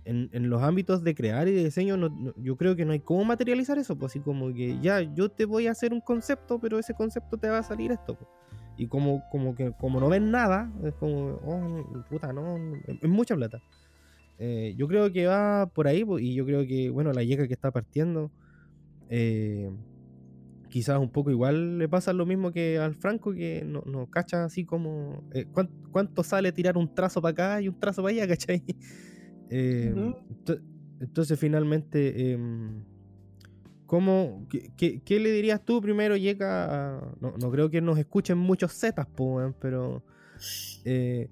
En, 0.08 0.48
los 0.48 0.62
ámbitos 0.62 1.04
de 1.04 1.14
crear 1.14 1.48
y 1.48 1.52
de 1.52 1.64
diseño, 1.64 1.98
no- 1.98 2.32
yo 2.36 2.56
creo 2.56 2.74
que 2.74 2.86
no 2.86 2.92
hay 2.92 3.00
cómo 3.00 3.24
materializar 3.24 3.76
eso, 3.78 3.94
pues 3.94 4.12
así 4.12 4.20
como 4.20 4.54
que 4.54 4.78
ya, 4.80 5.02
yo 5.02 5.28
te 5.28 5.44
voy 5.44 5.66
a 5.66 5.72
hacer 5.72 5.92
un 5.92 6.00
concepto, 6.00 6.58
pero 6.58 6.78
ese 6.78 6.94
concepto 6.94 7.36
te 7.36 7.50
va 7.50 7.58
a 7.58 7.62
salir 7.62 7.92
esto. 7.92 8.16
pues. 8.16 8.30
Y 8.78 8.86
como, 8.88 9.22
como 9.30 9.54
que 9.54 9.72
como 9.78 10.00
no 10.00 10.08
ven 10.08 10.30
nada, 10.30 10.72
es 10.82 10.94
como, 10.94 11.34
oh, 11.44 12.04
puta, 12.08 12.32
no, 12.32 12.56
es, 12.86 13.08
mucha 13.10 13.36
plata. 13.36 13.60
Eh, 14.38 14.74
yo 14.78 14.88
creo 14.88 15.12
que 15.12 15.26
va 15.26 15.66
por 15.66 15.88
ahí, 15.88 16.04
pues, 16.04 16.22
y 16.24 16.34
yo 16.34 16.46
creo 16.46 16.66
que, 16.66 16.88
bueno, 16.88 17.12
la 17.12 17.22
yeca 17.22 17.46
que 17.46 17.54
está 17.54 17.70
partiendo, 17.70 18.32
eh, 19.10 19.70
quizás 20.70 20.98
un 20.98 21.10
poco 21.10 21.30
igual 21.30 21.78
le 21.78 21.88
pasa 21.88 22.12
lo 22.12 22.26
mismo 22.26 22.52
que 22.52 22.78
al 22.78 22.94
Franco, 22.94 23.32
que 23.32 23.62
no, 23.66 23.82
no 23.86 24.06
cacha 24.06 24.44
así 24.44 24.64
como, 24.64 25.24
eh, 25.32 25.46
¿cuán- 25.50 25.70
¿cuánto 25.90 26.22
sale 26.22 26.52
tirar 26.52 26.76
un 26.76 26.88
trazo 26.88 27.20
para 27.22 27.32
acá 27.32 27.60
y 27.62 27.68
un 27.68 27.74
trazo 27.74 28.02
para 28.02 28.12
allá, 28.14 28.28
cachai? 28.38 28.64
Eh, 29.50 29.92
ento- 29.94 30.60
entonces, 31.00 31.38
finalmente, 31.38 32.32
em, 32.32 32.82
¿cómo, 33.86 34.46
qué, 34.50 34.70
qué- 34.76 35.00
qué 35.00 35.18
le 35.20 35.30
dirías 35.32 35.64
tú 35.64 35.80
primero, 35.80 36.16
Yeka? 36.16 36.96
a- 36.98 37.14
No, 37.20 37.34
no 37.40 37.50
creo 37.50 37.70
que 37.70 37.80
nos 37.80 37.98
escuchen 37.98 38.36
muchos 38.38 38.72
zetas, 38.72 39.06
pero 39.60 40.02
eh, 40.84 41.28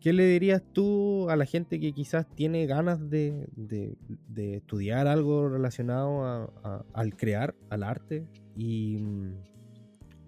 ¿qué 0.00 0.12
le 0.12 0.24
dirías 0.26 0.62
tú 0.72 1.28
a 1.28 1.36
la 1.36 1.44
gente 1.44 1.78
que 1.78 1.92
quizás 1.92 2.26
tiene 2.34 2.66
ganas 2.66 3.10
de, 3.10 3.46
de- 3.54 3.96
de 4.28 4.54
estudiar 4.56 5.06
algo 5.06 5.48
relacionado 5.48 6.24
a- 6.24 6.44
a- 6.64 6.84
al 6.94 7.14
crear, 7.16 7.54
al 7.68 7.82
arte, 7.82 8.26
y, 8.56 8.98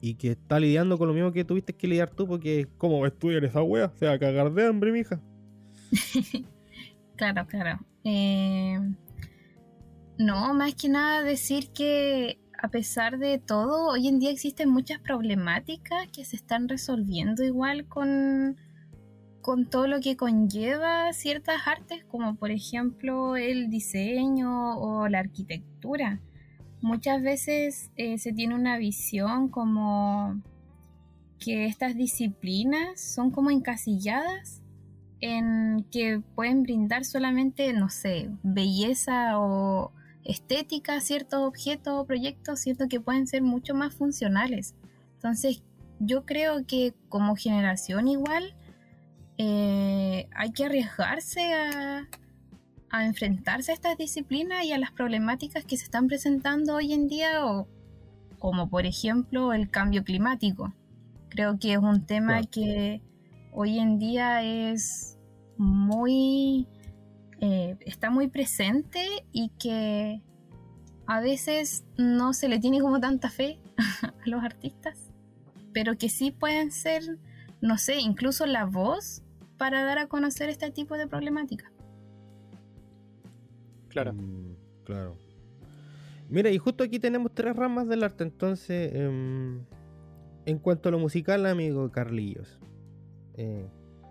y 0.01 0.15
que 0.15 0.33
está 0.33 0.59
lidiando 0.61 0.99
con 0.99 1.09
lo 1.09 1.15
mismo 1.15 1.33
que 1.33 1.45
tuviste 1.45 1.73
que 1.75 1.87
lidiar 1.89 2.11
tú, 2.11 2.27
porque 2.27 2.69
¿cómo 2.79 3.07
estudiar 3.07 3.45
esa 3.45 3.63
wea? 3.63 3.91
Se 3.97 4.07
va 4.07 4.13
a 4.13 4.19
cagar 4.19 4.53
de 4.53 4.67
hambre, 4.67 4.93
mija. 4.93 5.21
Claro, 7.17 7.47
claro. 7.47 7.79
Eh, 8.05 8.79
no, 10.19 10.55
más 10.55 10.75
que 10.75 10.89
nada 10.89 11.23
decir 11.23 11.71
que 11.73 12.39
a 12.63 12.69
pesar 12.69 13.19
de 13.19 13.39
todo, 13.39 13.89
hoy 13.89 14.07
en 14.07 14.21
día 14.21 14.31
existen 14.31 14.71
muchas 14.71 15.01
problemáticas 15.01 16.07
que 16.13 16.25
se 16.25 16.37
están 16.37 16.69
resolviendo 16.69 17.43
igual 17.43 17.89
con, 17.89 18.57
con 19.41 19.69
todo 19.69 19.89
lo 19.89 20.01
que 20.01 20.17
conlleva 20.17 21.13
ciertas 21.13 21.67
artes, 21.67 22.05
como 22.05 22.37
por 22.37 22.53
ejemplo 22.53 23.37
el 23.37 23.69
diseño 23.69 24.79
o 24.79 25.09
la 25.09 25.19
arquitectura. 25.19 26.21
Muchas 26.81 27.21
veces 27.21 27.91
eh, 27.97 28.19
se 28.19 28.33
tiene 28.33 28.55
una 28.55 28.79
visión 28.79 29.49
como 29.49 30.41
que 31.41 31.67
estas 31.67 31.97
disciplinas 31.97 33.01
son 33.01 33.33
como 33.33 33.51
encasilladas 33.51 34.62
en 35.23 35.87
que 35.91 36.21
pueden 36.35 36.65
brindar 36.65 37.05
solamente, 37.05 37.73
no 37.73 37.89
sé, 37.89 38.29
belleza 38.43 39.39
o 39.39 39.93
estética 40.25 40.97
a 40.97 41.01
ciertos 41.01 41.41
objetos 41.41 41.95
o 41.95 42.05
proyectos, 42.05 42.61
siento 42.61 42.89
que 42.89 43.01
pueden 43.01 43.29
ser 43.29 43.41
mucho 43.43 43.73
más 43.73 43.95
funcionales. 43.95 44.75
Entonces, 45.15 45.63
yo 46.01 46.27
creo 46.27 46.67
que 46.67 46.93
como 47.09 47.37
generación 47.37 48.09
igual 48.09 48.57
eh, 49.39 50.29
hay 50.35 50.51
que 50.51 50.65
arriesgarse 50.65 51.55
a, 51.55 52.09
a 52.91 53.07
enfrentarse 53.07 53.71
a 53.71 53.75
estas 53.75 53.97
disciplinas 53.97 54.65
y 54.65 54.73
a 54.73 54.79
las 54.79 54.91
problemáticas 54.91 55.65
que 55.65 55.77
se 55.77 55.85
están 55.85 56.09
presentando 56.09 56.75
hoy 56.75 56.93
en 56.93 57.07
día, 57.07 57.47
o 57.47 57.69
como 58.41 58.69
por 58.69 58.87
ejemplo 58.87 59.53
el 59.53 59.71
cambio 59.71 60.03
climático. 60.03 60.75
Creo 61.29 61.61
que 61.61 61.75
es 61.75 61.79
un 61.79 62.07
tema 62.07 62.43
que 62.43 63.01
hoy 63.53 63.79
en 63.79 63.99
día 64.01 64.43
es 64.43 65.12
muy 65.57 66.67
eh, 67.45 67.77
está 67.81 68.09
muy 68.09 68.29
presente 68.29 69.05
y 69.33 69.49
que 69.59 70.23
a 71.07 71.21
veces 71.21 71.85
no 71.99 72.35
se 72.35 72.49
le 72.49 72.61
tiene 72.61 72.81
como 72.81 73.01
tanta 73.01 73.31
fe 73.31 73.59
a 74.03 74.15
los 74.27 74.45
artistas, 74.45 75.11
pero 75.73 75.99
que 75.99 76.09
sí 76.09 76.31
pueden 76.31 76.71
ser, 76.71 77.03
no 77.61 77.79
sé, 77.79 77.97
incluso 77.97 78.47
la 78.47 78.65
voz 78.65 79.23
para 79.59 79.83
dar 79.83 79.99
a 79.99 80.07
conocer 80.07 80.51
este 80.51 80.71
tipo 80.71 80.97
de 80.97 81.09
problemática. 81.09 81.73
Claro. 83.89 84.13
Mm, 84.13 84.55
claro. 84.85 85.17
Mira, 86.29 86.49
y 86.51 86.59
justo 86.59 86.85
aquí 86.85 87.01
tenemos 87.01 87.33
tres 87.35 87.57
ramas 87.57 87.89
del 87.89 88.05
arte, 88.05 88.23
entonces, 88.23 88.93
em, 88.95 89.65
en 90.47 90.59
cuanto 90.61 90.89
a 90.89 90.93
lo 90.93 91.01
musical, 91.01 91.45
amigo 91.45 91.91
Carlillos, 91.91 92.61
eh, 93.35 93.67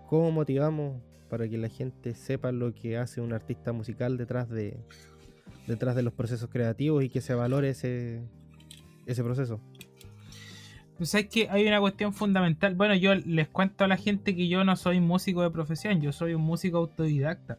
¿cómo 0.06 0.30
motivamos 0.30 1.02
para 1.32 1.48
que 1.48 1.56
la 1.56 1.70
gente 1.70 2.14
sepa 2.14 2.52
lo 2.52 2.74
que 2.74 2.98
hace 2.98 3.22
un 3.22 3.32
artista 3.32 3.72
musical 3.72 4.18
detrás 4.18 4.50
de, 4.50 4.76
detrás 5.66 5.96
de 5.96 6.02
los 6.02 6.12
procesos 6.12 6.50
creativos 6.50 7.02
y 7.02 7.08
que 7.08 7.22
se 7.22 7.32
valore 7.32 7.70
ese, 7.70 8.20
ese 9.06 9.24
proceso? 9.24 9.58
sabes 11.00 11.28
que 11.28 11.48
hay 11.48 11.66
una 11.66 11.80
cuestión 11.80 12.12
fundamental. 12.12 12.74
Bueno, 12.74 12.94
yo 12.96 13.14
les 13.14 13.48
cuento 13.48 13.82
a 13.84 13.88
la 13.88 13.96
gente 13.96 14.36
que 14.36 14.46
yo 14.46 14.62
no 14.62 14.76
soy 14.76 15.00
músico 15.00 15.40
de 15.40 15.50
profesión, 15.50 16.02
yo 16.02 16.12
soy 16.12 16.34
un 16.34 16.42
músico 16.42 16.76
autodidacta. 16.76 17.56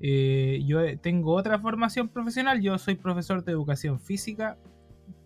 Eh, 0.00 0.64
yo 0.66 0.80
tengo 0.98 1.34
otra 1.34 1.60
formación 1.60 2.08
profesional, 2.08 2.60
yo 2.60 2.78
soy 2.78 2.96
profesor 2.96 3.44
de 3.44 3.52
educación 3.52 4.00
física, 4.00 4.58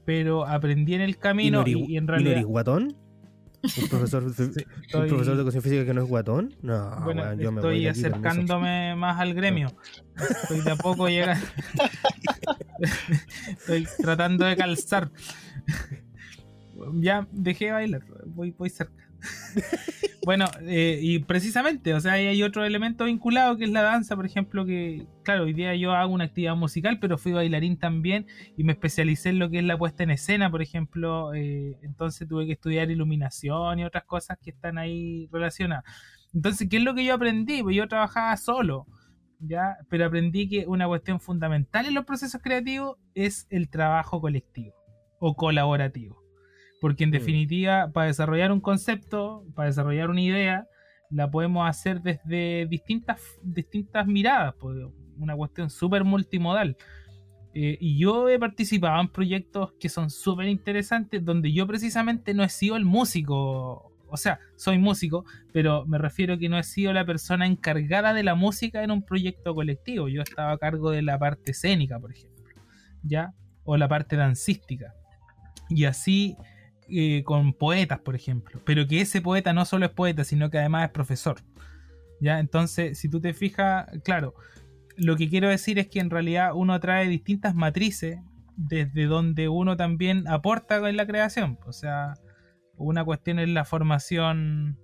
pero 0.05 0.45
aprendí 0.47 0.93
en 0.93 1.01
el 1.01 1.17
camino 1.17 1.65
¿Y 1.67 1.73
y, 1.73 1.97
en 1.97 2.05
¿Y 2.05 2.07
no 2.07 2.07
realidad... 2.07 2.33
eres 2.33 2.45
guatón? 2.45 3.02
¿Un 3.63 3.89
profesor, 3.89 4.25
de- 4.25 4.35
Sí, 4.35 4.43
un 4.43 4.83
estoy- 4.83 5.09
profesor 5.09 5.35
de 5.35 5.41
educación 5.41 5.63
física 5.63 5.85
que 5.85 5.95
no 5.95 6.03
es 6.03 6.09
guatón? 6.09 6.55
No, 6.63 7.01
bueno, 7.05 7.33
yo 7.35 7.53
me 7.53 7.61
voy 7.61 7.87
estoy 7.87 8.03
permiso. 8.03 8.09
acercándome 8.09 8.95
más 8.97 9.21
al 9.21 9.35
gremio. 9.35 9.69
Estoy 10.43 10.61
de 10.63 10.71
a 10.73 10.77
poco 10.77 11.09
llegando. 11.09 11.47
estoy 13.49 13.87
tratando 14.01 14.45
de 14.47 14.57
calzar. 14.57 15.11
Ya 16.95 17.27
dejé 17.31 17.67
de 17.67 17.73
bailar, 17.73 18.03
voy, 18.27 18.51
voy 18.59 18.69
cerca. 18.71 18.93
bueno, 20.25 20.47
eh, 20.63 20.99
y 21.01 21.21
precisamente, 21.21 21.95
o 21.95 22.01
sea, 22.01 22.13
hay 22.13 22.43
otro 22.43 22.65
elemento 22.65 23.05
vinculado 23.05 23.57
que 23.57 23.65
es 23.65 23.71
la 23.71 23.83
danza, 23.83 24.17
por 24.17 24.27
ejemplo, 24.27 24.65
que, 24.65 25.07
claro, 25.23 25.45
hoy 25.45 25.53
día 25.53 25.75
yo 25.75 25.93
hago 25.93 26.13
una 26.13 26.25
actividad 26.25 26.57
musical, 26.57 26.99
pero 27.01 27.19
fui 27.19 27.33
bailarín 27.33 27.79
también 27.79 28.27
y 28.57 28.65
me 28.65 28.73
especialicé 28.73 29.31
en 29.31 29.39
lo 29.39 29.51
que 29.51 29.59
es 29.59 29.65
la 29.65 29.79
puesta 29.79 30.03
en 30.03 30.11
escena, 30.11 30.51
por 30.51 30.63
ejemplo, 30.63 31.35
eh, 31.35 31.77
entonces 31.83 32.29
tuve 32.29 32.47
que 32.47 32.53
estudiar 32.53 32.91
iluminación 32.91 33.79
y 33.79 33.85
otras 33.85 34.05
cosas 34.05 34.39
que 34.43 34.51
están 34.51 34.79
ahí 34.79 35.29
relacionadas. 35.33 35.85
Entonces, 36.35 36.69
¿qué 36.69 36.79
es 36.79 36.83
lo 36.83 36.95
que 36.95 37.05
yo 37.05 37.15
aprendí? 37.15 37.63
Pues 37.63 37.77
yo 37.77 37.87
trabajaba 37.89 38.37
solo, 38.37 38.87
¿ya? 39.39 39.77
Pero 39.89 40.07
aprendí 40.07 40.49
que 40.49 40.67
una 40.67 40.87
cuestión 40.87 41.21
fundamental 41.21 41.87
en 41.87 41.95
los 41.95 42.05
procesos 42.05 42.41
creativos 42.43 42.97
es 43.15 43.47
el 43.51 43.69
trabajo 43.69 44.21
colectivo 44.21 44.75
o 45.19 45.35
colaborativo. 45.37 46.22
Porque 46.83 47.05
en 47.05 47.11
Mm. 47.11 47.13
definitiva, 47.13 47.91
para 47.93 48.09
desarrollar 48.09 48.51
un 48.51 48.61
concepto, 48.61 49.47
para 49.55 49.69
desarrollar 49.69 50.11
una 50.11 50.21
idea, 50.21 50.67
la 51.11 51.31
podemos 51.31 51.69
hacer 51.69 52.03
desde 52.03 52.67
distintas, 52.67 53.21
distintas 53.41 54.05
miradas, 54.07 54.55
pues, 54.59 54.77
una 55.17 55.37
cuestión 55.37 55.71
súper 55.71 56.03
multimodal. 56.03 56.77
Eh, 57.55 57.77
y 57.81 57.99
yo 57.99 58.29
he 58.29 58.37
participado 58.39 59.01
en 59.01 59.09
proyectos 59.09 59.75
que 59.79 59.89
son 59.89 60.11
súper 60.11 60.49
interesantes, 60.49 61.25
donde 61.25 61.53
yo 61.53 61.69
precisamente 61.69 62.35
no 62.35 62.43
he 62.43 62.49
sido 62.49 62.75
el 62.77 62.85
músico, 62.85 63.93
o 64.09 64.17
sea, 64.17 64.41
soy 64.57 64.79
músico, 64.79 65.25
pero 65.53 65.87
me 65.87 65.99
refiero 65.99 66.37
que 66.37 66.49
no 66.49 66.59
he 66.59 66.65
sido 66.65 66.93
la 66.93 67.05
persona 67.05 67.47
encargada 67.47 68.13
de 68.13 68.25
la 68.25 68.35
música 68.35 68.83
en 68.83 68.91
un 68.91 69.03
proyecto 69.05 69.55
colectivo. 69.55 70.09
Yo 70.09 70.23
estaba 70.23 70.51
a 70.51 70.59
cargo 70.59 70.91
de 70.91 71.03
la 71.03 71.17
parte 71.17 71.53
escénica, 71.53 72.01
por 72.01 72.11
ejemplo, 72.11 72.43
¿ya? 73.05 73.33
O 73.63 73.77
la 73.77 73.87
parte 73.87 74.17
dancística. 74.17 74.95
Y 75.69 75.85
así 75.85 76.37
eh, 76.89 77.23
con 77.25 77.53
poetas, 77.53 78.01
por 78.01 78.15
ejemplo. 78.15 78.61
Pero 78.65 78.87
que 78.87 79.01
ese 79.01 79.21
poeta 79.21 79.53
no 79.53 79.65
solo 79.65 79.87
es 79.87 79.93
poeta, 79.93 80.25
sino 80.25 80.51
que 80.51 80.59
además 80.59 80.87
es 80.87 80.91
profesor. 80.91 81.37
¿Ya? 82.21 82.39
Entonces, 82.39 82.99
si 82.99 83.09
tú 83.09 83.21
te 83.21 83.35
fijas, 83.35 83.87
claro, 84.05 84.35
lo 84.97 85.17
que 85.17 85.29
quiero 85.29 85.49
decir 85.49 85.79
es 85.79 85.89
que 85.89 86.01
en 86.01 86.11
realidad 86.11 86.53
uno 86.55 86.79
trae 86.81 87.09
distintas 87.09 87.55
matrices 87.55 88.21
desde 88.57 89.07
donde 89.07 89.49
uno 89.49 89.77
también 89.77 90.29
aporta 90.29 90.89
en 90.89 90.97
la 90.97 91.07
creación. 91.07 91.59
O 91.67 91.73
sea, 91.73 92.15
una 92.77 93.05
cuestión 93.05 93.39
es 93.39 93.49
la 93.49 93.65
formación 93.65 94.79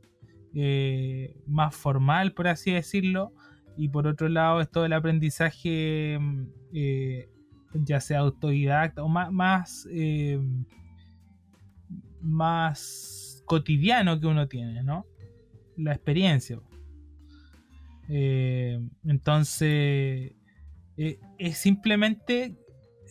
eh, 0.55 1.37
más 1.47 1.75
formal, 1.75 2.33
por 2.33 2.49
así 2.49 2.73
decirlo, 2.73 3.33
y 3.77 3.89
por 3.89 4.07
otro 4.07 4.29
lado 4.29 4.61
es 4.61 4.71
todo 4.71 4.87
el 4.87 4.93
aprendizaje, 4.93 6.19
mm, 6.19 6.47
eh, 6.75 7.29
ya 7.75 8.01
sea 8.01 8.21
autodidacta 8.21 9.03
o 9.03 9.09
más, 9.09 9.87
más 12.21 13.43
cotidiano 13.47 14.21
que 14.21 14.27
uno 14.27 14.49
tiene, 14.49 14.83
¿no? 14.83 15.07
La 15.77 15.93
experiencia. 15.93 16.61
Eh, 18.09 18.81
entonces, 19.05 20.33
eh, 20.97 21.21
es 21.39 21.59
simplemente, 21.59 22.57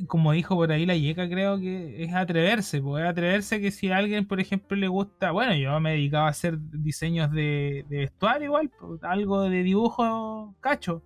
como 0.07 0.31
dijo 0.31 0.55
por 0.55 0.71
ahí 0.71 0.85
la 0.85 0.95
Yeca, 0.95 1.29
creo 1.29 1.59
que 1.59 2.03
es 2.03 2.13
atreverse, 2.13 2.77
es 2.77 3.03
atreverse 3.05 3.61
que 3.61 3.71
si 3.71 3.89
a 3.89 3.97
alguien, 3.97 4.27
por 4.27 4.39
ejemplo, 4.39 4.75
le 4.75 4.87
gusta, 4.87 5.31
bueno, 5.31 5.55
yo 5.55 5.79
me 5.79 5.91
dedicaba 5.91 6.27
a 6.27 6.31
hacer 6.31 6.57
diseños 6.59 7.31
de, 7.31 7.85
de 7.89 7.97
vestuario 7.99 8.45
igual, 8.45 8.71
pues, 8.79 9.03
algo 9.03 9.43
de 9.43 9.63
dibujo 9.63 10.55
cacho, 10.59 11.03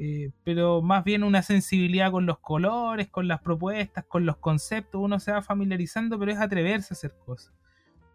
eh, 0.00 0.30
pero 0.44 0.80
más 0.80 1.02
bien 1.02 1.24
una 1.24 1.42
sensibilidad 1.42 2.12
con 2.12 2.24
los 2.24 2.38
colores, 2.38 3.08
con 3.08 3.26
las 3.26 3.40
propuestas, 3.40 4.04
con 4.04 4.24
los 4.24 4.36
conceptos, 4.36 5.00
uno 5.02 5.18
se 5.18 5.32
va 5.32 5.42
familiarizando, 5.42 6.16
pero 6.20 6.30
es 6.30 6.38
atreverse 6.38 6.94
a 6.94 6.96
hacer 6.96 7.14
cosas. 7.26 7.52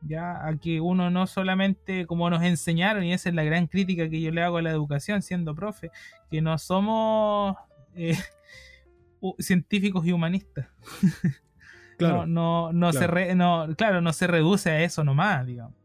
Ya, 0.01 0.45
a 0.47 0.57
que 0.57 0.79
uno 0.79 1.09
no 1.09 1.27
solamente, 1.27 2.05
como 2.05 2.29
nos 2.29 2.41
enseñaron, 2.43 3.03
y 3.03 3.11
esa 3.13 3.27
es 3.29 3.35
la 3.35 3.43
gran 3.43 3.67
crítica 3.67 4.09
que 4.09 4.21
yo 4.21 4.31
le 4.31 4.41
hago 4.41 4.57
a 4.57 4.61
la 4.61 4.71
educación 4.71 5.21
siendo 5.21 5.55
profe, 5.55 5.91
que 6.31 6.41
no 6.41 6.57
somos 6.57 7.57
eh, 7.95 8.17
científicos 9.39 10.05
y 10.05 10.11
humanistas. 10.11 10.67
Claro. 11.95 12.25
no, 12.25 12.71
no, 12.71 12.73
no 12.73 12.91
se 12.91 13.05
re- 13.05 13.35
no, 13.35 13.67
claro, 13.77 14.01
no 14.01 14.11
se 14.13 14.25
reduce 14.25 14.71
a 14.71 14.81
eso 14.81 15.03
nomás, 15.03 15.45
digamos. 15.45 15.75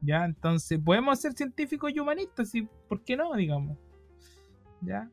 Ya, 0.00 0.24
entonces, 0.24 0.80
podemos 0.82 1.20
ser 1.20 1.34
científicos 1.34 1.92
y 1.94 2.00
humanistas, 2.00 2.54
y 2.54 2.62
¿por 2.88 3.04
qué 3.04 3.16
no, 3.18 3.34
digamos? 3.34 3.76
Ya. 4.82 5.08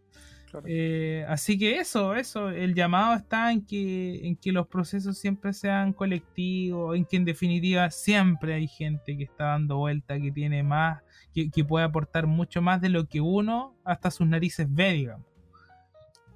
Claro. 0.49 0.65
Eh, 0.67 1.25
así 1.27 1.59
que 1.59 1.77
eso, 1.77 2.15
eso, 2.15 2.49
el 2.49 2.73
llamado 2.73 3.13
está 3.15 3.51
en 3.51 3.63
que, 3.63 4.27
en 4.27 4.35
que 4.35 4.51
los 4.51 4.67
procesos 4.67 5.17
siempre 5.17 5.53
sean 5.53 5.93
colectivos, 5.93 6.97
en 6.97 7.05
que 7.05 7.17
en 7.17 7.25
definitiva 7.25 7.91
siempre 7.91 8.55
hay 8.55 8.67
gente 8.67 9.15
que 9.15 9.25
está 9.25 9.45
dando 9.45 9.77
vuelta, 9.77 10.19
que 10.19 10.31
tiene 10.31 10.63
más, 10.63 11.03
que, 11.35 11.51
que 11.51 11.63
puede 11.63 11.85
aportar 11.85 12.25
mucho 12.25 12.63
más 12.63 12.81
de 12.81 12.89
lo 12.89 13.07
que 13.07 13.21
uno 13.21 13.75
hasta 13.83 14.09
sus 14.09 14.27
narices 14.27 14.67
ve, 14.69 14.93
digamos. 14.93 15.27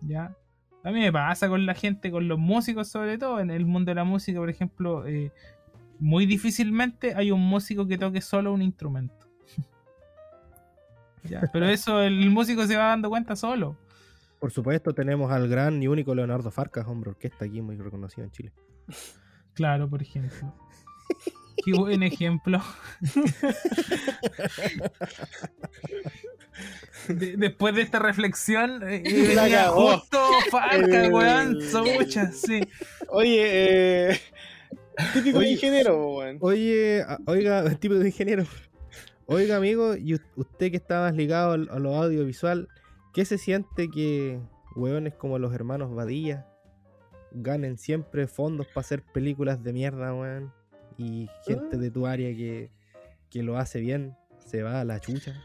¿Ya? 0.02 0.36
A 0.84 0.92
mí 0.92 1.00
me 1.00 1.12
pasa 1.12 1.48
con 1.48 1.66
la 1.66 1.74
gente, 1.74 2.12
con 2.12 2.28
los 2.28 2.38
músicos 2.38 2.90
sobre 2.90 3.18
todo, 3.18 3.40
en 3.40 3.50
el 3.50 3.66
mundo 3.66 3.90
de 3.92 3.96
la 3.96 4.04
música, 4.04 4.38
por 4.40 4.50
ejemplo, 4.50 5.08
eh, 5.08 5.32
muy 6.00 6.26
difícilmente 6.26 7.16
hay 7.16 7.32
un 7.32 7.42
músico 7.42 7.88
que 7.88 7.98
toque 7.98 8.20
solo 8.20 8.54
un 8.54 8.62
instrumento. 8.62 9.16
Ya, 11.24 11.42
Pero 11.54 11.68
eso 11.68 12.02
el 12.02 12.30
músico 12.30 12.66
se 12.68 12.76
va 12.78 12.88
dando 12.90 13.10
cuenta 13.10 13.36
solo. 13.36 13.78
Por 14.40 14.52
supuesto, 14.52 14.94
tenemos 14.94 15.32
al 15.32 15.48
gran 15.48 15.82
y 15.82 15.88
único 15.88 16.14
Leonardo 16.14 16.52
Farcas, 16.52 16.86
hombre 16.88 17.12
orquesta 17.12 17.46
aquí 17.46 17.62
muy 17.62 17.78
reconocido 17.78 18.26
en 18.26 18.32
Chile. 18.32 18.52
Claro, 19.54 19.90
por 19.90 20.02
ejemplo. 20.02 20.54
Qué 21.64 21.72
buen 21.74 22.04
ejemplo. 22.04 22.62
De- 27.08 27.38
después 27.38 27.76
de 27.76 27.82
esta 27.82 28.00
reflexión, 28.00 28.82
eh, 28.88 29.02
venía 29.36 29.70
justo 29.70 30.20
Falca, 30.52 31.06
Eh. 31.06 31.10
weón, 31.10 31.62
sobucha, 31.62 32.32
sí. 32.32 32.62
Oye, 33.10 34.12
eh, 34.12 34.20
típico 35.14 35.40
Oye. 35.40 35.52
ingeniero, 35.52 36.16
weón. 36.18 36.38
Oye, 36.42 37.04
oiga, 37.26 37.70
tipo 37.76 37.96
de 37.96 38.08
ingeniero. 38.08 38.46
Oiga, 39.26 39.56
amigo, 39.58 39.96
y 39.96 40.16
usted 40.36 40.72
que 40.72 40.78
está 40.78 41.02
más 41.02 41.16
ligado 41.16 41.54
a 41.54 41.58
lo 41.80 41.96
audiovisual, 41.96 42.68
¿qué 43.14 43.26
se 43.26 43.38
siente 43.38 43.90
que 43.90 44.40
hueones 44.76 45.14
como 45.16 45.40
los 45.40 45.54
hermanos 45.54 45.94
Badilla 45.96 46.48
ganen 47.32 47.78
siempre 47.78 48.28
fondos 48.28 48.68
para 48.68 48.82
hacer 48.82 49.02
películas 49.14 49.64
de 49.64 49.74
mierda, 49.74 50.14
weón? 50.14 50.52
Y 50.98 51.28
gente 51.48 51.76
Ah. 51.78 51.80
de 51.80 51.90
tu 51.92 52.06
área 52.06 52.30
que, 52.36 52.70
que 53.30 53.44
lo 53.44 53.58
hace 53.58 53.80
bien 53.80 54.16
se 54.46 54.62
va 54.62 54.82
a 54.82 54.86
la 54.86 55.00
chucha. 55.00 55.42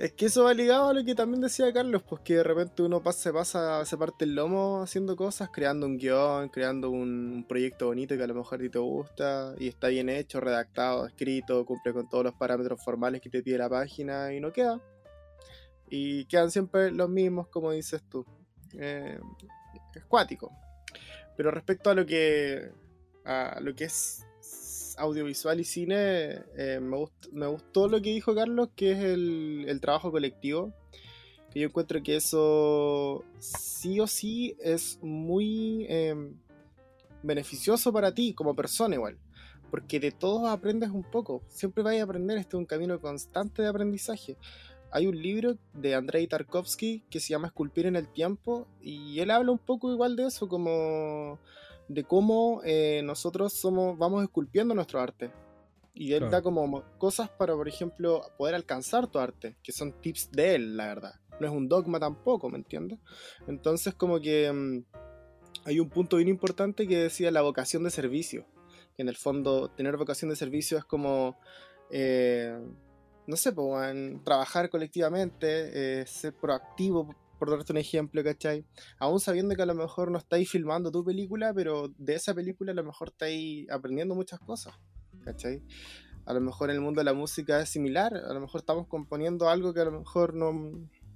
Es 0.00 0.14
que 0.14 0.24
eso 0.24 0.44
va 0.44 0.54
ligado 0.54 0.88
a 0.88 0.94
lo 0.94 1.04
que 1.04 1.14
también 1.14 1.42
decía 1.42 1.70
Carlos, 1.74 2.02
pues 2.02 2.22
que 2.22 2.36
de 2.36 2.42
repente 2.42 2.82
uno 2.82 3.02
pasa, 3.02 3.20
se 3.20 3.32
pasa, 3.34 3.84
se 3.84 3.98
parte 3.98 4.24
el 4.24 4.34
lomo 4.34 4.80
haciendo 4.80 5.14
cosas, 5.14 5.50
creando 5.52 5.84
un 5.84 5.98
guion, 5.98 6.48
creando 6.48 6.88
un, 6.88 7.44
proyecto 7.46 7.88
bonito 7.88 8.16
que 8.16 8.22
a 8.22 8.26
lo 8.26 8.34
mejor 8.34 8.58
a 8.58 8.62
ti 8.62 8.70
te 8.70 8.78
gusta 8.78 9.54
y 9.58 9.68
está 9.68 9.88
bien 9.88 10.08
hecho, 10.08 10.40
redactado, 10.40 11.06
escrito, 11.06 11.66
cumple 11.66 11.92
con 11.92 12.08
todos 12.08 12.24
los 12.24 12.32
parámetros 12.32 12.82
formales 12.82 13.20
que 13.20 13.28
te 13.28 13.42
pide 13.42 13.58
la 13.58 13.68
página 13.68 14.32
y 14.32 14.40
no 14.40 14.54
queda. 14.54 14.80
Y 15.90 16.24
quedan 16.24 16.50
siempre 16.50 16.90
los 16.92 17.10
mismos, 17.10 17.48
como 17.48 17.70
dices 17.72 18.02
tú. 18.08 18.24
Eh. 18.78 19.20
Pero 21.36 21.50
respecto 21.50 21.90
a 21.90 21.94
lo 21.94 22.06
que 22.06 22.72
a 23.26 23.60
lo 23.60 23.74
que 23.74 23.84
es 23.84 24.26
audiovisual 25.00 25.58
y 25.60 25.64
cine, 25.64 26.42
eh, 26.56 26.78
me, 26.80 26.96
gust- 26.96 27.30
me 27.32 27.46
gustó 27.46 27.88
lo 27.88 28.00
que 28.00 28.10
dijo 28.10 28.34
Carlos, 28.34 28.68
que 28.76 28.92
es 28.92 28.98
el, 29.00 29.78
trabajo 29.80 30.10
colectivo. 30.12 30.72
Que 31.50 31.60
yo 31.60 31.66
encuentro 31.66 32.00
que 32.02 32.14
eso 32.16 33.24
sí 33.40 33.98
o 33.98 34.06
sí 34.06 34.56
es 34.60 34.98
muy 35.02 35.84
eh, 35.88 36.14
beneficioso 37.22 37.92
para 37.92 38.14
ti 38.14 38.34
como 38.34 38.54
persona 38.54 38.94
igual. 38.94 39.18
Porque 39.70 39.98
de 39.98 40.12
todos 40.12 40.48
aprendes 40.48 40.90
un 40.90 41.02
poco. 41.02 41.42
Siempre 41.48 41.82
vas 41.82 41.96
a 41.96 42.02
aprender, 42.02 42.38
este 42.38 42.56
es 42.56 42.60
un 42.60 42.66
camino 42.66 43.00
constante 43.00 43.62
de 43.62 43.68
aprendizaje. 43.68 44.36
Hay 44.92 45.06
un 45.06 45.20
libro 45.20 45.56
de 45.72 45.94
Andrei 45.94 46.26
Tarkovsky 46.26 47.04
que 47.10 47.20
se 47.20 47.30
llama 47.30 47.48
Esculpir 47.48 47.86
en 47.86 47.96
el 47.96 48.08
tiempo 48.08 48.66
y 48.80 49.20
él 49.20 49.30
habla 49.30 49.52
un 49.52 49.58
poco 49.58 49.92
igual 49.92 50.16
de 50.16 50.26
eso, 50.26 50.48
como 50.48 51.38
de 51.92 52.04
cómo 52.04 52.60
eh, 52.64 53.02
nosotros 53.04 53.52
somos, 53.52 53.98
vamos 53.98 54.22
esculpiendo 54.22 54.74
nuestro 54.74 55.00
arte. 55.00 55.32
Y 55.92 56.12
él 56.12 56.20
Claro. 56.20 56.30
da 56.30 56.42
como 56.42 56.64
mo- 56.68 56.84
cosas 56.98 57.28
para, 57.30 57.54
por 57.54 57.66
ejemplo, 57.66 58.22
poder 58.38 58.54
alcanzar 58.54 59.08
tu 59.08 59.18
arte, 59.18 59.56
que 59.62 59.72
son 59.72 59.92
tips 60.00 60.30
de 60.30 60.54
él, 60.54 60.76
la 60.76 60.86
verdad. 60.86 61.14
No 61.40 61.48
es 61.48 61.52
un 61.52 61.68
dogma 61.68 61.98
tampoco, 61.98 62.48
¿me 62.48 62.58
entiendes? 62.58 63.00
Entonces, 63.48 63.92
como 63.94 64.20
que 64.20 64.52
mm, 64.52 64.84
hay 65.64 65.80
un 65.80 65.88
punto 65.90 66.16
bien 66.18 66.28
importante 66.28 66.86
que 66.86 66.96
decía 66.96 67.32
la 67.32 67.42
vocación 67.42 67.82
de 67.82 67.90
servicio. 67.90 68.46
Que 68.96 69.02
en 69.02 69.08
el 69.08 69.16
fondo, 69.16 69.68
tener 69.70 69.96
vocación 69.96 70.30
de 70.30 70.36
servicio 70.36 70.78
es 70.78 70.84
como, 70.84 71.38
eh, 71.90 72.56
no 73.26 73.36
sé, 73.36 73.50
weón, 73.50 74.22
trabajar 74.24 74.70
colectivamente, 74.70 76.00
eh, 76.00 76.06
ser 76.06 76.34
proactivo, 76.34 77.14
por 77.40 77.50
darte 77.50 77.72
un 77.72 77.78
ejemplo, 77.78 78.22
¿cachai? 78.22 78.66
Aún 78.98 79.18
sabiendo 79.18 79.56
que 79.56 79.62
a 79.62 79.66
lo 79.66 79.74
mejor 79.74 80.10
no 80.10 80.18
estáis 80.18 80.48
filmando 80.48 80.92
tu 80.92 81.02
película, 81.02 81.54
pero 81.54 81.88
de 81.96 82.14
esa 82.14 82.34
película 82.34 82.72
a 82.72 82.74
lo 82.74 82.84
mejor 82.84 83.08
estáis 83.08 83.68
aprendiendo 83.70 84.14
muchas 84.14 84.38
cosas, 84.40 84.74
¿cachai? 85.24 85.62
A 86.26 86.34
lo 86.34 86.42
mejor 86.42 86.68
en 86.68 86.76
el 86.76 86.82
mundo 86.82 87.00
de 87.00 87.06
la 87.06 87.14
música 87.14 87.58
es 87.62 87.70
similar, 87.70 88.14
a 88.14 88.34
lo 88.34 88.40
mejor 88.40 88.60
estamos 88.60 88.86
componiendo 88.86 89.48
algo 89.48 89.72
que 89.72 89.80
a 89.80 89.86
lo 89.86 90.00
mejor 90.00 90.34
no, 90.34 90.52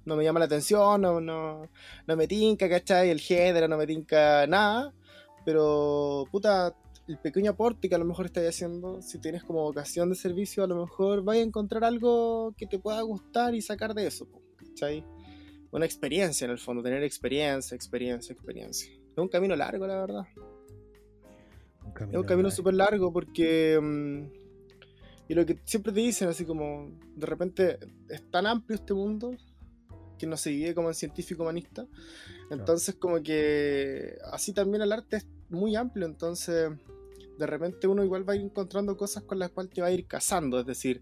no 0.03 0.15
me 0.15 0.23
llama 0.23 0.39
la 0.39 0.45
atención, 0.45 0.99
no, 0.99 1.21
no, 1.21 1.69
no 2.07 2.15
me 2.15 2.27
tinca, 2.27 2.67
¿cachai? 2.67 3.11
El 3.11 3.19
género 3.19 3.67
no 3.67 3.77
me 3.77 3.85
tinca 3.85 4.47
nada, 4.47 4.95
pero 5.45 6.27
puta, 6.31 6.75
el 7.07 7.19
pequeño 7.19 7.51
aporte 7.51 7.87
que 7.87 7.93
a 7.93 7.99
lo 7.99 8.05
mejor 8.05 8.25
estáis 8.25 8.49
haciendo, 8.49 8.99
si 9.03 9.19
tienes 9.19 9.43
como 9.43 9.61
vocación 9.61 10.09
de 10.09 10.15
servicio, 10.15 10.63
a 10.63 10.67
lo 10.67 10.75
mejor 10.75 11.23
vais 11.23 11.41
a 11.41 11.43
encontrar 11.43 11.83
algo 11.83 12.55
que 12.57 12.65
te 12.65 12.79
pueda 12.79 12.99
gustar 13.03 13.53
y 13.53 13.61
sacar 13.61 13.93
de 13.93 14.07
eso, 14.07 14.27
¿cachai? 14.57 15.05
Una 15.71 15.85
experiencia 15.85 16.45
en 16.45 16.51
el 16.51 16.57
fondo, 16.57 16.81
tener 16.81 17.03
experiencia, 17.03 17.75
experiencia, 17.75 18.33
experiencia. 18.33 18.91
Es 18.91 19.17
un 19.17 19.27
camino 19.27 19.55
largo, 19.55 19.85
la 19.87 19.99
verdad. 19.99 20.25
Es 22.11 22.15
un 22.15 22.23
camino 22.23 22.51
súper 22.51 22.73
largo 22.73 23.11
porque. 23.11 23.79
mm, 23.81 24.45
y 25.27 25.33
lo 25.33 25.45
que 25.45 25.59
siempre 25.63 25.91
te 25.91 26.01
dicen, 26.01 26.27
así 26.27 26.45
como. 26.45 26.91
De 27.15 27.25
repente 27.25 27.79
es 28.09 28.29
tan 28.29 28.45
amplio 28.45 28.75
este 28.75 28.93
mundo 28.93 29.31
que 30.17 30.27
no 30.27 30.37
se 30.37 30.51
vive 30.51 30.75
como 30.75 30.89
en 30.89 30.95
científico 30.95 31.43
humanista. 31.43 31.87
Entonces, 32.51 32.95
como 32.95 33.21
que. 33.21 34.17
Así 34.31 34.53
también 34.53 34.81
el 34.83 34.91
arte 34.91 35.17
es 35.17 35.27
muy 35.49 35.75
amplio. 35.75 36.05
Entonces, 36.05 36.71
de 37.37 37.47
repente 37.47 37.87
uno 37.87 38.03
igual 38.03 38.27
va 38.27 38.33
a 38.33 38.35
ir 38.35 38.41
encontrando 38.41 38.97
cosas 38.97 39.23
con 39.23 39.39
las 39.39 39.51
cuales 39.51 39.73
te 39.73 39.81
va 39.81 39.87
a 39.87 39.91
ir 39.91 40.07
casando. 40.07 40.59
Es 40.59 40.65
decir, 40.65 41.01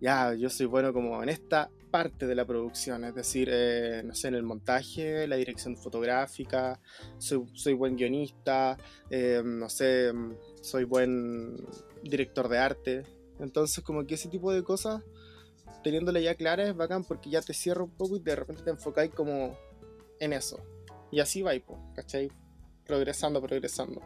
ya, 0.00 0.34
yo 0.34 0.48
soy 0.50 0.66
bueno 0.66 0.92
como 0.92 1.22
en 1.22 1.28
esta 1.28 1.70
parte 1.90 2.26
de 2.26 2.34
la 2.34 2.46
producción. 2.46 3.04
Es 3.04 3.14
decir, 3.14 3.48
eh, 3.52 4.02
no 4.04 4.14
sé, 4.14 4.28
en 4.28 4.34
el 4.34 4.42
montaje, 4.42 5.26
la 5.26 5.36
dirección 5.36 5.76
fotográfica. 5.76 6.80
Soy, 7.18 7.74
buen 7.74 7.96
guionista 7.96 8.76
eh, 9.10 9.42
no 9.44 9.68
sé, 9.68 10.12
soy 10.62 10.84
buen 10.84 11.56
director 12.02 12.48
de 12.48 12.58
arte. 12.58 13.02
Entonces, 13.38 13.82
como 13.82 14.06
que 14.06 14.14
ese 14.14 14.28
tipo 14.28 14.52
de 14.52 14.62
cosas, 14.62 15.02
teniéndole 15.82 16.22
ya 16.22 16.34
claras, 16.34 16.68
es 16.68 16.76
bacán 16.76 17.04
porque 17.04 17.30
ya 17.30 17.40
te 17.42 17.54
cierra 17.54 17.82
un 17.82 17.90
poco 17.90 18.16
y 18.16 18.20
de 18.20 18.36
repente 18.36 18.62
te 18.62 18.70
enfocáis 18.70 19.12
como 19.12 19.56
en 20.18 20.32
eso. 20.32 20.60
Y 21.10 21.20
así 21.20 21.42
va, 21.42 21.52
¿cachai? 21.94 22.30
Progresando, 22.86 23.40
progresando. 23.40 24.00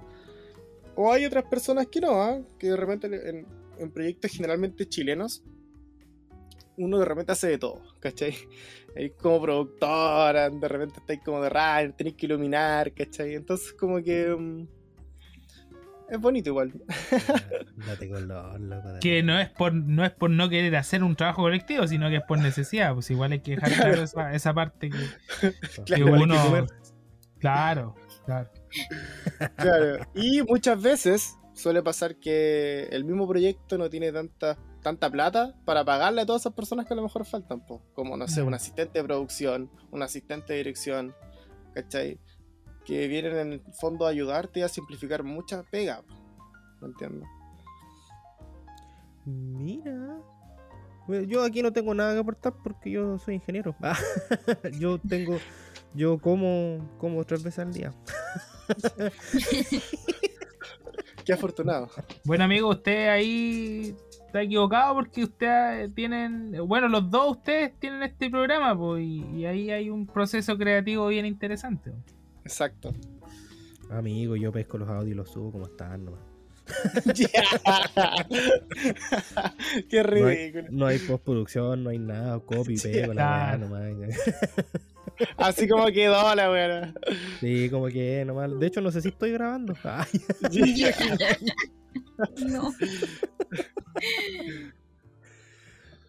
O 0.96 1.12
hay 1.12 1.24
otras 1.24 1.44
personas 1.44 1.88
que 1.88 2.00
no, 2.00 2.22
¿ah? 2.22 2.40
que 2.58 2.68
de 2.68 2.76
repente 2.76 3.06
en, 3.06 3.46
en 3.78 3.90
proyectos 3.90 4.30
generalmente 4.30 4.88
chilenos, 4.88 5.42
uno 6.76 6.98
de 6.98 7.04
repente 7.04 7.32
hace 7.32 7.48
de 7.48 7.58
todo, 7.58 7.82
¿cachai? 8.00 8.34
Ahí 8.96 9.10
como 9.10 9.42
productora, 9.42 10.50
de 10.50 10.68
repente 10.68 11.00
estáis 11.00 11.20
como 11.24 11.42
de 11.42 11.50
runner, 11.50 11.92
tenéis 11.92 12.16
que 12.16 12.26
iluminar, 12.26 12.92
¿cachai? 12.92 13.34
Entonces 13.34 13.72
como 13.72 14.02
que... 14.02 14.34
mm, 14.36 14.66
es 16.08 16.20
bonito 16.20 16.50
igual. 16.50 16.72
Date 17.86 18.06
locos. 18.06 18.68
date. 18.68 19.00
Que 19.00 19.22
no 19.22 19.38
es 19.40 19.48
por 19.50 19.72
no 19.72 20.04
es 20.04 20.12
por 20.12 20.30
no 20.30 20.48
querer 20.48 20.76
hacer 20.76 21.02
un 21.02 21.16
trabajo 21.16 21.42
colectivo, 21.42 21.86
sino 21.88 22.10
que 22.10 22.16
es 22.16 22.22
por 22.22 22.38
necesidad. 22.38 22.92
Pues 22.94 23.10
igual 23.10 23.32
hay 23.32 23.40
que 23.40 23.52
dejar 23.52 23.72
claro 23.74 24.02
esa, 24.02 24.34
esa 24.34 24.52
parte 24.52 24.90
que, 24.90 25.52
Claro, 25.84 26.04
que 26.04 26.10
uno. 26.10 26.66
Claro, 27.38 27.94
claro. 28.26 28.50
Claro. 29.56 30.06
Y 30.14 30.42
muchas 30.42 30.80
veces 30.80 31.36
suele 31.54 31.82
pasar 31.82 32.16
que 32.16 32.84
el 32.90 33.04
mismo 33.04 33.26
proyecto 33.28 33.78
no 33.78 33.88
tiene 33.88 34.12
tanta, 34.12 34.58
tanta 34.84 35.10
plata 35.10 35.56
para 35.64 35.84
pagarle 35.84 36.20
a 36.20 36.26
todas 36.26 36.42
esas 36.42 36.52
personas 36.52 36.86
que 36.86 36.92
a 36.92 36.96
lo 36.96 37.02
mejor 37.02 37.24
faltan, 37.24 37.66
po. 37.66 37.82
como 37.94 38.16
no 38.16 38.28
sé, 38.28 38.42
un 38.42 38.54
asistente 38.54 38.98
de 38.98 39.04
producción, 39.04 39.70
un 39.90 40.02
asistente 40.02 40.52
de 40.52 40.58
dirección, 40.58 41.14
¿cachai? 41.74 42.20
Que 42.84 43.08
vienen 43.08 43.36
en 43.38 43.52
el 43.54 43.62
fondo 43.72 44.06
a 44.06 44.10
ayudarte 44.10 44.60
y 44.60 44.62
a 44.62 44.68
simplificar 44.68 45.24
mucha 45.24 45.62
pega, 45.64 46.02
po. 46.02 46.14
¿me 46.82 46.88
entiendes? 46.88 47.28
Mira. 49.24 50.18
Yo 51.26 51.42
aquí 51.42 51.62
no 51.62 51.72
tengo 51.72 51.94
nada 51.94 52.14
que 52.14 52.20
aportar 52.20 52.54
porque 52.62 52.90
yo 52.90 53.18
soy 53.18 53.36
ingeniero. 53.36 53.74
Ah, 53.82 53.96
yo 54.78 54.98
tengo. 54.98 55.38
Yo 55.94 56.18
como, 56.18 56.86
como 56.98 57.24
tres 57.24 57.42
veces 57.42 57.60
al 57.60 57.72
día. 57.72 57.94
Qué 61.24 61.32
afortunado. 61.32 61.88
Bueno, 62.24 62.44
amigo, 62.44 62.68
usted 62.68 63.08
ahí 63.08 63.96
está 64.34 64.42
equivocado 64.42 64.94
porque 64.94 65.22
ustedes 65.22 65.94
tienen. 65.94 66.50
Bueno, 66.66 66.88
los 66.88 67.08
dos 67.08 67.36
ustedes 67.36 67.72
tienen 67.78 68.02
este 68.02 68.28
programa, 68.28 68.76
pues, 68.76 69.04
y, 69.04 69.24
y 69.36 69.46
ahí 69.46 69.70
hay 69.70 69.90
un 69.90 70.06
proceso 70.06 70.58
creativo 70.58 71.06
bien 71.06 71.24
interesante. 71.24 71.92
po. 71.92 71.96
Exacto. 72.42 72.92
Amigo, 73.90 74.34
yo 74.34 74.50
pesco 74.50 74.76
los 74.76 74.88
audios 74.88 75.12
y 75.12 75.14
los 75.14 75.30
subo 75.30 75.52
como 75.52 75.66
están 75.66 76.04
nomás. 76.06 76.20
Qué 79.88 80.02
No 80.02 80.26
hay, 80.26 80.36
ridículo. 80.50 80.64
no 80.70 80.86
hay 80.86 80.98
postproducción, 80.98 81.84
no 81.84 81.90
hay 81.90 81.98
nada, 81.98 82.40
copy, 82.40 82.76
pego, 82.78 83.14
la 83.14 83.56
nomás. 83.56 83.92
Así 85.36 85.68
como 85.68 85.86
quedó 85.88 86.34
la 86.34 86.50
weá. 86.50 86.92
Sí, 87.38 87.68
como 87.70 87.86
que 87.86 88.24
nomás. 88.24 88.58
De 88.58 88.66
hecho, 88.66 88.80
no 88.80 88.90
sé 88.90 89.00
si 89.00 89.08
estoy 89.08 89.32
grabando. 89.32 89.74
Ay, 89.84 90.08
No. 92.38 92.72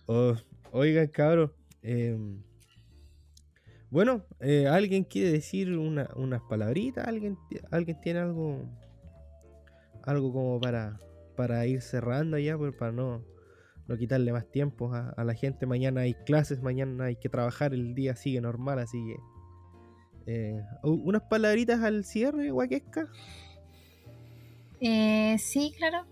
oh, 0.08 0.36
oigan, 0.72 1.08
cabros. 1.08 1.52
em, 1.82 2.42
bueno, 3.90 4.26
eh, 4.40 4.68
¿alguien 4.68 5.04
quiere 5.04 5.32
decir 5.32 5.78
una- 5.78 6.10
unas 6.16 6.42
palabritas? 6.50 7.08
¿Alguien, 7.08 7.38
¿Alguien 7.72 8.00
tiene 8.02 8.20
algo 8.20 8.62
algo 10.04 10.32
como 10.34 10.60
para, 10.60 11.00
para 11.36 11.66
ir 11.66 11.82
cerrando 11.82 12.38
ya? 12.38 12.58
Pues, 12.58 12.74
para 12.76 12.92
no, 12.92 13.24
no 13.88 13.98
quitarle 13.98 14.32
más 14.34 14.50
tiempo 14.52 14.94
a, 14.94 15.10
a 15.10 15.24
la 15.24 15.34
gente. 15.34 15.66
Mañana 15.66 16.02
hay 16.02 16.14
clases, 16.14 16.62
mañana 16.62 17.06
hay 17.06 17.16
que 17.16 17.30
trabajar, 17.30 17.74
el 17.74 17.96
día 17.96 18.16
sigue 18.16 18.42
normal, 18.42 18.80
así 18.80 18.98
que... 19.06 19.16
eh, 20.32 20.62
unas 20.84 21.24
palabritas 21.24 21.82
al 21.82 22.04
cierre, 22.04 22.52
Guaquesca. 22.52 23.10
Eh, 24.88 25.40
sí, 25.40 25.74
claro. 25.76 26.06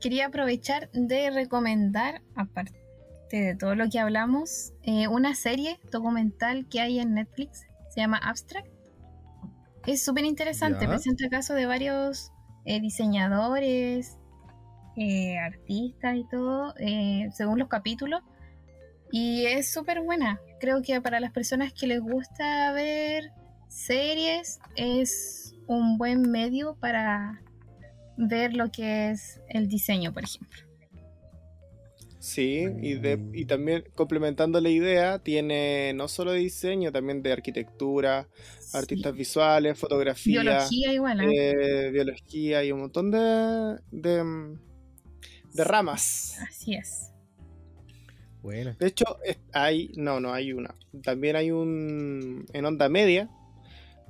Quería 0.00 0.28
aprovechar 0.28 0.90
de 0.92 1.28
recomendar, 1.28 2.22
aparte 2.34 2.80
de 3.30 3.54
todo 3.54 3.74
lo 3.74 3.90
que 3.90 3.98
hablamos, 3.98 4.72
eh, 4.84 5.06
una 5.06 5.34
serie 5.34 5.78
documental 5.92 6.66
que 6.66 6.80
hay 6.80 6.98
en 6.98 7.12
Netflix. 7.12 7.66
Se 7.90 8.00
llama 8.00 8.16
Abstract. 8.16 8.68
Es 9.86 10.02
súper 10.02 10.24
interesante. 10.24 10.88
Presenta 10.88 11.28
casos 11.28 11.56
de 11.56 11.66
varios 11.66 12.32
eh, 12.64 12.80
diseñadores, 12.80 14.16
eh, 14.96 15.38
artistas 15.38 16.16
y 16.16 16.26
todo, 16.26 16.72
según 17.34 17.58
los 17.58 17.68
capítulos. 17.68 18.22
Y 19.12 19.44
es 19.44 19.70
súper 19.70 20.00
buena. 20.00 20.40
Creo 20.58 20.80
que 20.80 21.02
para 21.02 21.20
las 21.20 21.32
personas 21.32 21.74
que 21.74 21.86
les 21.86 22.00
gusta 22.00 22.72
ver 22.72 23.30
series 23.68 24.58
es 24.74 25.54
un 25.66 25.98
buen 25.98 26.22
medio 26.22 26.76
para 26.76 27.42
ver 28.20 28.54
lo 28.54 28.70
que 28.70 29.10
es 29.10 29.40
el 29.48 29.68
diseño, 29.68 30.12
por 30.12 30.24
ejemplo. 30.24 30.60
Sí, 32.18 32.66
y, 32.82 32.94
de, 32.96 33.18
y 33.32 33.46
también 33.46 33.82
complementando 33.94 34.60
la 34.60 34.68
idea, 34.68 35.20
tiene 35.20 35.94
no 35.94 36.06
solo 36.06 36.32
de 36.32 36.40
diseño, 36.40 36.92
también 36.92 37.22
de 37.22 37.32
arquitectura, 37.32 38.28
artistas 38.74 39.14
visuales, 39.14 39.78
fotografía, 39.78 40.42
Biología 40.42 40.92
igual. 40.92 41.20
¿ah? 41.20 41.26
eh, 41.32 41.90
biología 41.90 42.62
y 42.62 42.72
un 42.72 42.80
montón 42.80 43.10
de, 43.10 43.78
de, 43.90 44.22
mm, 44.22 44.60
de 45.54 45.64
ramas. 45.64 46.36
Así 46.46 46.74
es. 46.74 47.10
Bueno, 48.42 48.74
De 48.78 48.86
hecho, 48.86 49.04
hay, 49.52 49.90
no, 49.96 50.20
no 50.20 50.32
hay 50.34 50.52
una. 50.52 50.74
También 51.02 51.36
hay 51.36 51.50
un, 51.50 52.44
en 52.52 52.64
onda 52.66 52.90
media, 52.90 53.30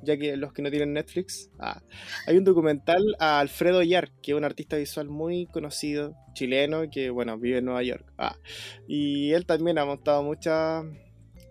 ya 0.03 0.17
que 0.17 0.37
los 0.37 0.53
que 0.53 0.63
no 0.63 0.71
tienen 0.71 0.93
Netflix, 0.93 1.51
ah, 1.59 1.83
hay 2.27 2.37
un 2.37 2.45
documental 2.45 3.17
a 3.19 3.41
Alfredo 3.41 3.83
Yar, 3.83 4.11
que 4.23 4.33
es 4.33 4.37
un 4.37 4.45
artista 4.45 4.77
visual 4.77 5.09
muy 5.09 5.47
conocido, 5.47 6.15
chileno, 6.35 6.91
que 6.91 7.11
bueno, 7.11 7.39
vive 7.39 7.59
en 7.59 7.67
Nueva 7.67 7.83
York. 7.83 8.13
Ah, 8.19 8.37
y 8.87 9.33
él 9.33 9.47
también 9.47 9.79
ha 9.79 9.85
montado 9.85 10.23
muchas 10.23 10.85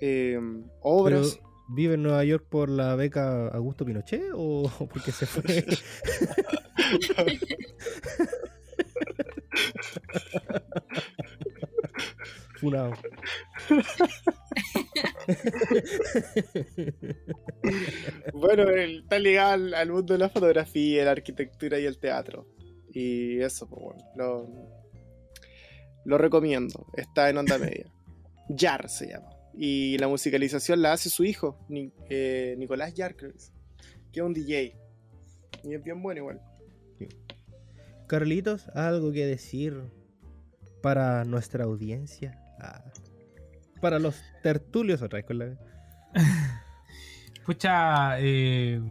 eh, 0.02 0.40
obras. 0.82 1.40
¿Vive 1.72 1.94
en 1.94 2.02
Nueva 2.02 2.24
York 2.24 2.48
por 2.50 2.68
la 2.70 2.96
beca 2.96 3.48
Augusto 3.50 3.86
Pinochet 3.86 4.24
o 4.34 4.72
porque 4.92 5.12
se 5.12 5.28
fue? 5.28 5.44
Funado. 12.60 12.94
Bueno, 18.34 18.64
él 18.70 19.00
está 19.04 19.20
ligado 19.20 19.52
al, 19.54 19.74
al 19.74 19.92
mundo 19.92 20.14
de 20.14 20.20
la 20.20 20.30
fotografía, 20.30 21.06
la 21.06 21.12
arquitectura 21.12 21.80
y 21.80 21.86
el 21.86 21.98
teatro. 21.98 22.48
Y 22.92 23.40
eso, 23.42 23.68
pues 23.68 23.82
bueno, 23.82 24.04
lo, 24.16 24.50
lo 26.06 26.18
recomiendo. 26.18 26.88
Está 26.96 27.30
en 27.30 27.38
onda 27.38 27.58
media. 27.58 27.86
Yar 28.50 28.90
se 28.90 29.08
llama. 29.10 29.30
Y 29.54 29.98
la 29.98 30.08
musicalización 30.08 30.82
la 30.82 30.94
hace 30.94 31.10
su 31.10 31.24
hijo, 31.24 31.60
Ni- 31.70 31.92
eh, 32.10 32.56
Nicolás 32.58 32.94
Yar, 32.94 33.16
creo 33.16 33.32
que 33.32 33.38
es. 33.38 33.52
Que 34.12 34.20
es 34.22 34.26
un 34.26 34.34
DJ. 34.34 34.76
Y 35.64 35.74
es 35.74 35.84
bien 35.84 36.02
bueno 36.02 36.22
igual. 36.22 36.42
Carlitos, 38.08 38.68
¿algo 38.70 39.12
que 39.12 39.26
decir 39.28 39.84
para 40.82 41.24
nuestra 41.26 41.66
audiencia? 41.66 42.42
Ah, 42.60 42.84
para 43.80 44.00
los 44.00 44.22
tertulios 44.44 45.02
otra 45.02 45.18
vez 45.18 45.26
con 45.26 45.40
la... 45.40 45.46
Escucha, 47.34 48.16
eh, 48.20 48.82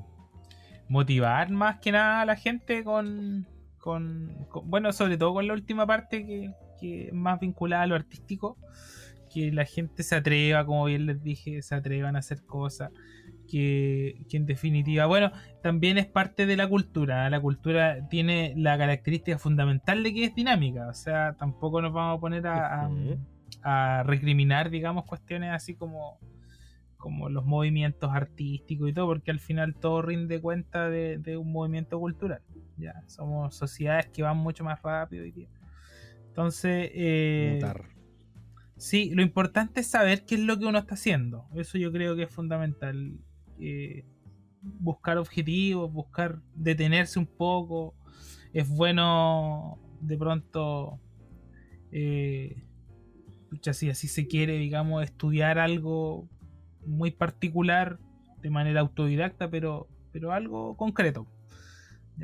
motivar 0.89 1.51
más 1.51 1.78
que 1.80 1.93
nada 1.93 2.22
a 2.22 2.24
la 2.26 2.36
gente 2.36 2.82
con, 2.84 3.47
con, 3.78 4.47
con- 4.49 4.68
bueno, 4.68 4.93
sobre 4.93 5.16
todo 5.16 5.34
con 5.34 5.47
la 5.47 5.55
última 5.55 5.86
parte 5.86 6.26
que, 6.26 6.53
que 6.80 7.09
es 7.09 7.12
más 7.12 7.41
vinculada 7.41 7.82
a 7.82 7.86
lo 7.86 7.95
artístico, 7.95 8.57
que 9.32 9.53
la 9.53 9.64
gente 9.64 10.03
se 10.03 10.14
atreva, 10.16 10.64
como 10.64 10.86
bien 10.86 11.07
les 11.07 11.22
dije, 11.22 11.61
se 11.62 11.74
atrevan 11.74 12.16
a 12.16 12.20
hacer 12.20 12.45
cosas, 12.45 12.91
que, 13.51 14.24
que 14.28 14.36
en 14.36 14.47
definitiva, 14.47 15.07
bueno, 15.07 15.32
también 15.62 15.99
es 15.99 16.07
parte 16.07 16.47
de 16.47 16.57
la 16.57 16.68
cultura, 16.68 17.28
la 17.30 17.41
cultura 17.41 18.09
tiene 18.09 18.55
la 18.57 18.76
característica 18.78 19.39
fundamental 19.39 20.03
de 20.03 20.14
que 20.14 20.24
es 20.24 20.34
dinámica, 20.34 20.89
o 20.89 20.95
sea, 20.95 21.34
tampoco 21.39 21.80
nos 21.82 21.93
vamos 21.93 22.18
a 22.18 22.20
poner 22.20 22.47
a. 22.47 22.89
a 23.68 24.02
recriminar, 24.02 24.70
digamos, 24.70 25.04
cuestiones 25.04 25.52
así 25.52 25.74
como 25.74 26.18
como 26.98 27.28
los 27.28 27.46
movimientos 27.46 28.10
artísticos 28.12 28.90
y 28.90 28.92
todo, 28.92 29.06
porque 29.06 29.30
al 29.30 29.38
final 29.38 29.76
todo 29.76 30.02
rinde 30.02 30.40
cuenta 30.40 30.90
de, 30.90 31.18
de 31.18 31.36
un 31.36 31.52
movimiento 31.52 31.98
cultural. 32.00 32.42
Ya, 32.76 33.02
somos 33.06 33.54
sociedades 33.54 34.08
que 34.08 34.22
van 34.22 34.36
mucho 34.36 34.64
más 34.64 34.82
rápido 34.82 35.22
hoy 35.22 35.30
día. 35.30 35.48
Entonces, 36.26 36.90
eh, 36.94 37.60
sí, 38.76 39.10
lo 39.14 39.22
importante 39.22 39.80
es 39.80 39.86
saber 39.88 40.24
qué 40.24 40.34
es 40.34 40.40
lo 40.40 40.58
que 40.58 40.66
uno 40.66 40.78
está 40.78 40.94
haciendo. 40.94 41.46
Eso 41.54 41.78
yo 41.78 41.90
creo 41.92 42.14
que 42.16 42.24
es 42.24 42.30
fundamental. 42.30 43.18
Eh, 43.60 44.04
buscar 44.60 45.18
objetivos, 45.18 45.92
buscar 45.92 46.40
detenerse 46.54 47.18
un 47.18 47.26
poco. 47.26 47.94
Es 48.52 48.68
bueno 48.68 49.78
de 50.00 50.16
pronto, 50.16 51.00
eh, 51.90 52.62
pucha, 53.49 53.72
si 53.72 53.90
así 53.90 54.09
se 54.09 54.26
quiere, 54.26 54.55
digamos, 54.55 55.03
estudiar 55.03 55.59
algo 55.59 56.28
muy 56.86 57.11
particular 57.11 57.99
de 58.42 58.51
manera 58.51 58.80
autodidacta, 58.80 59.51
pero, 59.51 59.88
pero 60.12 60.32
algo 60.32 60.76
concreto. 60.76 61.26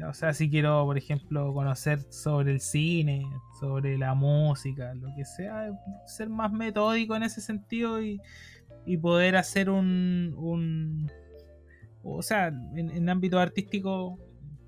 O 0.09 0.12
sea, 0.12 0.33
si 0.33 0.51
quiero, 0.51 0.85
por 0.85 0.99
ejemplo, 0.99 1.55
conocer 1.55 2.01
sobre 2.12 2.51
el 2.51 2.61
cine, 2.61 3.25
sobre 3.61 3.97
la 3.97 4.14
música, 4.14 4.93
lo 4.95 5.14
que 5.14 5.25
sea, 5.25 5.70
ser 6.05 6.29
más 6.29 6.53
metódico 6.53 7.14
en 7.14 7.22
ese 7.22 7.41
sentido 7.41 8.03
y, 8.03 8.20
poder 9.01 9.37
hacer 9.37 9.70
un, 9.70 10.35
un 10.37 11.11
o 12.03 12.22
sea, 12.22 12.49
en, 12.75 13.09
ámbito 13.09 13.39
artístico, 13.39 14.18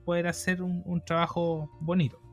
poder 0.04 0.28
hacer 0.28 0.62
un 0.62 1.02
trabajo 1.04 1.70
bonito. 1.80 2.25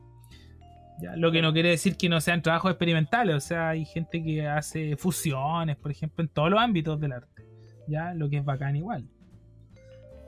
Ya, 1.00 1.16
lo 1.16 1.32
que 1.32 1.42
no 1.42 1.52
quiere 1.52 1.70
decir 1.70 1.96
que 1.96 2.08
no 2.08 2.20
sean 2.20 2.40
trabajos 2.40 2.70
experimentales, 2.70 3.34
o 3.34 3.40
sea, 3.40 3.70
hay 3.70 3.84
gente 3.84 4.22
que 4.22 4.46
hace 4.46 4.96
fusiones, 4.96 5.76
por 5.76 5.90
ejemplo, 5.90 6.22
en 6.22 6.28
todos 6.28 6.50
los 6.50 6.60
ámbitos 6.60 7.00
del 7.00 7.12
arte, 7.12 7.46
ya, 7.88 8.14
lo 8.14 8.30
que 8.30 8.38
es 8.38 8.44
bacán 8.44 8.76
igual. 8.76 9.08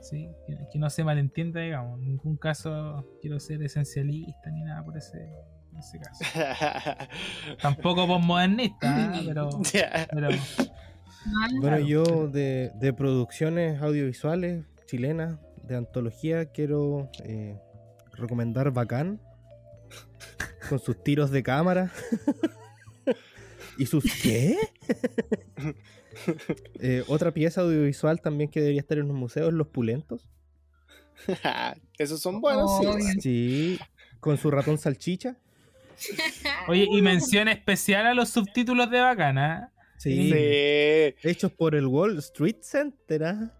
Sí, 0.01 0.29
que, 0.45 0.57
que 0.71 0.79
no 0.79 0.89
se 0.89 1.03
malentienda, 1.03 1.61
digamos, 1.61 1.99
en 1.99 2.05
ningún 2.05 2.37
caso 2.37 3.05
quiero 3.21 3.39
ser 3.39 3.63
esencialista 3.63 4.49
ni 4.51 4.63
nada 4.63 4.83
por 4.83 4.97
ese, 4.97 5.29
en 5.71 5.77
ese 5.77 5.99
caso. 5.99 6.23
Tampoco 7.61 8.07
postmodernista, 8.07 9.17
¿eh? 9.17 9.23
pero, 9.25 9.49
Bueno, 11.59 11.79
yo 11.79 12.27
de, 12.27 12.71
de 12.75 12.93
producciones 12.93 13.81
audiovisuales 13.81 14.65
chilenas, 14.85 15.37
de 15.63 15.75
antología, 15.75 16.45
quiero 16.45 17.09
eh, 17.23 17.59
recomendar 18.13 18.71
Bacán, 18.71 19.19
con 20.69 20.79
sus 20.79 21.03
tiros 21.03 21.31
de 21.31 21.43
cámara. 21.43 21.91
¿Y 23.77 23.85
sus 23.85 24.03
qué? 24.21 24.57
Eh, 26.79 27.03
otra 27.07 27.31
pieza 27.31 27.61
audiovisual 27.61 28.21
también 28.21 28.49
que 28.49 28.59
debería 28.59 28.81
estar 28.81 28.97
en 28.97 29.07
los 29.07 29.15
museos, 29.15 29.53
Los 29.53 29.67
Pulentos. 29.67 30.29
Esos 31.97 32.21
son 32.21 32.41
buenos, 32.41 32.71
sí. 32.79 33.21
Sí, 33.21 33.79
con 34.19 34.37
su 34.37 34.49
ratón 34.51 34.77
salchicha. 34.77 35.37
Oye, 36.67 36.87
y 36.91 37.01
mención 37.01 37.47
especial 37.47 38.05
a 38.05 38.13
los 38.13 38.29
subtítulos 38.29 38.89
de 38.91 38.99
Bacana. 38.99 39.71
Sí. 39.97 40.31
Sí. 40.31 41.27
Hechos 41.27 41.51
por 41.51 41.73
el 41.75 41.87
Wall 41.87 42.17
Street 42.19 42.57
Center, 42.61 43.23
¿ah? 43.23 43.53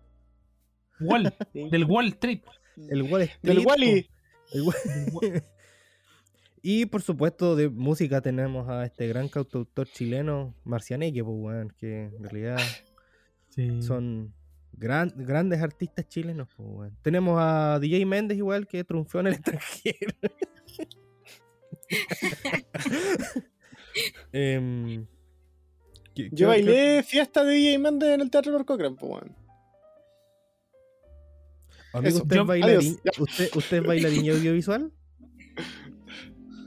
Wall, 0.99 1.33
del 1.53 1.83
Wall 1.85 2.07
Street. 2.09 2.41
El 2.89 3.03
Wall 3.03 3.23
Street. 3.23 3.39
Del 3.41 3.65
Wally. 3.65 4.09
El 4.51 4.61
Wall- 4.63 5.43
Y 6.69 6.85
por 6.85 7.01
supuesto 7.01 7.55
de 7.55 7.69
música 7.69 8.19
tenemos 8.19 8.67
a 8.67 8.83
este 8.85 9.07
gran 9.07 9.29
cantautor 9.29 9.87
chileno, 9.87 10.53
Marcianeque, 10.65 11.23
pues, 11.23 11.37
weón, 11.39 11.69
que 11.77 12.07
en 12.07 12.21
realidad 12.23 12.57
Sí. 13.55 13.81
son 13.81 14.33
gran- 14.73 15.13
grandes 15.15 15.61
artistas 15.61 16.09
chilenos. 16.09 16.49
pues. 16.57 16.91
Tenemos 17.03 17.37
a 17.39 17.79
DJ 17.79 18.05
Méndez 18.05 18.37
igual 18.37 18.67
que 18.67 18.83
triunfó 18.83 19.21
en 19.21 19.27
el 19.27 19.33
extranjero. 19.39 20.13
Em, 24.33 25.07
¿qué- 26.13 26.29
qué 26.29 26.35
Yo 26.35 26.49
bailé 26.49 27.01
fiesta 27.03 27.45
de 27.45 27.53
DJ 27.53 27.79
Méndez 27.79 28.09
en 28.09 28.19
el 28.21 28.29
Teatro 28.29 28.51
Norco 28.51 28.77
Crampo, 28.77 29.07
weón. 29.07 29.33
Amigo, 31.93 32.09
eso. 32.09 32.23
¿usted, 32.23 32.35
Yo- 32.35 32.41
es 32.41 32.47
bailarín, 32.47 32.75
adiós. 33.05 33.19
¿usted, 33.19 33.49
¿Usted 33.55 33.77
es 33.77 33.83
bailarín 33.87 34.29
audiovisual? 34.31 34.91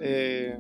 Eh, 0.01 0.57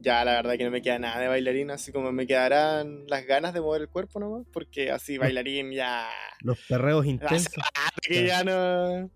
ya, 0.00 0.24
la 0.24 0.32
verdad 0.32 0.56
que 0.56 0.64
no 0.64 0.70
me 0.70 0.82
queda 0.82 0.98
nada 0.98 1.20
de 1.20 1.28
bailarín, 1.28 1.70
así 1.70 1.92
como 1.92 2.10
me 2.12 2.26
quedarán 2.26 3.04
las 3.06 3.24
ganas 3.26 3.54
de 3.54 3.60
mover 3.60 3.82
el 3.82 3.88
cuerpo 3.88 4.18
nomás, 4.18 4.46
porque 4.52 4.90
así 4.90 5.18
bailarín 5.18 5.72
ya. 5.72 6.08
Los 6.40 6.58
perreos 6.68 7.06
intensos. 7.06 7.54
que 8.02 8.26
ya 8.26 8.42
no. 8.42 9.10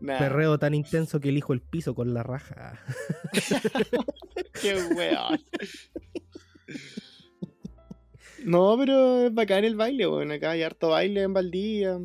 Nah, 0.00 0.18
Perreo 0.18 0.58
tan 0.58 0.72
intenso 0.72 1.20
que 1.20 1.28
elijo 1.28 1.52
el 1.52 1.60
piso 1.60 1.94
con 1.94 2.14
la 2.14 2.22
raja. 2.22 2.80
Qué 4.62 4.74
weón. 4.94 5.40
No, 8.42 8.74
pero 8.78 9.26
es 9.26 9.34
bacán 9.34 9.64
el 9.64 9.76
baile, 9.76 10.06
weón. 10.06 10.32
Acá 10.32 10.52
hay 10.52 10.62
harto 10.62 10.88
baile 10.88 11.22
en 11.22 11.34
Valdivia. 11.34 11.98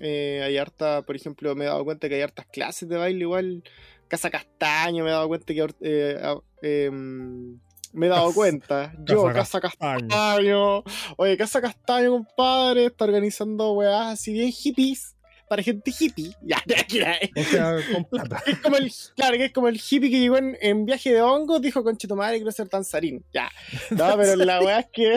Eh, 0.00 0.42
hay 0.44 0.58
harta, 0.58 1.02
por 1.02 1.16
ejemplo, 1.16 1.54
me 1.54 1.64
he 1.64 1.68
dado 1.68 1.84
cuenta 1.84 2.06
que 2.06 2.16
hay 2.16 2.20
hartas 2.20 2.46
clases 2.52 2.86
de 2.88 2.98
baile 2.98 3.20
igual. 3.20 3.64
Casa 4.10 4.28
Castaño, 4.28 5.04
me 5.04 5.10
he 5.10 5.12
dado 5.12 5.28
cuenta 5.28 5.54
que... 5.54 5.66
eh, 5.80 6.34
em, 6.62 7.58
me 7.92 8.06
he 8.06 8.08
dado 8.08 8.26
Casa- 8.26 8.34
cuenta. 8.34 8.92
Yo, 9.04 9.24
Casa 9.32 9.60
Casa 9.60 9.96
Castaño. 10.00 10.82
Oye, 11.16 11.36
Casa 11.36 11.60
Castaño, 11.60 12.10
compadre, 12.10 12.86
está 12.86 13.04
organizando 13.04 13.72
weás 13.72 14.14
así 14.14 14.32
bien 14.32 14.50
hippies. 14.52 15.16
Para 15.48 15.62
gente 15.64 15.92
hippie. 15.98 16.32
Ya, 16.42 16.62
ya, 16.66 16.86
ya. 16.86 17.18
O 17.36 17.42
sea, 17.44 17.76
con 17.92 18.04
plata. 18.04 18.40
Es 18.46 18.58
como 18.58 18.76
el, 18.76 18.92
claro, 19.16 19.36
que 19.36 19.44
es 19.46 19.52
como 19.52 19.66
el 19.68 19.76
hippie 19.80 20.10
que 20.10 20.20
llegó 20.20 20.38
en, 20.38 20.56
en 20.60 20.84
viaje 20.84 21.12
de 21.12 21.22
hongos, 21.22 21.60
dijo 21.60 21.82
con 21.82 21.96
madre 22.16 22.36
quiero 22.36 22.52
ser 22.52 22.68
danzarín. 22.68 23.24
Ya. 23.32 23.50
No, 23.90 24.16
pero 24.18 24.36
la 24.36 24.60
weá 24.60 24.80
es 24.80 24.86
que. 24.92 25.16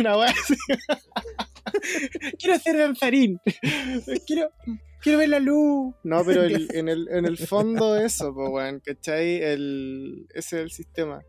Una 0.00 0.16
weá 0.18 0.30
así. 0.30 0.56
quiero 2.38 2.58
ser 2.58 2.78
danzarín. 2.78 3.40
Quiero, 4.26 4.50
quiero 5.02 5.18
ver 5.18 5.28
la 5.28 5.40
luz. 5.40 5.94
No, 6.04 6.24
pero 6.24 6.42
el- 6.44 6.68
en, 6.74 6.88
el, 6.88 7.08
en 7.10 7.24
el 7.26 7.36
fondo 7.38 7.96
eso, 7.96 8.34
pues 8.34 8.48
weón, 8.50 8.80
¿cachai? 8.80 9.42
El, 9.42 10.26
ese 10.34 10.56
es 10.58 10.62
el 10.64 10.70
sistema. 10.70 11.22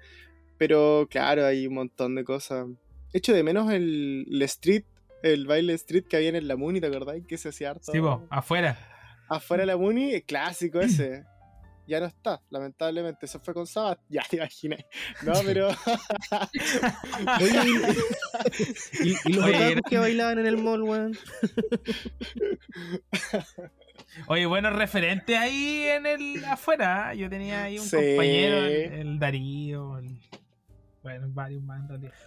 Pero 0.57 1.07
claro, 1.09 1.45
hay 1.45 1.67
un 1.67 1.75
montón 1.75 2.15
de 2.15 2.23
cosas. 2.23 2.67
Echo 3.13 3.33
de 3.33 3.43
menos 3.43 3.71
el, 3.71 4.25
el 4.29 4.41
street, 4.43 4.83
el 5.23 5.47
baile 5.47 5.73
street 5.73 6.05
que 6.09 6.17
había 6.17 6.29
en 6.29 6.47
la 6.47 6.55
Muni, 6.57 6.79
¿te 6.81 6.87
acordás? 6.87 7.15
Que 7.27 7.37
se 7.37 7.49
hacía 7.49 7.71
harto. 7.71 7.91
Sí, 7.91 7.99
afuera. 8.29 8.77
Afuera 9.29 9.61
de 9.63 9.67
la 9.67 9.77
Muni, 9.77 10.21
clásico 10.21 10.79
ese. 10.79 11.23
Ya 11.89 11.99
no 11.99 12.05
está, 12.05 12.41
lamentablemente. 12.49 13.25
Eso 13.25 13.39
fue 13.39 13.53
con 13.53 13.67
Sabat, 13.67 13.99
ya 14.09 14.23
te 14.29 14.37
imaginas. 14.37 14.79
No, 15.23 15.33
pero. 15.45 15.69
Oye, 17.41 17.59
y, 19.03 19.09
y- 19.09 19.15
y 19.25 19.33
los 19.33 19.45
Oye, 19.45 19.71
era- 19.73 19.81
que 19.81 19.97
bailaban 19.97 20.39
en 20.39 20.45
el 20.45 20.57
mall, 20.57 20.83
weón. 20.83 21.17
Oye, 24.27 24.45
buenos 24.45 24.73
referentes 24.73 25.37
ahí 25.37 25.83
en 25.85 26.05
el 26.05 26.45
afuera. 26.45 27.13
¿eh? 27.13 27.17
Yo 27.17 27.29
tenía 27.29 27.63
ahí 27.63 27.79
un 27.79 27.85
Sí. 27.85 27.95
compañero, 27.95 28.57
el, 28.65 28.93
el 28.93 29.19
Darío, 29.19 29.97
el- 29.97 30.19
bueno, 31.01 31.27
varios 31.31 31.63
más. 31.63 31.81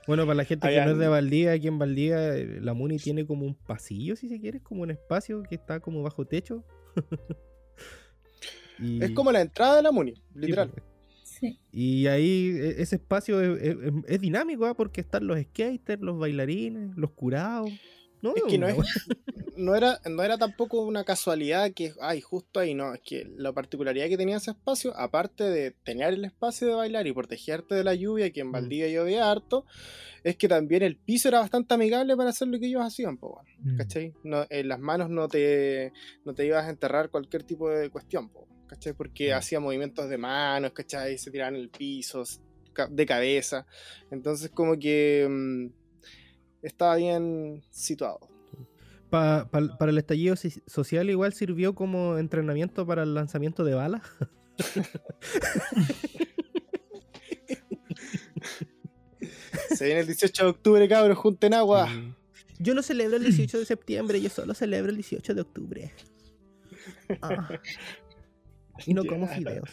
Bueno, 0.07 0.25
para 0.25 0.35
la 0.35 0.45
gente 0.45 0.69
que 0.69 0.81
no 0.85 0.93
es 0.93 0.99
de 0.99 1.09
Valdía, 1.09 1.53
aquí 1.53 1.69
en 1.69 1.79
Valdía, 1.79 2.35
eh, 2.35 2.59
la 2.61 2.73
Muni 2.75 2.97
tiene 2.99 3.27
como 3.27 3.45
un 3.45 3.55
pasillo, 3.55 4.17
si 4.17 4.29
se 4.29 4.41
quiere, 4.41 4.59
es 4.59 4.63
como 4.65 4.83
un 4.83 4.91
espacio 4.91 5.43
que 5.43 5.55
está 5.57 5.81
como 5.81 6.03
bajo 6.03 6.27
techo. 6.27 6.65
Y- 8.79 9.03
Es 9.03 9.11
como 9.13 9.31
la 9.33 9.41
entrada 9.41 9.77
de 9.77 9.83
la 9.83 9.93
Muni, 9.93 10.15
literal. 10.35 10.71
pues. 10.71 10.83
Sí. 11.25 11.59
Y 11.73 12.07
ahí 12.07 12.51
e- 12.57 12.83
ese 12.83 12.97
espacio 12.97 13.41
es, 13.41 13.61
es- 13.63 13.77
es 14.07 14.21
dinámico, 14.21 14.67
¿ah? 14.67 14.75
porque 14.75 15.01
están 15.01 15.27
los 15.27 15.41
skaters, 15.41 16.01
los 16.01 16.19
bailarines, 16.19 16.97
los 16.97 17.11
curados. 17.13 17.71
No, 18.23 18.35
Es 18.37 18.43
que 18.45 18.59
no 18.59 18.69
es- 18.69 18.77
No 19.55 19.75
era, 19.75 20.01
no 20.09 20.23
era 20.23 20.39
tampoco 20.39 20.81
una 20.83 21.05
casualidad 21.05 21.73
que, 21.75 21.93
ay, 22.01 22.23
justo 22.23 22.59
ahí, 22.59 22.73
no. 22.75 22.95
Es 22.95 23.01
que 23.03 23.31
la 23.37 23.53
particularidad 23.53 24.09
que 24.09 24.17
tenía 24.17 24.39
ese 24.39 24.53
espacio, 24.53 24.97
aparte 24.97 25.45
de 25.45 25.73
tener 25.73 26.15
el 26.15 26.25
espacio 26.25 26.69
de 26.69 26.75
bailar 26.75 27.07
y 27.07 27.13
protegerte 27.13 27.75
de 27.75 27.85
la 27.85 27.95
lluvia, 27.95 28.31
que 28.31 28.41
en 28.41 28.49
Mm. 28.49 28.53
Valdivia 28.53 28.89
llovía 28.89 29.31
harto, 29.31 29.67
es 30.25 30.37
que 30.37 30.49
también 30.49 30.83
el 30.83 30.97
piso 30.97 31.29
era 31.29 31.41
bastante 31.41 31.75
amigable 31.75 32.17
para 32.17 32.31
hacer 32.31 32.49
lo 32.49 32.59
que 32.59 32.67
ellos 32.67 32.81
hacían, 32.83 33.19
po, 33.19 33.43
Mm. 33.59 33.77
¿cachai? 33.77 34.15
No, 34.25 34.47
en 34.49 34.69
las 34.69 34.81
manos 34.81 35.11
no 35.11 35.29
te, 35.29 35.93
no 36.25 36.33
te 36.33 36.47
ibas 36.47 36.65
a 36.65 36.71
enterrar 36.71 37.11
cualquier 37.11 37.43
tipo 37.43 37.69
de 37.69 37.91
cuestión, 37.91 38.31
po, 38.31 38.49
¿cachai? 38.73 38.95
Porque 38.95 39.33
Mm. 39.33 39.37
hacía 39.37 39.61
movimientos 39.61 40.09
de 40.09 40.17
manos, 40.17 40.73
¿cachai? 40.73 41.19
Se 41.19 41.31
tiraban 41.31 41.57
en 41.57 41.61
el 41.61 41.69
piso, 41.69 42.25
de 42.91 43.05
cabeza. 43.07 43.67
Entonces, 44.11 44.51
como 44.51 44.79
que 44.79 45.27
mm, 45.29 45.67
estaba 46.63 46.97
bien 46.97 47.63
situado. 47.71 48.19
Pa- 49.11 49.47
pa- 49.51 49.77
para 49.79 49.93
el 49.93 49.99
estallido 49.99 50.35
social 50.67 51.11
igual 51.11 51.35
sirvió 51.35 51.75
como 51.75 52.17
entrenamiento 52.17 52.87
para 52.87 53.03
el 53.03 53.13
lanzamiento 53.13 53.63
de 53.63 53.75
balas. 53.75 54.01
Se 59.75 59.85
viene 59.85 60.01
el 60.01 60.07
18 60.07 60.45
de 60.45 60.51
octubre, 60.51 60.89
cabros, 60.89 61.19
junten 61.19 61.55
agua. 61.55 61.87
Mm. 61.87 62.15
Yo 62.59 62.75
no 62.75 62.83
celebro 62.83 63.17
el 63.17 63.25
18 63.25 63.59
de 63.59 63.65
septiembre, 63.67 64.21
yo 64.21 64.29
solo 64.31 64.55
celebro 64.55 64.91
el 64.91 64.97
18 64.97 65.35
de 65.35 65.41
octubre. 65.41 65.93
Ah. 67.21 67.49
Y 68.87 68.95
no 68.95 69.05
como 69.05 69.27
Ya. 69.29 69.35
fideos. 69.35 69.71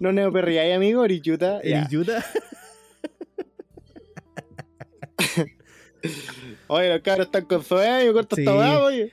No 0.00 0.12
neoperriáis, 0.12 0.74
amigo, 0.76 1.02
Orichuta. 1.02 1.60
¿El 1.60 1.72
Ya. 1.90 1.98
Utah? 1.98 2.24
Oye, 6.68 6.88
los 6.90 7.00
cabros 7.02 7.26
están 7.26 7.44
con 7.46 7.62
yo 7.62 8.12
corto 8.12 8.36
Sí. 8.36 8.42
esta 8.42 8.54
weá, 8.56 8.80
oye. 8.80 9.12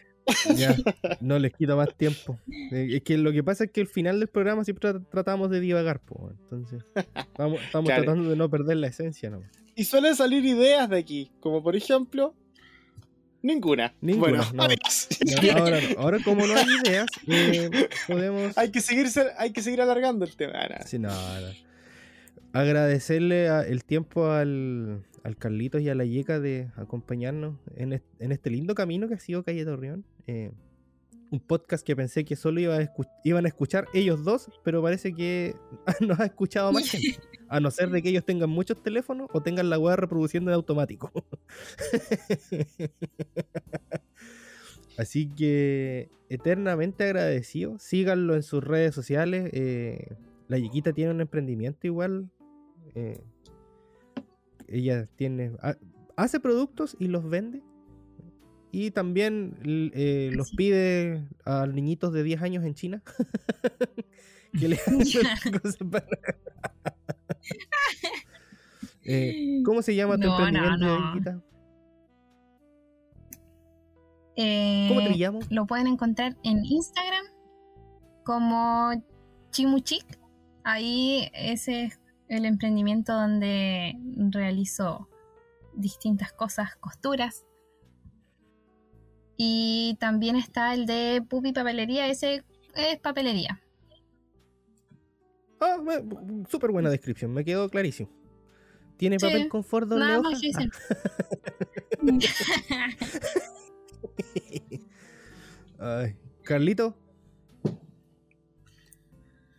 Ya, 0.56 0.76
no 1.22 1.40
les 1.40 1.54
quito 1.54 1.76
más 1.76 1.96
tiempo. 1.96 2.38
Eh, 2.72 2.90
Es 2.96 3.02
que 3.04 3.18
lo 3.18 3.32
que 3.32 3.44
pasa 3.44 3.66
es 3.66 3.72
que 3.72 3.82
al 3.82 3.88
final 3.88 4.20
del 4.20 4.28
programa 4.30 4.64
siempre 4.64 4.90
tra- 4.92 5.06
tratamos 5.10 5.50
de 5.50 5.60
divagar, 5.60 6.00
po, 6.00 6.30
entonces 6.32 6.84
estamos, 7.16 7.62
estamos 7.62 7.88
Claro. 7.90 8.04
tratando 8.04 8.30
de 8.30 8.36
no 8.36 8.50
perder 8.50 8.78
la 8.78 8.88
esencia, 8.88 9.30
¿no? 9.30 9.42
Y 9.76 9.86
suelen 9.86 10.16
salir 10.16 10.46
ideas 10.46 10.90
de 10.90 10.98
aquí, 11.00 11.32
como 11.40 11.64
por 11.64 11.76
ejemplo, 11.76 12.36
ninguna. 13.42 13.94
Ninguna, 14.02 14.44
bueno, 14.44 14.46
no. 14.54 14.68
No, 14.68 15.98
ahora, 16.02 16.18
como 16.24 16.46
no 16.48 16.56
hay 16.56 16.66
ideas, 16.86 17.08
eh, 17.28 17.70
podemos... 18.08 18.58
hay, 18.58 18.72
que 18.72 18.82
seguir, 18.82 19.08
hay 19.38 19.52
que 19.52 19.62
seguir 19.62 19.82
alargando 19.82 20.26
el 20.26 20.36
tema. 20.36 20.60
Sí, 20.86 21.00
no, 21.00 21.10
no. 21.10 21.48
Agradecerle 22.54 23.50
a- 23.50 23.62
el 23.62 23.84
tiempo 23.86 24.30
al, 24.32 25.04
al 25.24 25.38
Carlitos 25.38 25.82
y 25.82 25.90
a 25.90 25.96
la 25.96 26.04
Yeca 26.06 26.40
de 26.40 26.70
acompañarnos 26.76 27.56
en, 27.78 27.94
est- 27.94 28.06
en 28.20 28.32
este 28.32 28.50
lindo 28.50 28.76
camino 28.76 29.08
que 29.08 29.14
ha 29.16 29.20
sido 29.20 29.44
Calle 29.44 29.64
Torreón. 29.64 30.04
Eh, 30.28 30.52
un 31.32 31.40
podcast 31.40 31.86
que 31.86 31.96
pensé 31.96 32.26
que 32.26 32.36
solo 32.36 32.60
iba 32.60 32.78
a 32.78 32.94
iban 33.24 33.46
a 33.46 33.48
escuchar 33.48 33.88
ellos 33.94 34.24
dos, 34.24 34.50
pero 34.64 34.82
parece 34.82 35.14
que 35.14 35.56
nos 36.02 36.20
ha 36.20 36.26
escuchado 36.26 36.72
más 36.74 36.90
gente. 36.90 37.20
A 37.48 37.60
no 37.60 37.72
ser 37.72 37.90
de 37.90 38.02
que 38.02 38.10
ellos 38.10 38.26
tengan 38.26 38.50
muchos 38.50 38.82
teléfonos 38.84 39.30
o 39.34 39.42
tengan 39.42 39.70
la 39.70 39.80
web 39.80 39.96
reproduciendo 39.98 40.52
en 40.52 40.56
automático. 40.56 41.12
Así 44.98 45.30
que 45.30 46.10
eternamente 46.30 47.06
agradecido. 47.06 47.80
Síganlo 47.80 48.36
en 48.36 48.44
sus 48.44 48.64
redes 48.64 48.94
sociales. 48.94 49.50
eh, 49.54 50.16
la 50.48 50.58
Yequita 50.60 50.92
tiene 50.94 51.12
un 51.12 51.22
emprendimiento 51.22 51.88
igual. 51.88 52.30
eh, 52.96 53.24
ella 54.68 55.08
tiene. 55.16 55.54
ha- 55.62 55.78
hace 56.18 56.40
productos 56.40 56.96
y 57.00 57.08
los 57.08 57.28
vende. 57.30 57.62
Y 58.72 58.92
también 58.92 59.58
eh, 59.94 60.30
los 60.34 60.52
pide 60.52 61.28
a 61.46 61.68
niñitos 61.68 62.14
de 62.14 62.24
10 62.24 62.42
años 62.42 62.64
en 62.64 62.74
China. 62.74 63.04
que 64.60 64.68
le 64.68 64.78
hagan 64.88 65.60
cosas 65.62 65.78
para- 65.90 66.06
Eh, 69.04 69.62
¿Cómo 69.66 69.82
se 69.82 69.96
llama 69.96 70.16
tu 70.16 70.28
No, 70.28 70.38
no, 70.38 70.48
emprendimiento, 70.48 71.32
no. 71.32 71.44
Eh, 74.36 74.86
¿Cómo 74.90 75.02
te 75.02 75.18
llamo? 75.18 75.40
Lo 75.50 75.66
pueden 75.66 75.88
encontrar 75.88 76.38
en 76.44 76.64
Instagram 76.64 77.26
como 78.24 78.92
Chimuchic. 79.50 80.06
Ahí 80.64 81.30
ese 81.34 81.86
es 81.86 82.00
el 82.28 82.46
emprendimiento 82.46 83.14
donde 83.14 83.96
realizo 84.30 85.10
distintas 85.74 86.32
cosas, 86.34 86.76
costuras. 86.76 87.44
Y 89.44 89.98
también 90.00 90.36
está 90.36 90.76
el 90.76 90.86
de 90.86 91.24
Pupi 91.28 91.52
Papelería, 91.52 92.06
ese 92.08 92.44
es 92.76 93.00
papelería. 93.00 93.60
Ah, 95.60 95.78
súper 96.48 96.70
buena 96.70 96.92
descripción, 96.92 97.34
me 97.34 97.44
quedó 97.44 97.68
clarísimo. 97.68 98.08
¿Tiene 98.98 99.20
Sí, 99.20 99.26
papel 99.26 99.50
confort 99.50 99.88
doble 99.90 100.06
Nada 100.06 100.20
hoja? 100.20 100.30
más 100.30 100.42
que 100.42 100.48
decir. 100.50 100.70
Ah, 105.80 106.02
Ay, 106.04 106.16
Carlito. 106.44 106.96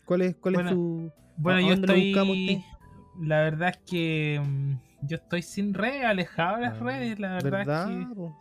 ¿Cuál 0.05 0.23
es, 0.23 0.37
cuál 0.37 0.55
Bueno, 0.55 0.71
es 0.71 0.77
tu...? 0.77 1.13
Bueno, 1.39 1.59
¿A 1.59 1.63
yo 1.63 1.75
estoy. 1.75 2.65
La 3.21 3.41
verdad 3.43 3.71
es 3.71 3.79
que 3.79 4.41
mm, 4.41 4.75
yo 5.09 5.17
estoy 5.17 5.43
sin 5.43 5.75
redes, 5.75 6.05
alejado 6.05 6.57
de 6.59 6.63
las 6.63 6.79
Ah, 6.79 6.85
redes. 6.85 7.19
La 7.19 7.33
verdad, 7.35 7.63
¿Verdad? 7.63 7.91
es 7.91 8.07
que 8.07 8.33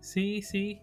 sí, 0.00 0.42
sí. 0.42 0.80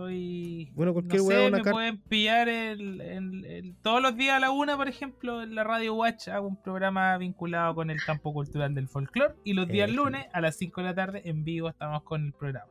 Estoy. 0.00 0.70
Bueno, 0.74 0.92
cualquier 0.92 1.22
no 1.22 1.28
sé, 1.28 1.46
una 1.48 1.62
me 1.62 1.70
pueden 1.72 1.98
pillar 2.02 2.50
el, 2.50 3.00
el- 3.00 3.44
el- 3.46 3.76
todos 3.80 4.02
los 4.02 4.14
días 4.14 4.36
a 4.36 4.40
la 4.40 4.50
una, 4.50 4.76
por 4.76 4.88
ejemplo, 4.88 5.42
en 5.42 5.54
la 5.54 5.64
Radio 5.64 5.94
Watch 5.94 6.28
hago 6.28 6.46
un 6.48 6.60
programa 6.62 7.16
vinculado 7.16 7.74
con 7.74 7.88
el 7.90 7.96
campo 8.04 8.34
cultural 8.34 8.74
del 8.74 8.88
folclore. 8.88 9.34
Y 9.42 9.54
los 9.54 9.66
días 9.68 9.90
lunes 9.90 10.26
a 10.34 10.42
las 10.42 10.56
5 10.56 10.82
de 10.82 10.86
la 10.88 10.94
tarde 10.94 11.22
en 11.24 11.44
vivo 11.44 11.70
estamos 11.70 12.02
con 12.02 12.26
el 12.26 12.32
programa. 12.34 12.70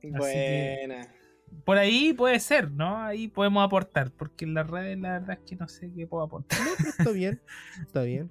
que- 0.00 0.10
Buena. 0.10 1.08
Por 1.66 1.76
ahí 1.76 2.14
puede 2.14 2.40
ser, 2.40 2.70
¿no? 2.70 2.96
Ahí 3.02 3.28
podemos 3.28 3.62
aportar, 3.64 4.10
porque 4.12 4.46
en 4.46 4.54
las 4.54 4.66
redes 4.68 4.98
la 4.98 5.18
verdad 5.18 5.38
es 5.42 5.48
que 5.50 5.56
no 5.56 5.68
sé 5.68 5.92
qué 5.94 6.06
puedo 6.06 6.24
aportar. 6.24 6.58
Está 6.98 7.10
bien, 7.12 7.40
está 7.82 8.02
bien. 8.02 8.30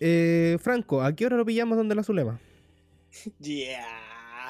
Eh, 0.00 0.58
Franco, 0.60 1.00
¿a 1.00 1.14
qué 1.14 1.26
hora 1.26 1.36
lo 1.36 1.44
pillamos 1.46 1.76
donde 1.78 1.94
la 1.94 2.02
Zulema? 2.02 2.40
Yeah. 3.38 3.86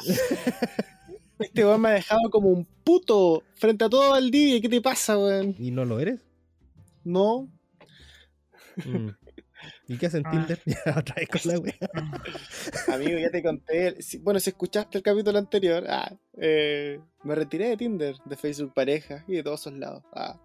este 1.41 1.65
weón 1.65 1.81
me 1.81 1.89
ha 1.91 1.93
dejado 1.93 2.31
como 2.31 2.49
un 2.49 2.65
puto 2.85 3.43
frente 3.57 3.85
a 3.85 3.89
todo 3.89 4.11
Valdivia. 4.11 4.61
¿Qué 4.61 4.69
te 4.69 4.81
pasa, 4.81 5.19
weón? 5.19 5.55
¿Y 5.59 5.71
no 5.71 5.85
lo 5.85 5.99
eres? 6.01 6.21
No. 7.05 7.49
Mm. 8.85 9.09
¿Y 9.89 9.99
qué 9.99 10.07
hacen 10.07 10.23
Ah. 10.27 10.31
Tinder? 10.31 10.61
Ya, 10.67 10.99
otra 10.99 11.15
vez 11.17 11.29
con 11.29 11.41
la 11.53 11.59
wea. 11.59 11.75
Amigo, 12.95 13.19
ya 13.19 13.31
te 13.31 13.43
conté. 13.43 13.97
bueno, 14.21 14.41
si 14.41 14.51
escuchaste 14.51 14.99
el 14.99 15.05
capítulo 15.05 15.39
anterior, 15.39 15.85
ah, 15.89 16.13
eh, 16.41 17.01
me 17.25 17.35
retiré 17.35 17.69
de 17.69 17.77
Tinder, 17.77 18.17
de 18.25 18.37
Facebook 18.37 18.73
Pareja 18.75 19.25
y 19.27 19.35
de 19.37 19.43
todos 19.43 19.61
esos 19.61 19.75
lados. 19.75 20.03
Ah. 20.13 20.39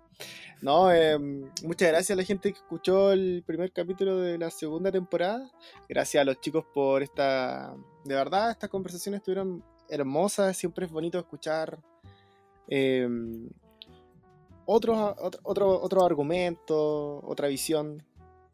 No, 0.62 0.92
eh, 0.94 1.18
muchas 1.20 1.90
gracias 1.90 2.12
a 2.12 2.16
la 2.16 2.24
gente 2.24 2.52
que 2.52 2.58
escuchó 2.58 3.12
el 3.12 3.44
primer 3.46 3.72
capítulo 3.74 4.20
de 4.22 4.38
la 4.38 4.50
segunda 4.50 4.92
temporada. 4.92 5.52
Gracias 5.90 6.22
a 6.22 6.26
los 6.26 6.40
chicos 6.40 6.66
por 6.74 7.04
esta. 7.04 7.76
De 8.06 8.16
verdad, 8.16 8.52
estas 8.52 8.70
conversaciones 8.70 9.20
estuvieron 9.20 9.64
hermosas. 9.90 10.58
Siempre 10.58 10.86
es 10.86 10.92
bonito 10.92 11.20
escuchar 11.20 11.80
eh, 12.68 13.08
otros 14.66 15.16
otro, 15.18 15.40
otro, 15.44 15.82
otro 15.82 16.06
argumento, 16.06 17.22
otra 17.26 17.48
visión. 17.48 18.04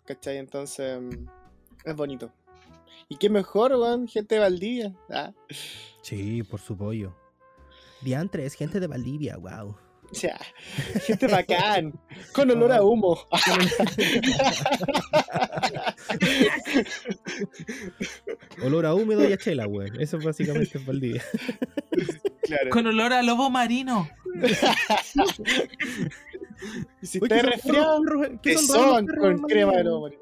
¿Cachai? 0.06 0.38
Entonces, 0.38 1.02
mm, 1.02 1.28
es 1.86 1.96
bonito. 1.96 2.32
Y 3.08 3.18
qué 3.18 3.30
mejor, 3.30 3.74
weón, 3.74 4.08
gente 4.08 4.36
de 4.36 4.42
Valdivia. 4.42 4.96
Ah, 5.10 5.34
Sí, 6.02 6.44
por 6.44 6.60
su 6.60 6.78
pollo. 6.78 7.16
Diantres, 8.02 8.56
gente 8.56 8.80
de 8.80 8.88
Valdivia, 8.88 9.38
wow. 9.38 9.76
Ya, 10.12 10.38
gente 11.06 11.28
bacán, 11.28 11.94
con 12.34 12.50
olor 12.52 12.74
a 12.74 12.84
humo. 12.84 13.18
Olor 18.64 18.86
a 18.86 18.94
húmedo 18.94 19.28
y 19.28 19.34
a 19.34 19.38
chela, 19.38 19.68
weón. 19.68 20.00
Eso 20.00 20.20
básicamente 20.20 20.78
es 20.78 20.86
Valdivia. 20.86 21.24
Claro. 22.44 22.70
Con 22.72 22.88
olor 22.88 23.14
a 23.14 23.22
lobo 23.22 23.50
marino. 23.50 24.10
Y 27.02 27.06
si 27.06 27.20
Oye, 27.20 27.36
estás 27.36 27.42
¿qué 27.42 27.44
son 27.44 27.52
resfriado, 27.52 28.02
qué 28.42 28.52
que 28.52 28.58
son 28.58 29.08
con 29.08 29.38
crema 29.44 29.78
de 29.78 29.84
lobo 29.86 30.10
marino. 30.10 30.22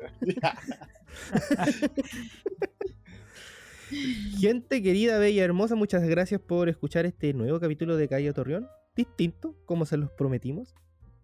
Gente 4.37 4.83
querida, 4.83 5.17
bella, 5.17 5.43
hermosa, 5.43 5.75
muchas 5.75 6.03
gracias 6.03 6.39
por 6.39 6.69
escuchar 6.69 7.05
este 7.05 7.33
nuevo 7.33 7.59
capítulo 7.59 7.97
de 7.97 8.07
Calle 8.07 8.31
Torreón. 8.33 8.67
Distinto, 8.95 9.55
como 9.65 9.85
se 9.85 9.97
los 9.97 10.11
prometimos. 10.11 10.75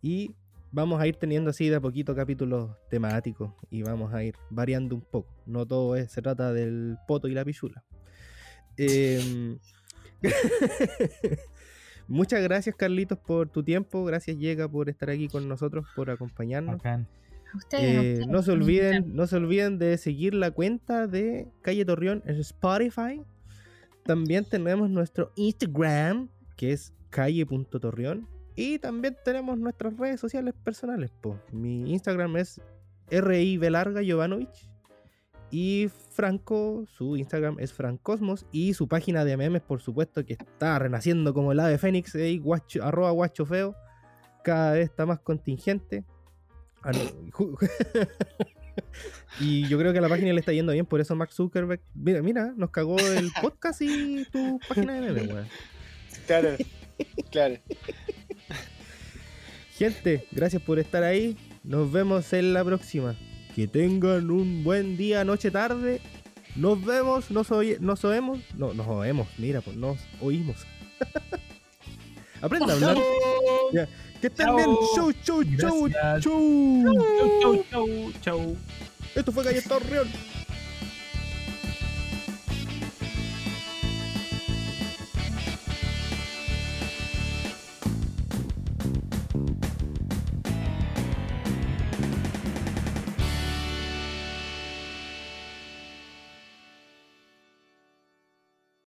Y 0.02 0.32
vamos 0.72 1.00
a 1.02 1.08
ir 1.08 1.16
teniendo 1.16 1.50
así 1.52 1.70
de 1.70 1.76
a 1.78 1.82
poquito 1.82 2.16
capítulos 2.16 2.72
temáticos. 2.90 3.54
Y 3.70 3.84
vamos 3.84 4.14
a 4.14 4.24
ir 4.24 4.36
variando 4.50 4.96
un 4.96 5.02
poco. 5.02 5.30
No 5.46 5.66
todo 5.66 5.96
es- 5.96 6.12
se 6.12 6.22
trata 6.22 6.52
del 6.54 6.98
poto 7.08 7.28
y 7.28 7.34
la 7.34 7.46
pichula. 7.46 7.84
Em, 8.78 9.58
Muchas 12.08 12.42
gracias, 12.44 12.76
Carlitos, 12.76 13.18
por 13.18 13.50
tu 13.50 13.64
tiempo. 13.64 14.04
Gracias, 14.06 14.38
Llega, 14.38 14.68
por 14.70 14.90
estar 14.90 15.10
aquí 15.10 15.28
con 15.28 15.48
nosotros, 15.48 15.86
por 15.96 16.10
acompañarnos. 16.12 16.78
Bacán. 16.78 17.08
A 17.54 17.58
ustedes, 17.58 18.20
Eh, 18.20 18.26
no 18.28 18.44
se 18.44 18.52
olviden, 18.52 19.16
no 19.16 19.26
se 19.28 19.38
olviden 19.38 19.80
de 19.80 19.98
seguir 19.98 20.34
la 20.36 20.52
cuenta 20.52 21.08
de 21.08 21.48
Calle 21.62 21.86
Torreón 21.86 22.22
en 22.26 22.36
Spotify. 22.42 23.22
También 24.04 24.46
tenemos 24.46 24.90
nuestro 24.90 25.32
Instagram, 25.36 26.30
que 26.58 26.74
es 26.74 26.94
calle.torreón. 27.10 28.28
Y 28.56 28.80
también 28.80 29.18
tenemos 29.24 29.58
nuestras 29.58 29.98
redes 29.98 30.20
sociales 30.20 30.54
personales. 30.64 31.12
po. 31.22 31.40
Mi 31.52 31.92
Instagram 31.92 32.38
es 32.38 32.62
RI 33.10 33.58
Velarga 33.58 34.02
Jovanovic. 34.08 34.50
Y 35.52 35.90
Franco, 36.12 36.86
su 36.88 37.18
Instagram 37.18 37.58
es 37.60 37.74
Francosmos. 37.74 38.46
Y 38.52 38.74
su 38.74 38.88
página 38.88 39.26
de 39.26 39.38
memes, 39.38 39.62
por 39.62 39.82
supuesto, 39.82 40.26
que 40.26 40.34
está 40.34 40.80
renaciendo 40.80 41.34
como 41.34 41.52
el 41.52 41.60
ave 41.60 41.78
fénix, 41.78 42.16
eh, 42.16 42.40
guacho- 42.42 42.84
arroba 42.84 43.12
guacho 43.12 43.46
feo. 43.46 43.76
Cada 44.44 44.74
vez 44.74 44.86
está 44.90 45.06
más 45.06 45.20
contingente. 45.20 46.04
Ah, 46.84 46.92
y 49.40 49.68
yo 49.68 49.78
creo 49.78 49.94
que 49.94 50.02
la 50.02 50.10
página 50.10 50.34
le 50.34 50.40
está 50.40 50.54
yendo 50.54 50.72
bien, 50.72 50.86
por 50.86 51.02
eso 51.02 51.16
Mark 51.16 51.32
Zuckerberg. 51.34 51.82
Mira, 51.94 52.22
mira, 52.22 52.54
nos 52.56 52.70
cagó 52.70 52.98
el 53.00 53.32
podcast 53.42 53.82
y 53.82 54.26
tu 54.32 54.60
página 54.68 54.94
de 54.94 55.02
memes, 55.02 55.28
weón. 55.34 55.48
Claro, 56.28 56.50
claro. 57.32 57.56
Gente, 59.78 60.26
gracias 60.32 60.62
por 60.62 60.80
estar 60.80 61.04
ahí. 61.04 61.36
Nos 61.64 61.92
vemos 61.92 62.32
en 62.34 62.54
la 62.54 62.64
próxima. 62.64 63.16
Que 63.56 63.68
tengan 63.68 64.30
un 64.30 64.64
buen 64.64 64.98
día, 64.98 65.24
noche, 65.26 65.52
tarde. 65.52 66.02
Nos 66.56 66.84
vemos, 66.84 67.32
nos, 67.32 67.52
oye- 67.52 67.78
nos 67.80 68.04
oemos. 68.06 68.40
No, 68.58 68.74
nos 68.74 68.88
oemos, 68.88 69.28
mira, 69.38 69.62
pues 69.62 69.76
nos 69.76 69.98
oímos. 70.22 70.58
Aprenda 72.42 72.74
a 72.74 72.76
hablar. 72.76 72.98
Ya. 73.74 73.88
Que 74.22 74.28
estén 74.28 74.56
bien. 74.56 74.70
Chau, 74.96 75.12
chau, 75.24 75.44
chau, 75.58 75.90
chau. 75.90 76.22
Chau, 76.22 76.84
chau, 77.42 77.66
chau, 77.72 78.12
chau. 78.22 78.56
Esto 79.16 79.32
fue 79.32 79.44
Calle 79.44 79.62
Torreón. 79.62 80.08